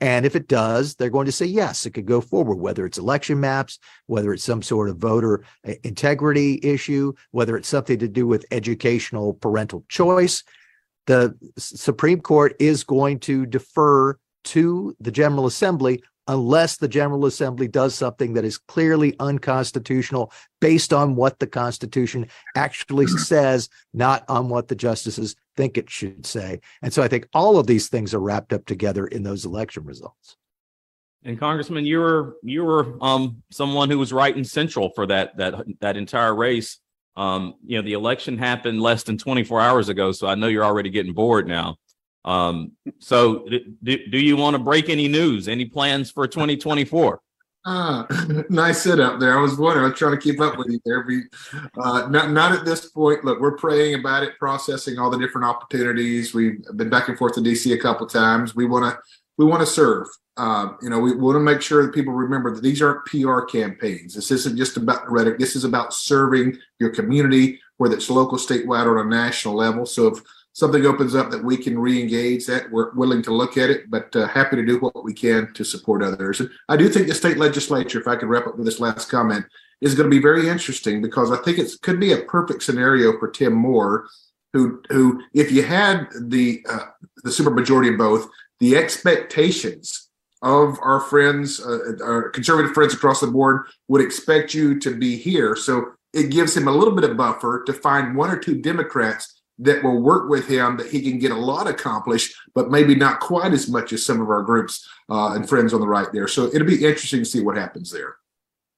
And 0.00 0.24
if 0.24 0.34
it 0.34 0.48
does, 0.48 0.94
they're 0.94 1.10
going 1.10 1.26
to 1.26 1.32
say, 1.32 1.44
yes, 1.44 1.84
it 1.84 1.90
could 1.90 2.06
go 2.06 2.22
forward, 2.22 2.56
whether 2.56 2.86
it's 2.86 2.96
election 2.96 3.38
maps, 3.40 3.78
whether 4.06 4.32
it's 4.32 4.42
some 4.42 4.62
sort 4.62 4.88
of 4.88 4.96
voter 4.96 5.44
uh, 5.68 5.74
integrity 5.84 6.58
issue, 6.62 7.12
whether 7.32 7.58
it's 7.58 7.68
something 7.68 7.98
to 7.98 8.08
do 8.08 8.26
with 8.26 8.46
educational 8.50 9.34
parental 9.34 9.84
choice. 9.90 10.44
The 11.06 11.36
Supreme 11.58 12.22
Court 12.22 12.56
is 12.58 12.82
going 12.82 13.18
to 13.18 13.44
defer 13.44 14.16
to 14.44 14.96
the 14.98 15.10
General 15.10 15.44
Assembly 15.44 16.02
unless 16.30 16.76
the 16.76 16.86
General 16.86 17.26
Assembly 17.26 17.66
does 17.66 17.92
something 17.92 18.34
that 18.34 18.44
is 18.44 18.56
clearly 18.56 19.16
unconstitutional 19.18 20.32
based 20.60 20.92
on 20.92 21.16
what 21.16 21.40
the 21.40 21.46
Constitution 21.46 22.28
actually 22.56 23.06
says, 23.08 23.68
not 23.92 24.24
on 24.28 24.48
what 24.48 24.68
the 24.68 24.76
justices 24.76 25.34
think 25.56 25.76
it 25.76 25.90
should 25.90 26.24
say. 26.24 26.60
And 26.82 26.92
so 26.92 27.02
I 27.02 27.08
think 27.08 27.26
all 27.34 27.58
of 27.58 27.66
these 27.66 27.88
things 27.88 28.14
are 28.14 28.20
wrapped 28.20 28.52
up 28.52 28.64
together 28.64 29.08
in 29.08 29.24
those 29.24 29.44
election 29.44 29.84
results. 29.84 30.36
And 31.24 31.38
Congressman, 31.38 31.84
you 31.84 31.98
were 31.98 32.36
you 32.44 32.64
were 32.64 32.96
um, 33.02 33.42
someone 33.50 33.90
who 33.90 33.98
was 33.98 34.12
right 34.12 34.34
and 34.34 34.46
central 34.46 34.90
for 34.94 35.06
that 35.06 35.36
that 35.36 35.54
that 35.80 35.96
entire 35.96 36.34
race. 36.34 36.78
Um, 37.16 37.56
you 37.66 37.76
know, 37.76 37.82
the 37.82 37.92
election 37.92 38.38
happened 38.38 38.80
less 38.80 39.02
than 39.02 39.18
24 39.18 39.60
hours 39.60 39.88
ago, 39.90 40.12
so 40.12 40.28
I 40.28 40.36
know 40.36 40.46
you're 40.46 40.64
already 40.64 40.88
getting 40.88 41.12
bored 41.12 41.46
now. 41.46 41.76
Um, 42.24 42.72
so 42.98 43.46
do, 43.82 44.08
do 44.10 44.18
you 44.18 44.36
want 44.36 44.54
to 44.54 44.58
break 44.62 44.88
any 44.88 45.08
news? 45.08 45.48
Any 45.48 45.64
plans 45.64 46.10
for 46.10 46.26
2024? 46.26 47.20
Ah, 47.66 48.06
nice 48.48 48.82
sit 48.82 49.00
up 49.00 49.20
there. 49.20 49.38
I 49.38 49.42
was 49.42 49.58
wondering. 49.58 49.84
I 49.84 49.88
was 49.90 49.98
trying 49.98 50.18
to 50.18 50.22
keep 50.22 50.40
up 50.40 50.56
with 50.56 50.68
you 50.68 50.80
there. 50.84 51.04
We, 51.06 51.24
uh, 51.78 52.08
not 52.08 52.30
not 52.30 52.52
at 52.52 52.64
this 52.64 52.86
point. 52.86 53.24
Look, 53.24 53.40
we're 53.40 53.56
praying 53.56 54.00
about 54.00 54.22
it, 54.22 54.38
processing 54.38 54.98
all 54.98 55.10
the 55.10 55.18
different 55.18 55.46
opportunities. 55.46 56.32
We've 56.32 56.62
been 56.76 56.88
back 56.88 57.08
and 57.08 57.18
forth 57.18 57.34
to 57.34 57.40
DC 57.40 57.74
a 57.74 57.78
couple 57.78 58.06
times. 58.06 58.54
We 58.54 58.64
want 58.64 58.84
to 58.84 58.98
we 59.36 59.44
want 59.44 59.60
to 59.60 59.66
serve. 59.66 60.06
Uh, 60.36 60.72
you 60.80 60.88
know, 60.88 61.00
we 61.00 61.14
want 61.14 61.36
to 61.36 61.40
make 61.40 61.60
sure 61.60 61.84
that 61.84 61.94
people 61.94 62.14
remember 62.14 62.54
that 62.54 62.62
these 62.62 62.80
aren't 62.80 63.04
PR 63.04 63.42
campaigns. 63.42 64.14
This 64.14 64.30
isn't 64.30 64.56
just 64.56 64.78
about 64.78 65.10
rhetoric. 65.10 65.38
This 65.38 65.54
is 65.54 65.64
about 65.64 65.92
serving 65.92 66.56
your 66.78 66.90
community, 66.90 67.60
whether 67.76 67.94
it's 67.94 68.08
local, 68.08 68.38
statewide, 68.38 68.86
or 68.86 68.98
on 68.98 69.06
a 69.06 69.10
national 69.10 69.54
level. 69.54 69.84
So 69.84 70.06
if 70.06 70.20
something 70.60 70.86
opens 70.86 71.14
up 71.14 71.30
that 71.30 71.42
we 71.42 71.56
can 71.56 71.78
re-engage 71.78 72.46
that 72.46 72.70
we're 72.70 72.92
willing 72.92 73.22
to 73.22 73.34
look 73.34 73.56
at 73.56 73.70
it 73.70 73.90
but 73.90 74.14
uh, 74.14 74.28
happy 74.28 74.56
to 74.56 74.64
do 74.64 74.78
what 74.78 75.02
we 75.02 75.12
can 75.12 75.52
to 75.54 75.64
support 75.64 76.02
others. 76.02 76.40
And 76.40 76.50
i 76.68 76.76
do 76.76 76.88
think 76.88 77.08
the 77.08 77.14
state 77.14 77.38
legislature 77.38 78.00
if 78.00 78.06
i 78.06 78.14
could 78.14 78.28
wrap 78.28 78.46
up 78.46 78.56
with 78.56 78.66
this 78.66 78.80
last 78.80 79.10
comment 79.10 79.44
is 79.80 79.94
going 79.94 80.08
to 80.08 80.16
be 80.16 80.22
very 80.22 80.48
interesting 80.48 81.02
because 81.02 81.32
i 81.32 81.36
think 81.38 81.58
it 81.58 81.72
could 81.82 81.98
be 81.98 82.12
a 82.12 82.22
perfect 82.22 82.62
scenario 82.62 83.18
for 83.18 83.28
tim 83.28 83.54
moore 83.54 84.06
who 84.52 84.82
who 84.90 85.22
if 85.34 85.50
you 85.50 85.62
had 85.62 86.06
the 86.20 86.64
uh, 86.68 86.86
the 87.24 87.30
supermajority 87.30 87.92
of 87.92 87.98
both 87.98 88.28
the 88.60 88.76
expectations 88.76 90.10
of 90.42 90.78
our 90.82 91.00
friends 91.00 91.60
uh, 91.60 91.96
our 92.02 92.30
conservative 92.30 92.72
friends 92.72 92.94
across 92.94 93.20
the 93.20 93.26
board 93.26 93.66
would 93.88 94.00
expect 94.00 94.54
you 94.54 94.78
to 94.80 94.96
be 94.96 95.16
here. 95.16 95.54
So 95.54 95.92
it 96.12 96.30
gives 96.30 96.56
him 96.56 96.66
a 96.66 96.72
little 96.72 96.94
bit 96.94 97.08
of 97.08 97.16
buffer 97.16 97.62
to 97.66 97.72
find 97.72 98.16
one 98.16 98.30
or 98.30 98.38
two 98.38 98.60
democrats 98.60 99.39
that 99.60 99.84
will 99.84 100.00
work 100.00 100.28
with 100.28 100.48
him 100.48 100.76
that 100.78 100.90
he 100.90 101.02
can 101.02 101.18
get 101.18 101.30
a 101.30 101.36
lot 101.36 101.66
accomplished, 101.66 102.34
but 102.54 102.70
maybe 102.70 102.94
not 102.94 103.20
quite 103.20 103.52
as 103.52 103.68
much 103.68 103.92
as 103.92 104.04
some 104.04 104.20
of 104.20 104.30
our 104.30 104.42
groups 104.42 104.88
uh, 105.10 105.34
and 105.34 105.48
friends 105.48 105.74
on 105.74 105.80
the 105.80 105.86
right 105.86 106.08
there. 106.12 106.26
So 106.26 106.46
it'll 106.46 106.66
be 106.66 106.84
interesting 106.84 107.20
to 107.20 107.24
see 107.26 107.40
what 107.40 107.56
happens 107.56 107.90
there. 107.90 108.16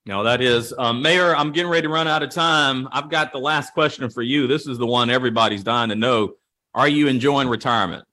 No, 0.04 0.24
that 0.24 0.42
is 0.42 0.74
um, 0.78 1.00
Mayor. 1.00 1.36
I'm 1.36 1.52
getting 1.52 1.70
ready 1.70 1.86
to 1.86 1.92
run 1.92 2.08
out 2.08 2.24
of 2.24 2.30
time. 2.30 2.88
I've 2.90 3.08
got 3.08 3.32
the 3.32 3.38
last 3.38 3.72
question 3.72 4.10
for 4.10 4.22
you. 4.22 4.48
This 4.48 4.66
is 4.66 4.76
the 4.76 4.86
one 4.86 5.10
everybody's 5.10 5.62
dying 5.62 5.90
to 5.90 5.94
know. 5.94 6.34
Are 6.74 6.88
you 6.88 7.06
enjoying 7.06 7.48
retirement? 7.48 8.04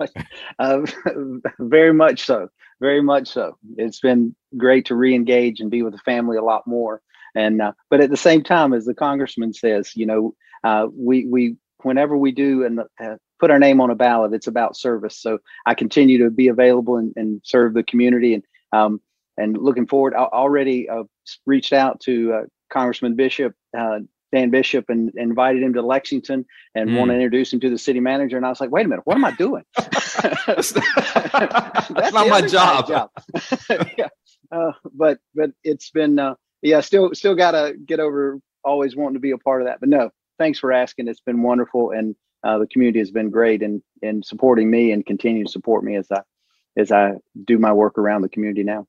uh, 0.58 0.80
very 1.58 1.92
much 1.92 2.24
so. 2.24 2.48
Very 2.80 3.02
much 3.02 3.28
so. 3.28 3.58
It's 3.76 4.00
been 4.00 4.34
great 4.56 4.86
to 4.86 4.94
re-engage 4.94 5.60
and 5.60 5.70
be 5.70 5.82
with 5.82 5.92
the 5.92 5.98
family 5.98 6.38
a 6.38 6.42
lot 6.42 6.66
more. 6.66 7.02
And 7.34 7.60
uh, 7.60 7.72
but 7.90 8.00
at 8.00 8.08
the 8.08 8.16
same 8.16 8.42
time, 8.42 8.72
as 8.72 8.86
the 8.86 8.94
congressman 8.94 9.52
says, 9.52 9.94
you 9.94 10.06
know, 10.06 10.34
uh, 10.64 10.86
we 10.94 11.26
we 11.26 11.56
whenever 11.82 12.16
we 12.16 12.32
do 12.32 12.64
and 12.64 12.80
uh, 12.80 13.16
put 13.38 13.50
our 13.50 13.58
name 13.58 13.80
on 13.80 13.90
a 13.90 13.94
ballot, 13.94 14.34
it's 14.34 14.46
about 14.46 14.76
service. 14.76 15.18
So 15.18 15.38
I 15.66 15.74
continue 15.74 16.18
to 16.24 16.30
be 16.30 16.48
available 16.48 16.96
and, 16.96 17.12
and 17.16 17.40
serve 17.44 17.74
the 17.74 17.82
community 17.82 18.34
and 18.34 18.44
um, 18.72 19.00
and 19.36 19.56
looking 19.56 19.86
forward. 19.86 20.14
I 20.14 20.24
already 20.24 20.88
uh, 20.88 21.04
reached 21.46 21.72
out 21.72 22.00
to 22.00 22.32
uh, 22.32 22.42
Congressman 22.70 23.14
Bishop. 23.14 23.54
Uh, 23.76 24.00
Dan 24.30 24.50
Bishop 24.50 24.90
and, 24.90 25.10
invited 25.16 25.62
him 25.62 25.72
to 25.72 25.80
Lexington 25.80 26.44
and 26.74 26.90
mm. 26.90 26.98
want 26.98 27.10
to 27.10 27.14
introduce 27.14 27.50
him 27.50 27.60
to 27.60 27.70
the 27.70 27.78
city 27.78 28.00
manager. 28.00 28.36
And 28.36 28.44
I 28.44 28.50
was 28.50 28.60
like, 28.60 28.70
wait 28.70 28.84
a 28.84 28.88
minute, 28.88 29.06
what 29.06 29.16
am 29.16 29.24
I 29.24 29.30
doing? 29.30 29.64
That's, 30.46 30.72
That's 30.72 32.12
not 32.12 32.28
my 32.28 32.42
job. 32.42 32.88
job. 32.88 33.10
yeah. 33.96 34.08
Uh, 34.50 34.72
but 34.94 35.18
but 35.34 35.50
it's 35.64 35.90
been 35.90 36.18
uh, 36.18 36.34
yeah, 36.62 36.80
still 36.80 37.14
still 37.14 37.34
gotta 37.34 37.74
get 37.86 38.00
over 38.00 38.38
always 38.64 38.96
wanting 38.96 39.14
to 39.14 39.20
be 39.20 39.30
a 39.30 39.38
part 39.38 39.62
of 39.62 39.68
that. 39.68 39.80
But 39.80 39.88
no, 39.88 40.10
thanks 40.38 40.58
for 40.58 40.72
asking. 40.72 41.08
It's 41.08 41.20
been 41.20 41.42
wonderful, 41.42 41.90
and 41.90 42.14
uh, 42.42 42.58
the 42.58 42.66
community 42.66 43.00
has 43.00 43.10
been 43.10 43.30
great 43.30 43.62
in 43.62 43.82
in 44.02 44.22
supporting 44.22 44.70
me 44.70 44.92
and 44.92 45.04
continue 45.04 45.44
to 45.44 45.50
support 45.50 45.84
me 45.84 45.96
as 45.96 46.10
I 46.10 46.22
as 46.76 46.92
I 46.92 47.14
do 47.44 47.58
my 47.58 47.72
work 47.72 47.98
around 47.98 48.22
the 48.22 48.28
community 48.28 48.62
now. 48.62 48.86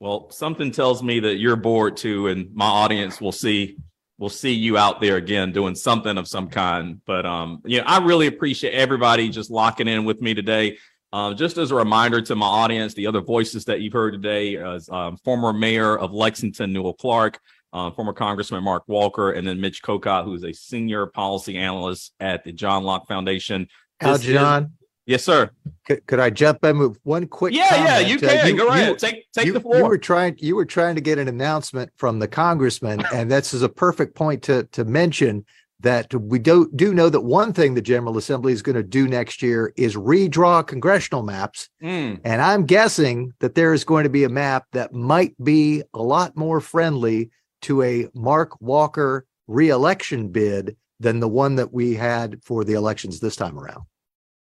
Well, 0.00 0.30
something 0.30 0.70
tells 0.70 1.02
me 1.02 1.20
that 1.20 1.36
you're 1.36 1.56
bored 1.56 1.96
too, 1.96 2.28
and 2.28 2.54
my 2.54 2.66
audience 2.66 3.20
will 3.20 3.32
see 3.32 3.78
will 4.18 4.28
see 4.28 4.52
you 4.52 4.78
out 4.78 5.00
there 5.00 5.16
again 5.16 5.50
doing 5.52 5.74
something 5.74 6.18
of 6.18 6.28
some 6.28 6.48
kind. 6.48 7.00
But 7.06 7.26
um, 7.26 7.62
you 7.64 7.78
know, 7.78 7.84
I 7.86 8.04
really 8.04 8.26
appreciate 8.26 8.72
everybody 8.72 9.28
just 9.28 9.50
locking 9.50 9.88
in 9.88 10.04
with 10.04 10.20
me 10.20 10.34
today. 10.34 10.78
Uh, 11.12 11.32
just 11.32 11.58
as 11.58 11.70
a 11.70 11.74
reminder 11.76 12.20
to 12.20 12.34
my 12.34 12.46
audience, 12.46 12.92
the 12.94 13.06
other 13.06 13.20
voices 13.20 13.64
that 13.66 13.80
you've 13.80 13.92
heard 13.92 14.14
today, 14.14 14.56
as 14.56 14.88
um, 14.88 15.16
former 15.18 15.52
mayor 15.52 15.96
of 15.96 16.12
Lexington, 16.12 16.72
Newell 16.72 16.94
Clark, 16.94 17.38
uh, 17.74 17.90
former 17.90 18.12
Congressman 18.12 18.62
Mark 18.62 18.84
Walker, 18.86 19.32
and 19.32 19.46
then 19.46 19.60
Mitch 19.60 19.82
Kokai, 19.82 20.24
who 20.24 20.32
is 20.34 20.44
a 20.44 20.52
senior 20.52 21.06
policy 21.06 21.58
analyst 21.58 22.14
at 22.20 22.44
the 22.44 22.52
John 22.52 22.84
Locke 22.84 23.06
Foundation. 23.08 23.68
Algernon. 24.00 24.72
Yes, 25.06 25.22
sir. 25.22 25.50
Could, 25.86 26.06
could 26.06 26.18
I 26.18 26.30
jump 26.30 26.64
in 26.64 26.78
with 26.78 26.98
one 27.02 27.26
quick? 27.26 27.52
Yeah, 27.52 27.68
comment? 27.68 27.88
yeah, 27.88 27.98
you 27.98 28.16
uh, 28.16 28.18
can. 28.20 28.38
Uh, 28.38 28.46
you, 28.46 28.56
Go 28.56 28.68
ahead. 28.68 28.88
You, 28.88 28.96
take 28.96 29.32
take 29.32 29.46
you, 29.46 29.52
the 29.52 29.60
floor. 29.60 29.76
You 29.76 29.84
were 29.86 29.98
trying. 29.98 30.36
You 30.38 30.56
were 30.56 30.64
trying 30.64 30.94
to 30.94 31.02
get 31.02 31.18
an 31.18 31.28
announcement 31.28 31.90
from 31.96 32.20
the 32.20 32.28
congressman, 32.28 33.02
and 33.12 33.30
this 33.30 33.52
is 33.52 33.60
a 33.60 33.68
perfect 33.68 34.14
point 34.14 34.42
to 34.44 34.64
to 34.72 34.84
mention 34.84 35.44
that 35.80 36.14
we 36.14 36.38
do 36.38 36.70
do 36.74 36.94
know 36.94 37.10
that 37.10 37.20
one 37.20 37.52
thing 37.52 37.74
the 37.74 37.82
General 37.82 38.16
Assembly 38.16 38.54
is 38.54 38.62
going 38.62 38.76
to 38.76 38.82
do 38.82 39.06
next 39.06 39.42
year 39.42 39.74
is 39.76 39.94
redraw 39.94 40.66
congressional 40.66 41.22
maps, 41.22 41.68
mm. 41.82 42.18
and 42.24 42.40
I'm 42.40 42.64
guessing 42.64 43.34
that 43.40 43.54
there 43.54 43.74
is 43.74 43.84
going 43.84 44.04
to 44.04 44.10
be 44.10 44.24
a 44.24 44.30
map 44.30 44.64
that 44.72 44.94
might 44.94 45.34
be 45.42 45.82
a 45.92 46.02
lot 46.02 46.34
more 46.34 46.60
friendly 46.60 47.30
to 47.64 47.82
a 47.82 48.08
Mark 48.14 48.60
Walker 48.60 49.26
reelection 49.46 50.28
bid 50.28 50.76
than 51.00 51.20
the 51.20 51.28
one 51.28 51.56
that 51.56 51.72
we 51.72 51.94
had 51.94 52.42
for 52.42 52.64
the 52.64 52.74
elections 52.74 53.20
this 53.20 53.36
time 53.36 53.58
around. 53.58 53.82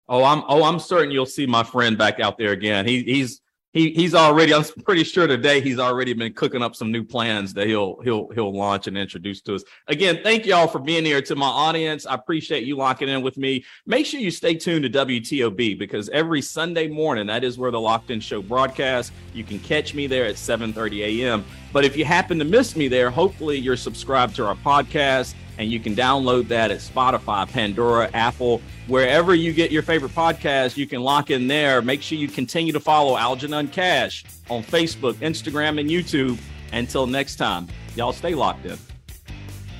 Oh, 0.08 0.24
I'm 0.24 0.44
oh, 0.48 0.64
I'm 0.64 0.80
certain 0.80 1.12
you'll 1.12 1.26
see 1.26 1.46
my 1.46 1.64
friend 1.64 1.98
back 1.98 2.20
out 2.20 2.38
there 2.38 2.52
again. 2.52 2.86
He, 2.86 3.04
he's 3.04 3.42
he 3.76 3.92
he's 3.92 4.16
already. 4.16 4.54
I'm 4.54 4.64
pretty 4.86 5.04
sure 5.04 5.28
today 5.28 5.60
he's 5.60 5.80
already 5.80 6.14
been 6.14 6.34
cooking 6.34 6.64
up 6.64 6.78
some 6.78 6.94
new 6.94 7.04
plans 7.04 7.54
that 7.56 7.68
he'll 7.68 8.00
he'll 8.04 8.30
he'll 8.30 8.56
launch 8.56 8.88
and 8.88 8.98
introduce 8.98 9.42
to 9.42 9.56
us. 9.56 9.64
Again, 9.90 10.22
thank 10.24 10.46
y'all 10.46 10.68
for 10.68 10.80
being 10.80 11.04
here. 11.04 11.22
To 11.22 11.36
my 11.36 11.46
audience, 11.46 12.06
I 12.06 12.16
appreciate 12.16 12.64
you 12.64 12.78
locking 12.78 13.10
in 13.10 13.22
with 13.22 13.36
me. 13.36 13.66
Make 13.86 14.06
sure 14.06 14.22
you 14.22 14.32
stay 14.32 14.56
tuned 14.56 14.92
to 14.92 15.06
WTOB 15.06 15.78
because 15.78 16.08
every 16.10 16.42
Sunday 16.42 16.88
morning 16.88 17.28
that 17.28 17.44
is 17.44 17.58
where 17.58 17.70
the 17.70 17.80
Locked 17.80 18.12
In 18.12 18.22
Show 18.22 18.42
broadcasts. 18.42 19.12
You 19.34 19.44
can 19.44 19.60
catch 19.60 19.94
me 19.94 20.08
there 20.08 20.26
at 20.26 20.36
7:30 20.36 21.22
a.m. 21.22 21.44
But 21.74 21.84
if 21.84 21.98
you 21.98 22.06
happen 22.06 22.40
to 22.40 22.46
miss 22.46 22.78
me 22.78 22.88
there, 22.88 23.10
hopefully 23.10 23.58
you're 23.58 23.76
subscribed 23.76 24.38
to 24.38 24.48
our 24.48 24.56
podcast 24.56 25.36
and 25.58 25.72
you 25.72 25.80
can 25.80 25.96
download 25.96 26.48
that 26.50 26.72
at 26.72 26.80
Spotify, 26.80 27.50
Pandora, 27.50 28.10
Apple, 28.14 28.62
wherever 28.88 29.34
you 29.34 29.54
get 29.54 29.72
your 29.72 29.84
favorite 29.84 30.14
podcast. 30.14 30.78
You 30.78 30.88
can 30.88 31.02
lock 31.02 31.32
in 31.32 31.48
there. 31.48 31.82
Make 31.82 32.02
sure 32.02 32.18
you 32.18 32.28
continue 32.28 32.74
to 32.74 32.80
follow 32.80 33.18
Algernon 33.18 33.68
Cash 33.68 34.26
on 34.50 34.64
Facebook, 34.64 35.14
Instagram, 35.16 35.80
and 35.80 35.90
YouTube. 35.90 36.38
Until 36.74 37.08
next 37.08 37.38
time, 37.38 37.68
y'all 37.96 38.14
stay 38.14 38.36
locked 38.36 38.66
in. 38.66 38.78